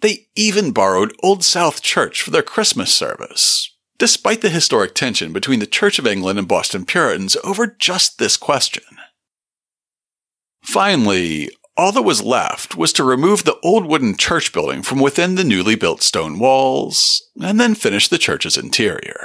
They 0.00 0.26
even 0.36 0.72
borrowed 0.72 1.14
Old 1.22 1.44
South 1.44 1.80
Church 1.80 2.20
for 2.20 2.30
their 2.30 2.42
Christmas 2.42 2.92
service, 2.92 3.74
despite 3.98 4.42
the 4.42 4.50
historic 4.50 4.94
tension 4.94 5.32
between 5.32 5.60
the 5.60 5.66
Church 5.66 5.98
of 5.98 6.06
England 6.06 6.38
and 6.38 6.46
Boston 6.46 6.84
Puritans 6.84 7.36
over 7.44 7.66
just 7.66 8.18
this 8.18 8.36
question. 8.36 8.84
Finally, 10.62 11.50
all 11.78 11.92
that 11.92 12.02
was 12.02 12.22
left 12.24 12.76
was 12.76 12.92
to 12.92 13.04
remove 13.04 13.44
the 13.44 13.58
old 13.62 13.86
wooden 13.86 14.16
church 14.16 14.52
building 14.52 14.82
from 14.82 14.98
within 14.98 15.36
the 15.36 15.44
newly 15.44 15.76
built 15.76 16.02
stone 16.02 16.40
walls, 16.40 17.30
and 17.40 17.60
then 17.60 17.76
finish 17.76 18.08
the 18.08 18.18
church's 18.18 18.56
interior. 18.56 19.24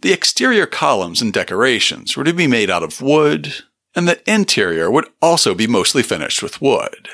The 0.00 0.14
exterior 0.14 0.64
columns 0.64 1.20
and 1.20 1.32
decorations 1.32 2.16
were 2.16 2.24
to 2.24 2.32
be 2.32 2.46
made 2.46 2.70
out 2.70 2.82
of 2.82 3.02
wood, 3.02 3.64
and 3.94 4.08
the 4.08 4.22
interior 4.30 4.90
would 4.90 5.06
also 5.20 5.54
be 5.54 5.66
mostly 5.66 6.02
finished 6.02 6.42
with 6.42 6.62
wood. 6.62 7.10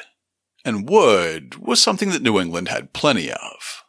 And 0.65 0.89
wood 0.89 1.57
was 1.57 1.83
something 1.83 2.11
that 2.11 2.23
New 2.23 2.39
England 2.39 2.69
had 2.69 2.93
plenty 2.93 3.31
of. 3.31 3.83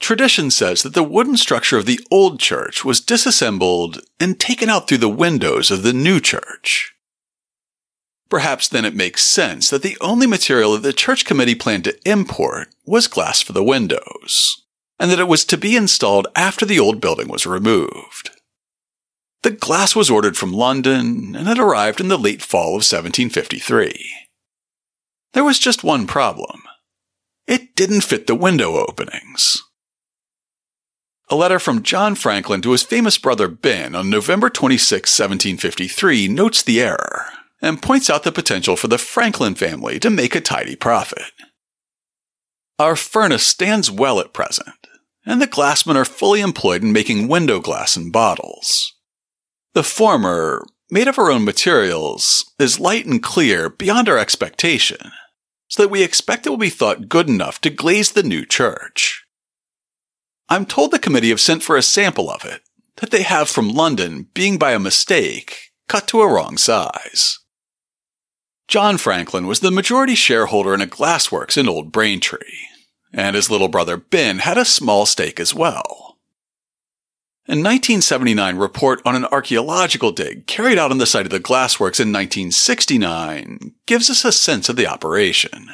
Tradition 0.00 0.50
says 0.50 0.82
that 0.82 0.94
the 0.94 1.02
wooden 1.02 1.36
structure 1.36 1.76
of 1.76 1.86
the 1.86 2.00
old 2.10 2.40
church 2.40 2.84
was 2.84 3.00
disassembled 3.00 4.00
and 4.18 4.40
taken 4.40 4.70
out 4.70 4.88
through 4.88 4.98
the 4.98 5.08
windows 5.08 5.70
of 5.70 5.82
the 5.82 5.92
new 5.92 6.20
church. 6.20 6.93
Perhaps 8.34 8.66
then 8.66 8.84
it 8.84 8.96
makes 8.96 9.22
sense 9.22 9.70
that 9.70 9.82
the 9.82 9.96
only 10.00 10.26
material 10.26 10.72
that 10.72 10.82
the 10.82 10.92
church 10.92 11.24
committee 11.24 11.54
planned 11.54 11.84
to 11.84 11.96
import 12.04 12.74
was 12.84 13.06
glass 13.06 13.40
for 13.40 13.52
the 13.52 13.62
windows, 13.62 14.60
and 14.98 15.08
that 15.08 15.20
it 15.20 15.28
was 15.28 15.44
to 15.44 15.56
be 15.56 15.76
installed 15.76 16.26
after 16.34 16.66
the 16.66 16.80
old 16.80 17.00
building 17.00 17.28
was 17.28 17.46
removed. 17.46 18.30
The 19.44 19.52
glass 19.52 19.94
was 19.94 20.10
ordered 20.10 20.36
from 20.36 20.52
London, 20.52 21.36
and 21.36 21.48
it 21.48 21.60
arrived 21.60 22.00
in 22.00 22.08
the 22.08 22.18
late 22.18 22.42
fall 22.42 22.70
of 22.70 22.82
1753. 22.82 24.10
There 25.32 25.44
was 25.44 25.60
just 25.60 25.84
one 25.84 26.08
problem. 26.08 26.64
It 27.46 27.76
didn't 27.76 28.00
fit 28.00 28.26
the 28.26 28.34
window 28.34 28.78
openings. 28.78 29.62
A 31.28 31.36
letter 31.36 31.60
from 31.60 31.84
John 31.84 32.16
Franklin 32.16 32.62
to 32.62 32.72
his 32.72 32.82
famous 32.82 33.16
brother 33.16 33.46
Ben 33.46 33.94
on 33.94 34.10
November 34.10 34.50
26, 34.50 35.08
1753 35.08 36.26
notes 36.26 36.64
the 36.64 36.80
error 36.80 37.26
and 37.64 37.80
points 37.80 38.10
out 38.10 38.24
the 38.24 38.32
potential 38.32 38.76
for 38.76 38.88
the 38.88 38.98
Franklin 38.98 39.54
family 39.54 39.98
to 39.98 40.10
make 40.10 40.34
a 40.34 40.40
tidy 40.40 40.76
profit. 40.76 41.32
Our 42.78 42.94
furnace 42.94 43.46
stands 43.46 43.90
well 43.90 44.20
at 44.20 44.34
present, 44.34 44.86
and 45.24 45.40
the 45.40 45.46
glassmen 45.46 45.96
are 45.96 46.04
fully 46.04 46.40
employed 46.40 46.82
in 46.82 46.92
making 46.92 47.26
window 47.26 47.60
glass 47.60 47.96
in 47.96 48.10
bottles. 48.10 48.92
The 49.72 49.82
former, 49.82 50.66
made 50.90 51.08
of 51.08 51.18
our 51.18 51.30
own 51.30 51.44
materials, 51.44 52.52
is 52.58 52.78
light 52.78 53.06
and 53.06 53.22
clear 53.22 53.70
beyond 53.70 54.08
our 54.08 54.18
expectation, 54.18 55.12
so 55.68 55.82
that 55.82 55.88
we 55.88 56.02
expect 56.02 56.46
it 56.46 56.50
will 56.50 56.58
be 56.58 56.68
thought 56.68 57.08
good 57.08 57.28
enough 57.28 57.60
to 57.62 57.70
glaze 57.70 58.12
the 58.12 58.22
new 58.22 58.44
church. 58.44 59.24
I'm 60.50 60.66
told 60.66 60.90
the 60.90 60.98
committee 60.98 61.30
have 61.30 61.40
sent 61.40 61.62
for 61.62 61.76
a 61.76 61.82
sample 61.82 62.30
of 62.30 62.44
it, 62.44 62.60
that 62.96 63.10
they 63.10 63.22
have 63.22 63.48
from 63.48 63.70
London 63.70 64.28
being 64.34 64.58
by 64.58 64.72
a 64.72 64.78
mistake 64.78 65.70
cut 65.88 66.06
to 66.08 66.20
a 66.20 66.30
wrong 66.30 66.58
size. 66.58 67.38
John 68.66 68.98
Franklin 68.98 69.46
was 69.46 69.60
the 69.60 69.70
majority 69.70 70.14
shareholder 70.14 70.74
in 70.74 70.80
a 70.80 70.86
glassworks 70.86 71.56
in 71.56 71.68
Old 71.68 71.92
Braintree, 71.92 72.68
and 73.12 73.36
his 73.36 73.50
little 73.50 73.68
brother 73.68 73.96
Ben 73.96 74.38
had 74.38 74.58
a 74.58 74.64
small 74.64 75.06
stake 75.06 75.38
as 75.38 75.54
well. 75.54 76.18
A 77.46 77.52
1979 77.52 78.56
report 78.56 79.02
on 79.04 79.14
an 79.14 79.26
archaeological 79.26 80.12
dig 80.12 80.46
carried 80.46 80.78
out 80.78 80.90
on 80.90 80.96
the 80.96 81.04
site 81.04 81.26
of 81.26 81.30
the 81.30 81.38
glassworks 81.38 82.00
in 82.00 82.10
1969 82.10 83.74
gives 83.86 84.08
us 84.08 84.24
a 84.24 84.32
sense 84.32 84.70
of 84.70 84.76
the 84.76 84.86
operation. 84.86 85.68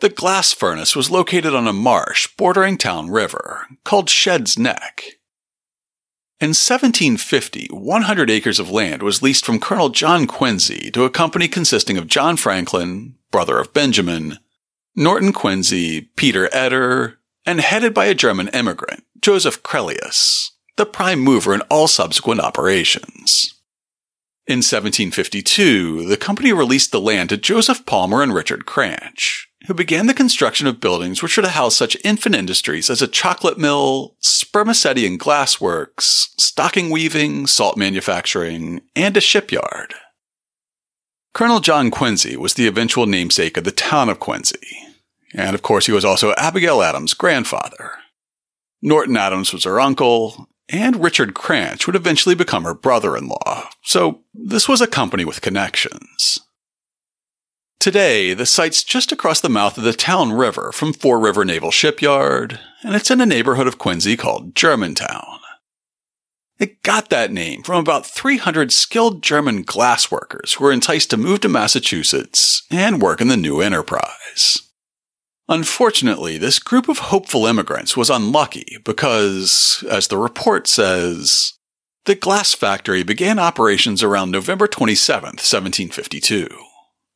The 0.00 0.10
glass 0.10 0.52
furnace 0.52 0.94
was 0.94 1.10
located 1.10 1.54
on 1.54 1.66
a 1.66 1.72
marsh 1.72 2.28
bordering 2.36 2.76
Town 2.76 3.10
River, 3.10 3.66
called 3.84 4.10
Shed's 4.10 4.58
Neck, 4.58 5.04
in 6.40 6.50
1750, 6.50 7.68
100 7.70 8.30
acres 8.30 8.58
of 8.58 8.70
land 8.70 9.02
was 9.02 9.22
leased 9.22 9.44
from 9.44 9.60
Colonel 9.60 9.90
John 9.90 10.26
Quincy 10.26 10.90
to 10.92 11.04
a 11.04 11.10
company 11.10 11.48
consisting 11.48 11.98
of 11.98 12.06
John 12.06 12.38
Franklin, 12.38 13.16
brother 13.30 13.58
of 13.58 13.74
Benjamin, 13.74 14.38
Norton 14.96 15.34
Quincy, 15.34 16.00
Peter 16.16 16.48
Etter, 16.48 17.16
and 17.44 17.60
headed 17.60 17.92
by 17.92 18.06
a 18.06 18.14
German 18.14 18.48
immigrant, 18.48 19.04
Joseph 19.20 19.62
Crellius, 19.62 20.50
the 20.76 20.86
prime 20.86 21.20
mover 21.20 21.52
in 21.52 21.60
all 21.62 21.86
subsequent 21.86 22.40
operations. 22.40 23.59
In 24.46 24.58
1752, 24.58 26.06
the 26.06 26.16
company 26.16 26.52
released 26.52 26.92
the 26.92 27.00
land 27.00 27.28
to 27.28 27.36
Joseph 27.36 27.86
Palmer 27.86 28.22
and 28.22 28.34
Richard 28.34 28.66
Cranch, 28.66 29.48
who 29.66 29.74
began 29.74 30.06
the 30.06 30.14
construction 30.14 30.66
of 30.66 30.80
buildings 30.80 31.22
which 31.22 31.36
were 31.36 31.42
to 31.42 31.50
house 31.50 31.76
such 31.76 31.96
infant 32.04 32.34
industries 32.34 32.90
as 32.90 33.02
a 33.02 33.06
chocolate 33.06 33.58
mill, 33.58 34.16
spermaceti 34.18 35.06
and 35.06 35.20
glassworks, 35.20 36.28
stocking 36.40 36.90
weaving, 36.90 37.46
salt 37.46 37.76
manufacturing, 37.76 38.80
and 38.96 39.16
a 39.16 39.20
shipyard. 39.20 39.94
Colonel 41.32 41.60
John 41.60 41.90
Quincy 41.90 42.36
was 42.36 42.54
the 42.54 42.66
eventual 42.66 43.06
namesake 43.06 43.56
of 43.56 43.64
the 43.64 43.70
town 43.70 44.08
of 44.08 44.18
Quincy, 44.18 44.66
and 45.32 45.54
of 45.54 45.62
course 45.62 45.86
he 45.86 45.92
was 45.92 46.04
also 46.04 46.34
Abigail 46.36 46.82
Adams' 46.82 47.14
grandfather. 47.14 47.92
Norton 48.82 49.16
Adams 49.16 49.52
was 49.52 49.64
her 49.64 49.78
uncle, 49.78 50.48
and 50.70 51.02
Richard 51.02 51.34
Cranch 51.34 51.86
would 51.86 51.96
eventually 51.96 52.34
become 52.34 52.64
her 52.64 52.74
brother-in-law, 52.74 53.68
so 53.82 54.20
this 54.32 54.68
was 54.68 54.80
a 54.80 54.86
company 54.86 55.24
with 55.24 55.40
connections. 55.40 56.40
Today, 57.80 58.34
the 58.34 58.46
site's 58.46 58.84
just 58.84 59.10
across 59.10 59.40
the 59.40 59.48
mouth 59.48 59.78
of 59.78 59.84
the 59.84 59.94
Town 59.94 60.32
River 60.32 60.70
from 60.70 60.92
Fore 60.92 61.18
River 61.18 61.44
Naval 61.44 61.70
Shipyard, 61.70 62.60
and 62.82 62.94
it's 62.94 63.10
in 63.10 63.20
a 63.20 63.26
neighborhood 63.26 63.66
of 63.66 63.78
Quincy 63.78 64.16
called 64.16 64.54
Germantown. 64.54 65.38
It 66.58 66.82
got 66.82 67.08
that 67.08 67.32
name 67.32 67.62
from 67.62 67.80
about 67.80 68.04
300 68.04 68.70
skilled 68.70 69.22
German 69.22 69.64
glassworkers 69.64 70.56
who 70.56 70.64
were 70.64 70.72
enticed 70.72 71.08
to 71.10 71.16
move 71.16 71.40
to 71.40 71.48
Massachusetts 71.48 72.66
and 72.70 73.00
work 73.00 73.22
in 73.22 73.28
the 73.28 73.36
new 73.38 73.62
enterprise. 73.62 74.69
Unfortunately, 75.50 76.38
this 76.38 76.58
group 76.58 76.88
of 76.88 76.98
hopeful 76.98 77.44
immigrants 77.44 77.96
was 77.96 78.08
unlucky 78.08 78.78
because, 78.84 79.84
as 79.90 80.08
the 80.08 80.16
report 80.16 80.66
says, 80.66 81.52
the 82.06 82.14
glass 82.14 82.54
factory 82.54 83.02
began 83.02 83.38
operations 83.38 84.02
around 84.02 84.30
November 84.30 84.66
27, 84.66 85.24
1752 85.24 86.48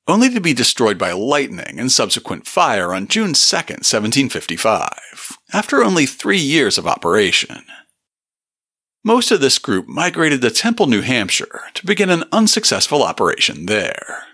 only 0.06 0.28
to 0.30 0.40
be 0.40 0.52
destroyed 0.52 0.98
by 0.98 1.12
lightning 1.12 1.78
and 1.78 1.90
subsequent 1.90 2.46
fire 2.46 2.92
on 2.92 3.08
June 3.08 3.32
2, 3.32 3.56
1755, 3.56 5.38
after 5.52 5.82
only 5.82 6.06
three 6.06 6.38
years 6.38 6.76
of 6.76 6.86
operation. 6.86 7.64
Most 9.02 9.30
of 9.30 9.40
this 9.40 9.58
group 9.58 9.86
migrated 9.86 10.40
to 10.42 10.50
Temple, 10.50 10.86
New 10.86 11.02
Hampshire 11.02 11.62
to 11.74 11.86
begin 11.86 12.10
an 12.10 12.24
unsuccessful 12.32 13.02
operation 13.02 13.66
there. 13.66 14.24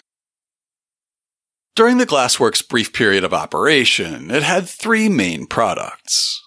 During 1.81 1.97
the 1.97 2.05
Glassworks' 2.05 2.69
brief 2.69 2.93
period 2.93 3.25
of 3.25 3.33
operation, 3.33 4.31
it 4.31 4.43
had 4.43 4.69
three 4.69 5.09
main 5.09 5.47
products 5.47 6.47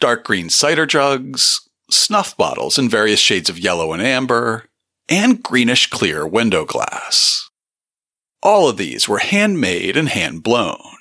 dark 0.00 0.22
green 0.22 0.50
cider 0.50 0.84
jugs, 0.84 1.66
snuff 1.90 2.36
bottles 2.36 2.78
in 2.78 2.86
various 2.90 3.18
shades 3.18 3.48
of 3.48 3.58
yellow 3.58 3.94
and 3.94 4.02
amber, 4.02 4.66
and 5.08 5.42
greenish 5.42 5.88
clear 5.88 6.26
window 6.26 6.66
glass. 6.66 7.48
All 8.42 8.68
of 8.68 8.76
these 8.76 9.08
were 9.08 9.16
handmade 9.16 9.96
and 9.96 10.10
hand 10.10 10.42
blown. 10.42 10.98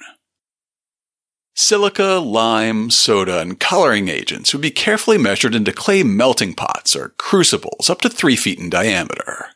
Silica, 1.53 2.21
lime, 2.23 2.89
soda, 2.89 3.41
and 3.41 3.59
coloring 3.59 4.07
agents 4.07 4.53
would 4.53 4.61
be 4.61 4.71
carefully 4.71 5.17
measured 5.17 5.53
into 5.53 5.73
clay 5.73 6.01
melting 6.01 6.53
pots 6.53 6.95
or 6.95 7.09
crucibles 7.17 7.89
up 7.89 7.99
to 7.99 8.09
three 8.09 8.38
feet 8.38 8.57
in 8.57 8.69
diameter. 8.69 9.47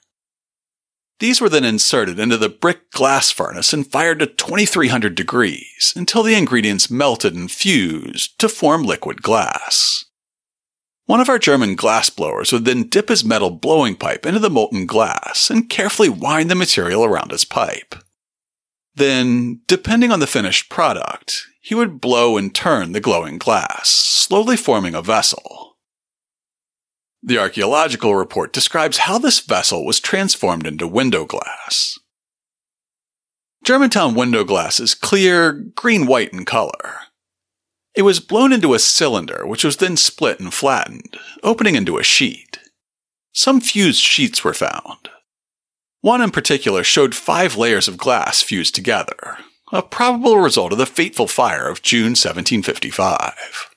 These 1.19 1.41
were 1.41 1.49
then 1.49 1.65
inserted 1.65 2.17
into 2.17 2.37
the 2.37 2.49
brick 2.49 2.91
glass 2.91 3.29
furnace 3.29 3.73
and 3.73 3.85
fired 3.85 4.19
to 4.19 4.25
2300 4.25 5.15
degrees 5.15 5.93
until 5.95 6.23
the 6.23 6.35
ingredients 6.35 6.89
melted 6.89 7.35
and 7.35 7.51
fused 7.51 8.39
to 8.39 8.47
form 8.47 8.83
liquid 8.83 9.21
glass. 9.21 10.05
One 11.05 11.19
of 11.19 11.27
our 11.27 11.39
German 11.39 11.75
glass 11.75 12.09
blowers 12.09 12.53
would 12.53 12.65
then 12.65 12.83
dip 12.83 13.09
his 13.09 13.25
metal 13.25 13.49
blowing 13.49 13.95
pipe 13.95 14.25
into 14.25 14.39
the 14.39 14.49
molten 14.49 14.85
glass 14.85 15.49
and 15.49 15.69
carefully 15.69 16.07
wind 16.07 16.49
the 16.49 16.55
material 16.55 17.03
around 17.03 17.31
his 17.31 17.45
pipe. 17.45 17.95
Then, 18.95 19.61
depending 19.67 20.11
on 20.11 20.19
the 20.19 20.27
finished 20.27 20.69
product, 20.69 21.47
he 21.61 21.75
would 21.75 21.99
blow 21.99 22.37
and 22.37 22.53
turn 22.53 22.91
the 22.91 22.99
glowing 22.99 23.37
glass, 23.37 23.89
slowly 23.89 24.55
forming 24.55 24.95
a 24.95 25.01
vessel. 25.01 25.68
The 27.21 27.37
archaeological 27.37 28.15
report 28.15 28.53
describes 28.53 28.99
how 28.99 29.17
this 29.17 29.39
vessel 29.39 29.85
was 29.85 29.99
transformed 29.99 30.65
into 30.65 30.87
window 30.87 31.25
glass. 31.25 31.99
Germantown 33.63 34.15
window 34.15 34.43
glass 34.43 34.79
is 34.79 34.95
clear, 34.95 35.51
green 35.51 36.07
white 36.07 36.31
in 36.31 36.45
color. 36.45 36.95
It 37.93 38.03
was 38.03 38.21
blown 38.21 38.53
into 38.53 38.73
a 38.73 38.79
cylinder, 38.79 39.45
which 39.45 39.63
was 39.65 39.77
then 39.77 39.97
split 39.97 40.39
and 40.39 40.53
flattened, 40.53 41.17
opening 41.43 41.75
into 41.75 41.97
a 41.97 42.03
sheet. 42.03 42.59
Some 43.33 43.59
fused 43.59 44.01
sheets 44.01 44.43
were 44.43 44.53
found. 44.53 45.09
One 46.01 46.21
in 46.21 46.31
particular 46.31 46.83
showed 46.83 47.13
five 47.13 47.57
layers 47.57 47.89
of 47.89 47.97
glass 47.97 48.41
fused 48.41 48.73
together, 48.73 49.37
a 49.73 49.81
probable 49.81 50.37
result 50.37 50.71
of 50.71 50.77
the 50.77 50.85
fateful 50.85 51.27
fire 51.27 51.67
of 51.67 51.81
June 51.81 52.11
1755. 52.15 53.68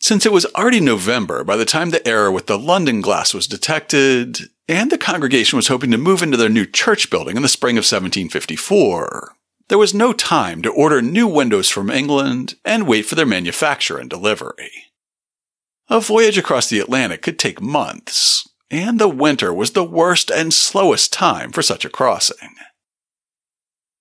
Since 0.00 0.24
it 0.24 0.32
was 0.32 0.46
already 0.54 0.80
November 0.80 1.44
by 1.44 1.56
the 1.56 1.66
time 1.66 1.90
the 1.90 2.06
error 2.08 2.32
with 2.32 2.46
the 2.46 2.58
London 2.58 3.02
glass 3.02 3.34
was 3.34 3.46
detected, 3.46 4.38
and 4.66 4.90
the 4.90 4.98
congregation 4.98 5.56
was 5.56 5.68
hoping 5.68 5.90
to 5.90 5.98
move 5.98 6.22
into 6.22 6.38
their 6.38 6.48
new 6.48 6.64
church 6.64 7.10
building 7.10 7.36
in 7.36 7.42
the 7.42 7.48
spring 7.48 7.76
of 7.76 7.82
1754, 7.82 9.34
there 9.68 9.78
was 9.78 9.94
no 9.94 10.12
time 10.12 10.62
to 10.62 10.72
order 10.72 11.00
new 11.00 11.28
windows 11.28 11.68
from 11.68 11.90
England 11.90 12.56
and 12.64 12.88
wait 12.88 13.06
for 13.06 13.14
their 13.14 13.24
manufacture 13.24 13.98
and 13.98 14.10
delivery. 14.10 14.86
A 15.88 16.00
voyage 16.00 16.38
across 16.38 16.68
the 16.68 16.80
Atlantic 16.80 17.22
could 17.22 17.38
take 17.38 17.60
months, 17.60 18.48
and 18.68 18.98
the 18.98 19.08
winter 19.08 19.52
was 19.52 19.72
the 19.72 19.84
worst 19.84 20.28
and 20.28 20.52
slowest 20.52 21.12
time 21.12 21.52
for 21.52 21.62
such 21.62 21.84
a 21.84 21.90
crossing. 21.90 22.54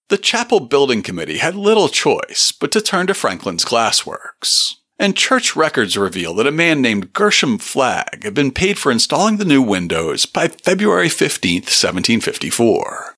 The 0.07 0.17
chapel 0.17 0.59
building 0.59 1.03
committee 1.03 1.37
had 1.37 1.55
little 1.55 1.87
choice 1.87 2.51
but 2.51 2.71
to 2.71 2.81
turn 2.81 3.05
to 3.07 3.13
Franklin's 3.13 3.65
Glassworks, 3.65 4.73
and 4.99 5.15
church 5.15 5.55
records 5.55 5.97
reveal 5.97 6.33
that 6.35 6.47
a 6.47 6.51
man 6.51 6.81
named 6.81 7.13
Gershom 7.13 7.57
Flagg 7.57 8.23
had 8.23 8.33
been 8.33 8.51
paid 8.51 8.77
for 8.77 8.91
installing 8.91 9.37
the 9.37 9.45
new 9.45 9.61
windows 9.61 10.25
by 10.25 10.49
February 10.49 11.07
15, 11.07 11.61
1754. 11.61 13.15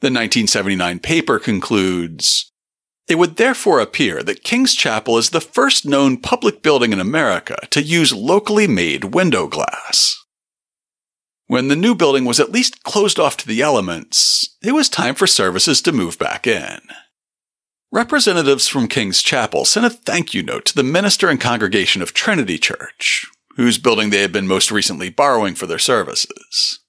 The 0.00 0.06
1979 0.06 0.98
paper 0.98 1.38
concludes 1.38 2.50
It 3.08 3.14
would 3.16 3.36
therefore 3.36 3.80
appear 3.80 4.22
that 4.22 4.44
King's 4.44 4.74
Chapel 4.74 5.16
is 5.16 5.30
the 5.30 5.40
first 5.40 5.86
known 5.86 6.18
public 6.18 6.62
building 6.62 6.92
in 6.92 7.00
America 7.00 7.56
to 7.70 7.82
use 7.82 8.12
locally 8.12 8.66
made 8.66 9.14
window 9.14 9.46
glass. 9.46 10.18
When 11.46 11.68
the 11.68 11.76
new 11.76 11.94
building 11.94 12.24
was 12.24 12.40
at 12.40 12.52
least 12.52 12.82
closed 12.82 13.18
off 13.18 13.36
to 13.38 13.46
the 13.46 13.62
elements, 13.62 14.56
it 14.62 14.72
was 14.72 14.88
time 14.88 15.14
for 15.14 15.26
services 15.26 15.80
to 15.82 15.92
move 15.92 16.18
back 16.18 16.46
in. 16.46 16.80
Representatives 17.94 18.68
from 18.68 18.88
King's 18.88 19.22
Chapel 19.22 19.66
sent 19.66 19.84
a 19.84 19.90
thank 19.90 20.32
you 20.32 20.42
note 20.42 20.64
to 20.64 20.74
the 20.74 20.82
minister 20.82 21.28
and 21.28 21.38
congregation 21.38 22.00
of 22.00 22.14
Trinity 22.14 22.56
Church, 22.56 23.26
whose 23.56 23.76
building 23.76 24.08
they 24.08 24.22
had 24.22 24.32
been 24.32 24.46
most 24.46 24.70
recently 24.70 25.10
borrowing 25.10 25.54
for 25.54 25.66
their 25.66 25.78
services. 25.78 26.80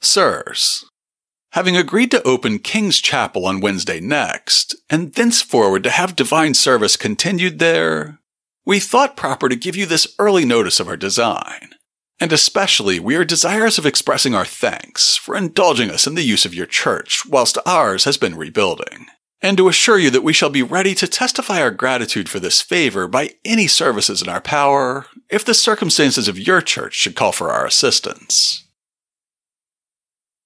Sirs, 0.00 0.84
having 1.50 1.76
agreed 1.76 2.12
to 2.12 2.22
open 2.22 2.60
King's 2.60 3.00
Chapel 3.00 3.44
on 3.44 3.60
Wednesday 3.60 3.98
next, 3.98 4.76
and 4.88 5.14
thenceforward 5.14 5.82
to 5.82 5.90
have 5.90 6.14
divine 6.14 6.54
service 6.54 6.96
continued 6.96 7.58
there, 7.58 8.20
we 8.64 8.78
thought 8.78 9.16
proper 9.16 9.48
to 9.48 9.56
give 9.56 9.74
you 9.74 9.84
this 9.84 10.14
early 10.20 10.44
notice 10.44 10.78
of 10.78 10.86
our 10.86 10.96
design 10.96 11.70
and 12.22 12.32
especially, 12.32 13.00
we 13.00 13.16
are 13.16 13.24
desirous 13.24 13.78
of 13.78 13.86
expressing 13.86 14.32
our 14.32 14.44
thanks 14.44 15.16
for 15.16 15.36
indulging 15.36 15.90
us 15.90 16.06
in 16.06 16.14
the 16.14 16.22
use 16.22 16.44
of 16.44 16.54
your 16.54 16.66
church 16.66 17.26
whilst 17.26 17.58
ours 17.66 18.04
has 18.04 18.16
been 18.16 18.36
rebuilding, 18.36 19.06
and 19.42 19.56
to 19.56 19.68
assure 19.68 19.98
you 19.98 20.08
that 20.10 20.22
we 20.22 20.32
shall 20.32 20.50
be 20.50 20.62
ready 20.62 20.94
to 20.94 21.08
testify 21.08 21.60
our 21.60 21.72
gratitude 21.72 22.28
for 22.28 22.38
this 22.38 22.60
favor 22.60 23.08
by 23.08 23.30
any 23.44 23.66
services 23.66 24.22
in 24.22 24.28
our 24.28 24.40
power 24.40 25.06
if 25.28 25.44
the 25.44 25.52
circumstances 25.52 26.28
of 26.28 26.38
your 26.38 26.60
church 26.60 26.94
should 26.94 27.16
call 27.16 27.32
for 27.32 27.50
our 27.50 27.66
assistance. 27.66 28.64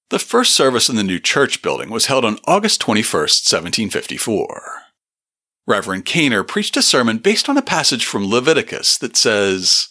The 0.08 0.18
first 0.18 0.54
service 0.54 0.88
in 0.88 0.96
the 0.96 1.02
new 1.02 1.18
church 1.18 1.62
building 1.62 1.90
was 1.90 2.06
held 2.06 2.24
on 2.24 2.38
August 2.46 2.80
21, 2.80 3.04
1754. 3.22 4.62
Reverend 5.66 6.04
Caner 6.04 6.46
preached 6.46 6.76
a 6.76 6.82
sermon 6.82 7.18
based 7.18 7.48
on 7.48 7.58
a 7.58 7.62
passage 7.62 8.06
from 8.06 8.30
Leviticus 8.30 8.96
that 8.98 9.16
says, 9.16 9.88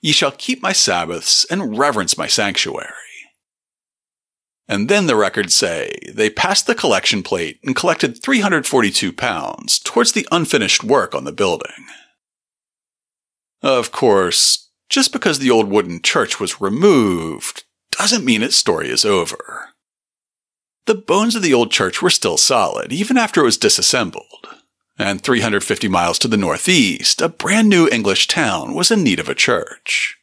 Ye 0.00 0.12
shall 0.12 0.32
keep 0.32 0.62
my 0.62 0.72
Sabbaths 0.72 1.44
and 1.50 1.78
reverence 1.78 2.16
my 2.16 2.26
sanctuary. 2.26 3.09
And 4.68 4.88
then 4.88 5.06
the 5.06 5.16
records 5.16 5.54
say 5.54 5.98
they 6.12 6.30
passed 6.30 6.66
the 6.66 6.74
collection 6.74 7.22
plate 7.22 7.58
and 7.64 7.74
collected 7.74 8.22
342 8.22 9.12
pounds 9.12 9.78
towards 9.78 10.12
the 10.12 10.26
unfinished 10.30 10.84
work 10.84 11.14
on 11.14 11.24
the 11.24 11.32
building. 11.32 11.86
Of 13.62 13.90
course, 13.90 14.70
just 14.88 15.12
because 15.12 15.38
the 15.38 15.50
old 15.50 15.68
wooden 15.68 16.00
church 16.02 16.38
was 16.38 16.60
removed 16.60 17.64
doesn't 17.90 18.24
mean 18.24 18.42
its 18.42 18.56
story 18.56 18.88
is 18.88 19.04
over. 19.04 19.70
The 20.86 20.94
bones 20.94 21.36
of 21.36 21.42
the 21.42 21.54
old 21.54 21.70
church 21.70 22.00
were 22.00 22.10
still 22.10 22.36
solid, 22.36 22.92
even 22.92 23.18
after 23.18 23.42
it 23.42 23.44
was 23.44 23.58
disassembled 23.58 24.48
and 25.00 25.22
350 25.22 25.88
miles 25.88 26.18
to 26.18 26.28
the 26.28 26.36
northeast, 26.36 27.22
a 27.22 27.28
brand 27.28 27.68
new 27.68 27.88
English 27.88 28.26
town 28.26 28.74
was 28.74 28.90
in 28.90 29.02
need 29.02 29.18
of 29.18 29.28
a 29.28 29.34
church. 29.34 30.19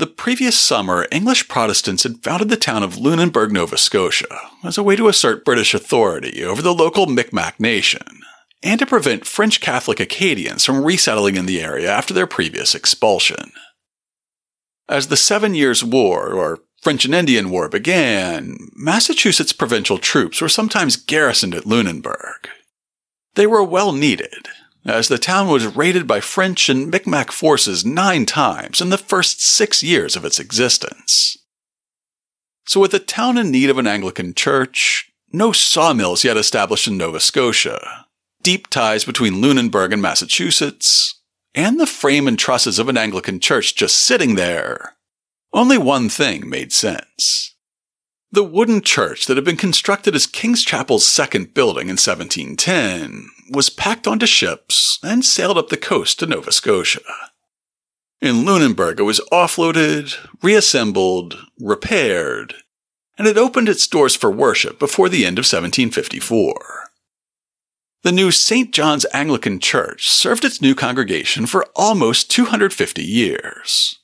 The 0.00 0.06
previous 0.06 0.58
summer, 0.58 1.06
English 1.12 1.46
Protestants 1.46 2.04
had 2.04 2.22
founded 2.22 2.48
the 2.48 2.56
town 2.56 2.82
of 2.82 2.96
Lunenburg, 2.96 3.52
Nova 3.52 3.76
Scotia, 3.76 4.48
as 4.64 4.78
a 4.78 4.82
way 4.82 4.96
to 4.96 5.08
assert 5.08 5.44
British 5.44 5.74
authority 5.74 6.42
over 6.42 6.62
the 6.62 6.72
local 6.72 7.04
Micmac 7.04 7.60
nation, 7.60 8.22
and 8.62 8.78
to 8.78 8.86
prevent 8.86 9.26
French 9.26 9.60
Catholic 9.60 10.00
Acadians 10.00 10.64
from 10.64 10.86
resettling 10.86 11.36
in 11.36 11.44
the 11.44 11.60
area 11.60 11.92
after 11.92 12.14
their 12.14 12.26
previous 12.26 12.74
expulsion. 12.74 13.52
As 14.88 15.08
the 15.08 15.18
Seven 15.18 15.52
Years' 15.52 15.84
War, 15.84 16.32
or 16.32 16.60
French 16.80 17.04
and 17.04 17.14
Indian 17.14 17.50
War, 17.50 17.68
began, 17.68 18.56
Massachusetts 18.74 19.52
provincial 19.52 19.98
troops 19.98 20.40
were 20.40 20.48
sometimes 20.48 20.96
garrisoned 20.96 21.54
at 21.54 21.66
Lunenburg, 21.66 22.48
they 23.34 23.46
were 23.46 23.62
well 23.62 23.92
needed, 23.92 24.48
as 24.84 25.08
the 25.08 25.18
town 25.18 25.48
was 25.48 25.76
raided 25.76 26.06
by 26.06 26.20
French 26.20 26.68
and 26.68 26.90
Micmac 26.90 27.32
forces 27.32 27.84
nine 27.84 28.26
times 28.26 28.80
in 28.80 28.90
the 28.90 28.98
first 28.98 29.42
six 29.42 29.82
years 29.82 30.16
of 30.16 30.24
its 30.24 30.38
existence. 30.38 31.36
So, 32.66 32.80
with 32.80 32.92
the 32.92 32.98
town 32.98 33.36
in 33.36 33.50
need 33.50 33.70
of 33.70 33.78
an 33.78 33.86
Anglican 33.86 34.34
church, 34.34 35.10
no 35.32 35.52
sawmills 35.52 36.24
yet 36.24 36.36
established 36.36 36.86
in 36.86 36.96
Nova 36.96 37.20
Scotia, 37.20 38.06
deep 38.42 38.68
ties 38.68 39.04
between 39.04 39.40
Lunenburg 39.40 39.92
and 39.92 40.00
Massachusetts, 40.00 41.20
and 41.54 41.78
the 41.78 41.86
frame 41.86 42.28
and 42.28 42.38
trusses 42.38 42.78
of 42.78 42.88
an 42.88 42.96
Anglican 42.96 43.40
church 43.40 43.74
just 43.74 43.98
sitting 43.98 44.34
there, 44.36 44.96
only 45.52 45.78
one 45.78 46.08
thing 46.08 46.48
made 46.48 46.72
sense. 46.72 47.54
The 48.32 48.44
wooden 48.44 48.80
church 48.80 49.26
that 49.26 49.36
had 49.36 49.44
been 49.44 49.56
constructed 49.56 50.14
as 50.14 50.28
King's 50.28 50.64
Chapel's 50.64 51.06
second 51.06 51.52
building 51.52 51.88
in 51.88 51.96
1710 51.96 53.28
was 53.50 53.68
packed 53.70 54.06
onto 54.06 54.26
ships 54.26 54.98
and 55.02 55.24
sailed 55.24 55.58
up 55.58 55.68
the 55.68 55.76
coast 55.76 56.18
to 56.20 56.26
Nova 56.26 56.52
Scotia. 56.52 57.00
In 58.20 58.44
Lunenburg, 58.44 59.00
it 59.00 59.04
was 59.04 59.20
offloaded, 59.32 60.14
reassembled, 60.42 61.38
repaired, 61.58 62.54
and 63.18 63.26
it 63.26 63.36
opened 63.36 63.68
its 63.68 63.86
doors 63.86 64.14
for 64.14 64.30
worship 64.30 64.78
before 64.78 65.08
the 65.08 65.24
end 65.26 65.38
of 65.38 65.42
1754. 65.42 66.90
the 68.02 68.12
new 68.12 68.30
St. 68.30 68.72
John's 68.72 69.04
Anglican 69.12 69.60
Church 69.60 70.08
served 70.08 70.44
its 70.44 70.62
new 70.62 70.74
congregation 70.74 71.44
for 71.46 71.66
almost 71.76 72.30
250 72.30 73.02
years. 73.02 73.98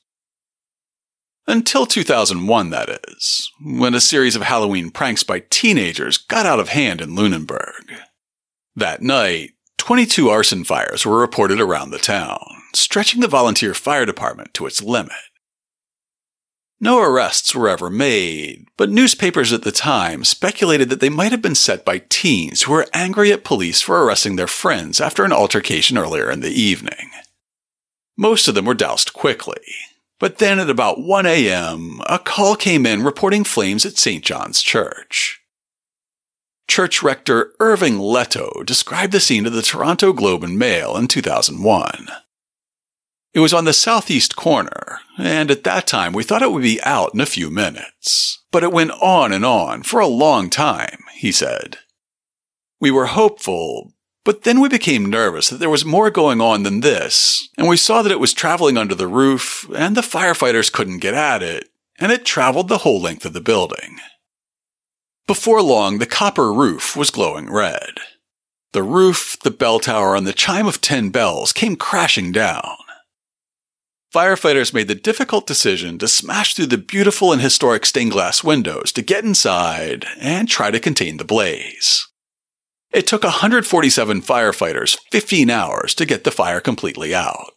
Until 1.47 1.85
2001, 1.85 2.69
that 2.71 2.89
is, 3.07 3.51
when 3.63 3.95
a 3.95 4.01
series 4.01 4.35
of 4.35 4.43
Halloween 4.43 4.91
pranks 4.91 5.23
by 5.23 5.39
teenagers 5.49 6.17
got 6.17 6.45
out 6.45 6.59
of 6.59 6.69
hand 6.69 7.01
in 7.01 7.15
Lunenburg. 7.15 7.93
That 8.77 9.01
night, 9.01 9.53
22 9.79 10.29
arson 10.29 10.63
fires 10.63 11.03
were 11.03 11.19
reported 11.19 11.59
around 11.59 11.89
the 11.89 11.97
town, 11.97 12.45
stretching 12.75 13.21
the 13.21 13.27
volunteer 13.27 13.73
fire 13.73 14.05
department 14.05 14.53
to 14.53 14.67
its 14.67 14.83
limit. 14.83 15.13
No 16.79 16.99
arrests 16.99 17.55
were 17.55 17.69
ever 17.69 17.89
made, 17.89 18.67
but 18.77 18.91
newspapers 18.91 19.51
at 19.51 19.63
the 19.63 19.71
time 19.71 20.23
speculated 20.23 20.89
that 20.89 20.99
they 20.99 21.09
might 21.09 21.31
have 21.31 21.41
been 21.41 21.55
set 21.55 21.83
by 21.83 22.03
teens 22.07 22.61
who 22.61 22.73
were 22.73 22.85
angry 22.93 23.31
at 23.31 23.43
police 23.43 23.81
for 23.81 24.03
arresting 24.03 24.35
their 24.35 24.45
friends 24.45 25.01
after 25.01 25.25
an 25.25 25.33
altercation 25.33 25.97
earlier 25.97 26.29
in 26.29 26.41
the 26.41 26.51
evening. 26.51 27.09
Most 28.15 28.47
of 28.47 28.53
them 28.53 28.65
were 28.65 28.75
doused 28.75 29.11
quickly, 29.11 29.73
but 30.19 30.37
then 30.37 30.59
at 30.59 30.69
about 30.69 31.01
1 31.01 31.25
a.m., 31.25 31.99
a 32.05 32.19
call 32.19 32.55
came 32.55 32.85
in 32.85 33.03
reporting 33.03 33.43
flames 33.43 33.87
at 33.87 33.97
St. 33.97 34.23
John's 34.23 34.61
Church. 34.61 35.41
Church 36.67 37.01
rector 37.01 37.53
Irving 37.59 37.97
Letto 37.97 38.61
described 38.63 39.13
the 39.13 39.19
scene 39.19 39.45
to 39.45 39.49
the 39.49 39.61
Toronto 39.61 40.13
Globe 40.13 40.43
and 40.43 40.59
Mail 40.59 40.97
in 40.97 41.07
2001. 41.07 42.07
It 43.33 43.39
was 43.39 43.53
on 43.53 43.65
the 43.65 43.73
southeast 43.73 44.35
corner, 44.35 44.99
and 45.17 45.49
at 45.49 45.63
that 45.63 45.87
time 45.87 46.11
we 46.11 46.23
thought 46.23 46.41
it 46.41 46.51
would 46.51 46.63
be 46.63 46.81
out 46.83 47.13
in 47.13 47.21
a 47.21 47.25
few 47.25 47.49
minutes. 47.49 48.43
But 48.51 48.63
it 48.63 48.71
went 48.71 48.91
on 48.91 49.31
and 49.31 49.45
on 49.45 49.83
for 49.83 49.99
a 49.99 50.07
long 50.07 50.49
time, 50.49 51.03
he 51.13 51.31
said. 51.31 51.77
We 52.79 52.91
were 52.91 53.07
hopeful, 53.07 53.93
but 54.23 54.43
then 54.43 54.59
we 54.59 54.69
became 54.69 55.05
nervous 55.05 55.49
that 55.49 55.57
there 55.57 55.69
was 55.69 55.85
more 55.85 56.11
going 56.11 56.41
on 56.41 56.63
than 56.63 56.81
this, 56.81 57.47
and 57.57 57.67
we 57.67 57.77
saw 57.77 58.01
that 58.01 58.11
it 58.11 58.19
was 58.19 58.33
traveling 58.33 58.77
under 58.77 58.95
the 58.95 59.07
roof, 59.07 59.69
and 59.75 59.95
the 59.95 60.01
firefighters 60.01 60.71
couldn't 60.71 60.99
get 60.99 61.13
at 61.13 61.41
it, 61.41 61.69
and 61.97 62.11
it 62.11 62.25
traveled 62.25 62.67
the 62.67 62.79
whole 62.79 63.01
length 63.01 63.25
of 63.25 63.33
the 63.33 63.41
building. 63.41 63.99
Before 65.27 65.61
long, 65.61 65.97
the 65.97 66.05
copper 66.05 66.53
roof 66.53 66.95
was 66.95 67.11
glowing 67.11 67.51
red. 67.51 67.99
The 68.71 68.81
roof, 68.81 69.35
the 69.43 69.51
bell 69.51 69.81
tower, 69.81 70.15
and 70.15 70.25
the 70.25 70.31
chime 70.31 70.67
of 70.67 70.79
ten 70.79 71.09
bells 71.09 71.51
came 71.51 71.75
crashing 71.75 72.31
down. 72.31 72.77
Firefighters 74.13 74.73
made 74.73 74.87
the 74.87 74.95
difficult 74.95 75.45
decision 75.45 75.97
to 75.99 76.07
smash 76.07 76.53
through 76.53 76.67
the 76.67 76.77
beautiful 76.77 77.33
and 77.33 77.41
historic 77.41 77.85
stained 77.85 78.11
glass 78.11 78.41
windows 78.41 78.93
to 78.93 79.01
get 79.01 79.25
inside 79.25 80.05
and 80.17 80.47
try 80.47 80.71
to 80.71 80.79
contain 80.79 81.17
the 81.17 81.25
blaze. 81.25 82.07
It 82.93 83.05
took 83.05 83.23
147 83.23 84.21
firefighters 84.21 84.97
15 85.11 85.49
hours 85.49 85.93
to 85.95 86.05
get 86.05 86.23
the 86.23 86.31
fire 86.31 86.61
completely 86.61 87.13
out. 87.13 87.53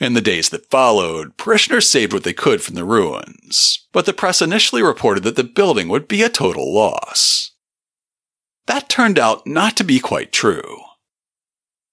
In 0.00 0.14
the 0.14 0.20
days 0.20 0.48
that 0.48 0.70
followed, 0.70 1.36
parishioners 1.36 1.88
saved 1.88 2.12
what 2.12 2.24
they 2.24 2.32
could 2.32 2.62
from 2.62 2.74
the 2.74 2.84
ruins, 2.84 3.86
but 3.92 4.06
the 4.06 4.12
press 4.12 4.42
initially 4.42 4.82
reported 4.82 5.22
that 5.22 5.36
the 5.36 5.44
building 5.44 5.88
would 5.88 6.08
be 6.08 6.22
a 6.22 6.28
total 6.28 6.74
loss. 6.74 7.52
That 8.66 8.88
turned 8.88 9.18
out 9.18 9.46
not 9.46 9.76
to 9.76 9.84
be 9.84 10.00
quite 10.00 10.32
true. 10.32 10.80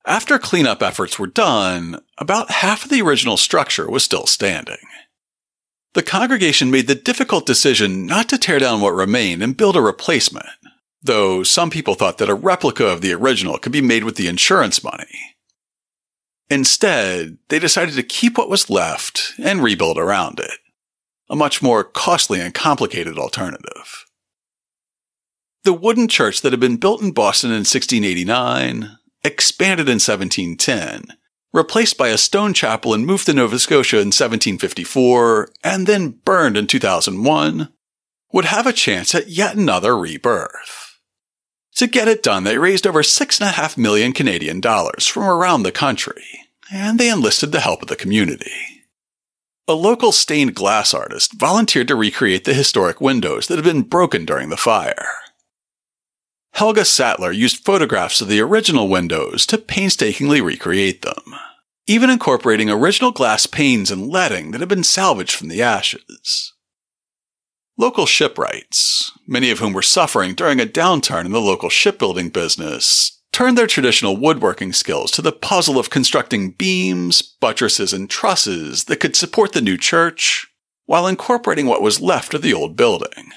After 0.05 0.39
cleanup 0.39 0.81
efforts 0.81 1.19
were 1.19 1.27
done, 1.27 1.99
about 2.17 2.49
half 2.49 2.85
of 2.85 2.89
the 2.89 3.01
original 3.03 3.37
structure 3.37 3.89
was 3.89 4.03
still 4.03 4.25
standing. 4.25 4.77
The 5.93 6.01
congregation 6.01 6.71
made 6.71 6.87
the 6.87 6.95
difficult 6.95 7.45
decision 7.45 8.07
not 8.07 8.29
to 8.29 8.37
tear 8.37 8.57
down 8.57 8.81
what 8.81 8.95
remained 8.95 9.43
and 9.43 9.55
build 9.55 9.75
a 9.75 9.81
replacement, 9.81 10.47
though 11.03 11.43
some 11.43 11.69
people 11.69 11.93
thought 11.93 12.17
that 12.17 12.29
a 12.29 12.33
replica 12.33 12.87
of 12.87 13.01
the 13.01 13.13
original 13.13 13.59
could 13.59 13.73
be 13.73 13.81
made 13.81 14.03
with 14.03 14.15
the 14.15 14.27
insurance 14.27 14.83
money. 14.83 15.30
Instead, 16.51 17.37
they 17.47 17.59
decided 17.59 17.95
to 17.95 18.03
keep 18.03 18.37
what 18.37 18.49
was 18.49 18.69
left 18.69 19.31
and 19.41 19.63
rebuild 19.63 19.97
around 19.97 20.37
it, 20.37 20.59
a 21.29 21.35
much 21.35 21.61
more 21.61 21.81
costly 21.81 22.41
and 22.41 22.53
complicated 22.53 23.17
alternative. 23.17 24.05
The 25.63 25.71
wooden 25.71 26.09
church 26.09 26.41
that 26.41 26.51
had 26.51 26.59
been 26.59 26.75
built 26.75 27.01
in 27.01 27.13
Boston 27.13 27.51
in 27.51 27.59
1689, 27.59 28.97
expanded 29.23 29.87
in 29.87 29.93
1710, 29.93 31.15
replaced 31.53 31.97
by 31.97 32.09
a 32.09 32.17
stone 32.17 32.53
chapel 32.53 32.93
and 32.93 33.05
moved 33.05 33.27
to 33.27 33.33
Nova 33.33 33.57
Scotia 33.57 33.97
in 33.97 34.07
1754, 34.07 35.53
and 35.63 35.87
then 35.87 36.19
burned 36.25 36.57
in 36.57 36.67
2001, 36.67 37.69
would 38.33 38.45
have 38.45 38.67
a 38.67 38.73
chance 38.73 39.15
at 39.15 39.29
yet 39.29 39.55
another 39.55 39.97
rebirth. 39.97 40.99
To 41.77 41.87
get 41.87 42.09
it 42.09 42.21
done, 42.21 42.43
they 42.43 42.57
raised 42.57 42.85
over 42.85 43.03
six 43.03 43.39
and 43.39 43.47
a 43.47 43.53
half 43.53 43.77
million 43.77 44.11
Canadian 44.11 44.59
dollars 44.59 45.07
from 45.07 45.23
around 45.23 45.63
the 45.63 45.71
country, 45.71 46.40
and 46.71 46.99
they 46.99 47.09
enlisted 47.09 47.51
the 47.51 47.59
help 47.59 47.81
of 47.81 47.89
the 47.89 47.95
community. 47.95 48.83
A 49.67 49.73
local 49.73 50.11
stained 50.11 50.55
glass 50.55 50.93
artist 50.93 51.33
volunteered 51.33 51.87
to 51.89 51.95
recreate 51.95 52.45
the 52.45 52.53
historic 52.53 52.99
windows 52.99 53.47
that 53.47 53.57
had 53.57 53.65
been 53.65 53.83
broken 53.83 54.25
during 54.25 54.49
the 54.49 54.57
fire. 54.57 55.07
Helga 56.53 56.85
Sattler 56.85 57.31
used 57.31 57.63
photographs 57.63 58.21
of 58.21 58.27
the 58.27 58.41
original 58.41 58.87
windows 58.87 59.45
to 59.47 59.57
painstakingly 59.57 60.41
recreate 60.41 61.01
them, 61.01 61.35
even 61.87 62.09
incorporating 62.09 62.69
original 62.69 63.11
glass 63.11 63.45
panes 63.45 63.91
and 63.91 64.09
leading 64.09 64.51
that 64.51 64.59
had 64.59 64.69
been 64.69 64.83
salvaged 64.83 65.33
from 65.33 65.47
the 65.47 65.61
ashes. 65.61 66.53
Local 67.77 68.05
shipwrights, 68.05 69.11
many 69.25 69.49
of 69.49 69.59
whom 69.59 69.73
were 69.73 69.81
suffering 69.81 70.33
during 70.35 70.59
a 70.59 70.65
downturn 70.65 71.25
in 71.25 71.31
the 71.31 71.41
local 71.41 71.69
shipbuilding 71.69 72.29
business, 72.29 73.20
turned 73.41 73.57
their 73.57 73.65
traditional 73.65 74.15
woodworking 74.15 74.71
skills 74.71 75.09
to 75.09 75.19
the 75.19 75.31
puzzle 75.31 75.79
of 75.79 75.89
constructing 75.89 76.51
beams, 76.51 77.23
buttresses, 77.23 77.91
and 77.91 78.07
trusses 78.07 78.83
that 78.83 78.99
could 78.99 79.15
support 79.15 79.53
the 79.53 79.61
new 79.61 79.79
church 79.79 80.45
while 80.85 81.07
incorporating 81.07 81.65
what 81.65 81.81
was 81.81 81.99
left 81.99 82.35
of 82.35 82.43
the 82.43 82.53
old 82.53 82.75
building. 82.75 83.31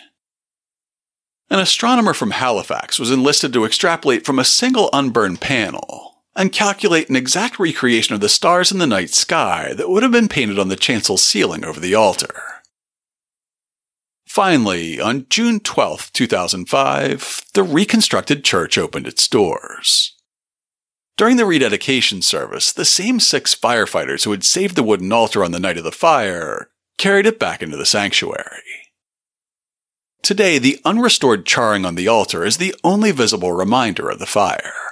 An 1.49 1.59
astronomer 1.59 2.13
from 2.13 2.33
Halifax 2.33 2.99
was 2.99 3.11
enlisted 3.11 3.55
to 3.55 3.65
extrapolate 3.65 4.27
from 4.27 4.39
a 4.39 4.45
single 4.45 4.91
unburned 4.93 5.41
panel 5.41 6.23
and 6.37 6.53
calculate 6.53 7.09
an 7.09 7.17
exact 7.17 7.59
recreation 7.59 8.15
of 8.15 8.21
the 8.21 8.29
stars 8.29 8.71
in 8.71 8.77
the 8.77 8.87
night 8.87 9.09
sky 9.09 9.73
that 9.73 9.89
would 9.89 10.03
have 10.03 10.13
been 10.13 10.29
painted 10.29 10.59
on 10.59 10.69
the 10.69 10.77
chancel 10.77 11.17
ceiling 11.17 11.65
over 11.65 11.81
the 11.81 11.95
altar. 11.95 12.54
Finally, 14.35 15.01
on 15.01 15.27
June 15.31 15.61
12, 15.61 16.13
2005, 16.13 17.45
the 17.55 17.63
reconstructed 17.63 18.43
church 18.43 18.77
opened 18.77 19.07
its 19.07 19.29
doors. 19.29 20.17
During 21.17 21.37
the 21.37 21.47
rededication 21.47 22.21
service, 22.21 22.73
the 22.73 22.85
same 22.85 23.21
six 23.21 23.55
firefighters 23.55 24.25
who 24.25 24.33
had 24.33 24.43
saved 24.43 24.75
the 24.75 24.83
wooden 24.83 25.13
altar 25.13 25.45
on 25.45 25.53
the 25.53 25.61
night 25.61 25.79
of 25.79 25.85
the 25.85 25.93
fire 25.93 26.69
carried 26.99 27.27
it 27.27 27.39
back 27.39 27.63
into 27.63 27.77
the 27.77 27.87
sanctuary. 27.87 28.91
Today, 30.21 30.59
the 30.59 30.81
unrestored 30.85 31.47
charring 31.47 31.87
on 31.87 31.95
the 31.95 32.09
altar 32.09 32.45
is 32.45 32.57
the 32.57 32.75
only 32.83 33.13
visible 33.13 33.53
reminder 33.53 34.11
of 34.11 34.19
the 34.19 34.27
fire. 34.27 34.84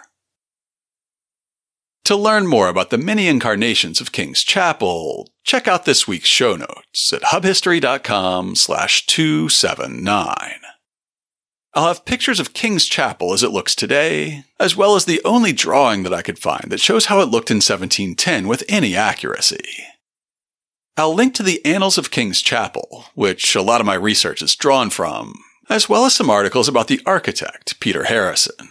To 2.07 2.16
learn 2.16 2.48
more 2.48 2.68
about 2.68 2.90
the 2.90 2.98
many 2.98 3.28
incarnations 3.28 4.00
of 4.00 4.11
King's 4.11 4.42
Chapel, 4.42 5.30
check 5.44 5.68
out 5.68 5.84
this 5.84 6.09
week's 6.09 6.28
show 6.28 6.57
notes 6.57 7.12
at 7.12 7.22
hubhistory.com 7.22 8.57
slash 8.57 9.07
279. 9.07 10.34
I'll 11.74 11.86
have 11.86 12.05
pictures 12.05 12.40
of 12.40 12.55
King's 12.55 12.86
Chapel 12.86 13.32
as 13.32 13.44
it 13.44 13.53
looks 13.53 13.76
today, 13.76 14.44
as 14.59 14.76
well 14.76 14.96
as 14.96 15.05
the 15.05 15.22
only 15.24 15.53
drawing 15.53 16.03
that 16.03 16.12
I 16.12 16.22
could 16.22 16.40
find 16.40 16.64
that 16.70 16.80
shows 16.80 17.07
how 17.07 17.20
it 17.20 17.28
looked 17.28 17.53
in 17.53 17.59
1710 17.59 18.48
with 18.48 18.64
any 18.68 18.96
accuracy. 18.96 19.64
I'll 20.96 21.14
link 21.14 21.34
to 21.36 21.44
the 21.44 21.64
Annals 21.64 21.98
of 21.98 22.11
King's 22.11 22.42
Chapel, 22.42 23.05
which 23.14 23.55
a 23.55 23.62
lot 23.62 23.80
of 23.80 23.86
my 23.86 23.94
research 23.94 24.42
is 24.42 24.57
drawn 24.57 24.90
from, 24.90 25.34
as 25.70 25.88
well 25.88 26.05
as 26.05 26.14
some 26.14 26.28
articles 26.28 26.66
about 26.66 26.88
the 26.88 27.00
architect, 27.07 27.78
Peter 27.78 28.05
Harrison. 28.05 28.70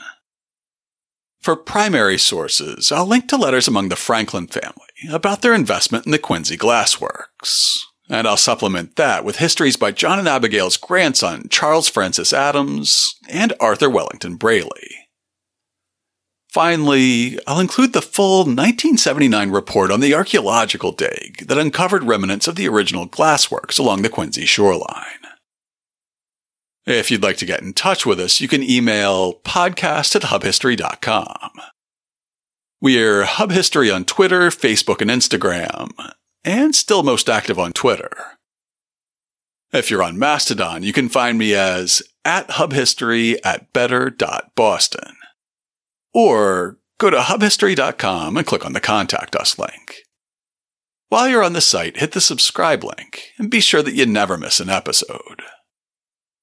For 1.42 1.56
primary 1.56 2.20
sources, 2.20 2.92
I'll 2.92 3.08
link 3.08 3.28
to 3.30 3.36
letters 3.36 3.68
among 3.68 3.89
the 3.89 3.96
Franklin 3.96 4.46
family 4.46 4.76
about 5.12 5.42
their 5.42 5.56
investment 5.56 6.06
in 6.06 6.12
the 6.12 6.20
Quincy 6.20 6.56
Glassworks. 6.56 7.80
And 8.08 8.28
I'll 8.28 8.38
supplement 8.38 8.96
that 8.98 9.26
with 9.26 9.38
histories 9.38 9.76
by 9.76 9.92
John 9.92 10.20
and 10.20 10.28
Abigail's 10.28 10.78
grandson, 10.78 11.48
Charles 11.50 11.89
Francis 11.89 12.32
Adams, 12.32 13.16
and 13.28 13.54
Arthur 13.60 13.89
Wellington 13.89 14.36
Brayley. 14.36 15.08
Finally, 16.52 17.39
I'll 17.48 17.60
include 17.62 17.94
the 17.94 18.02
full 18.04 18.39
1979 18.39 19.50
report 19.50 19.89
on 19.89 20.02
the 20.02 20.14
archaeological 20.14 20.92
dig 20.92 21.48
that 21.48 21.58
uncovered 21.58 22.04
remnants 22.04 22.48
of 22.48 22.56
the 22.56 22.68
original 22.68 23.08
glassworks 23.08 23.80
along 23.80 24.04
the 24.04 24.10
Quincy 24.10 24.46
shoreline. 24.46 25.21
If 26.86 27.12
you'd 27.12 27.22
like 27.22 27.38
to 27.38 27.46
get 27.46 27.62
in 27.62 27.74
touch 27.74 28.06
with 28.08 28.20
us, 28.20 28.42
you 28.42 28.48
can 28.48 28.64
email 28.64 29.40
podcast 29.42 30.16
at 30.16 30.24
hubhistory.com. 30.24 31.52
We're 32.82 33.26
Hub 33.26 33.52
History 33.52 33.92
on 33.92 34.06
Twitter, 34.06 34.50
Facebook, 34.50 35.00
and 35.02 35.12
Instagram, 35.12 35.92
and 36.44 36.74
still 36.74 37.04
most 37.04 37.30
active 37.30 37.60
on 37.60 37.74
Twitter. 37.74 38.12
If 39.72 39.92
you're 39.92 40.02
on 40.02 40.18
Mastodon, 40.18 40.82
you 40.82 40.92
can 40.92 41.08
find 41.08 41.38
me 41.38 41.54
as 41.54 42.02
at 42.26 42.50
hubhistory 42.50 43.38
at 43.44 43.72
better.boston. 43.74 45.16
Or 46.16 46.80
go 46.98 47.12
to 47.12 47.18
hubhistory.com 47.18 48.38
and 48.38 48.48
click 48.48 48.66
on 48.66 48.74
the 48.74 48.82
Contact 48.82 49.36
Us 49.36 49.60
link. 49.60 49.98
While 51.10 51.30
you're 51.30 51.44
on 51.44 51.54
the 51.54 51.62
site, 51.62 51.98
hit 51.98 52.14
the 52.14 52.22
subscribe 52.22 52.84
link 52.84 53.30
and 53.38 53.52
be 53.52 53.60
sure 53.60 53.84
that 53.84 53.94
you 53.94 54.08
never 54.08 54.38
miss 54.38 54.60
an 54.60 54.70
episode. 54.70 55.44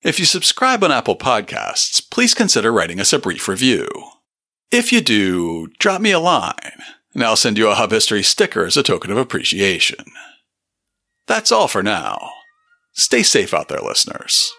If 0.02 0.20
you 0.20 0.26
subscribe 0.26 0.84
on 0.84 0.92
Apple 0.92 1.16
Podcasts, 1.16 2.00
please 2.08 2.32
consider 2.32 2.70
writing 2.72 3.00
us 3.00 3.12
a 3.12 3.18
brief 3.18 3.48
review. 3.48 3.88
If 4.70 4.92
you 4.92 5.00
do, 5.00 5.68
drop 5.80 6.00
me 6.00 6.12
a 6.12 6.20
line, 6.20 6.82
and 7.14 7.24
I'll 7.24 7.34
send 7.34 7.58
you 7.58 7.68
a 7.68 7.74
Hub 7.74 7.90
History 7.90 8.22
sticker 8.22 8.64
as 8.64 8.76
a 8.76 8.84
token 8.84 9.10
of 9.10 9.18
appreciation. 9.18 10.04
That's 11.26 11.50
all 11.50 11.66
for 11.66 11.82
now. 11.82 12.30
Stay 12.92 13.24
safe 13.24 13.52
out 13.52 13.68
there, 13.68 13.80
listeners. 13.80 14.52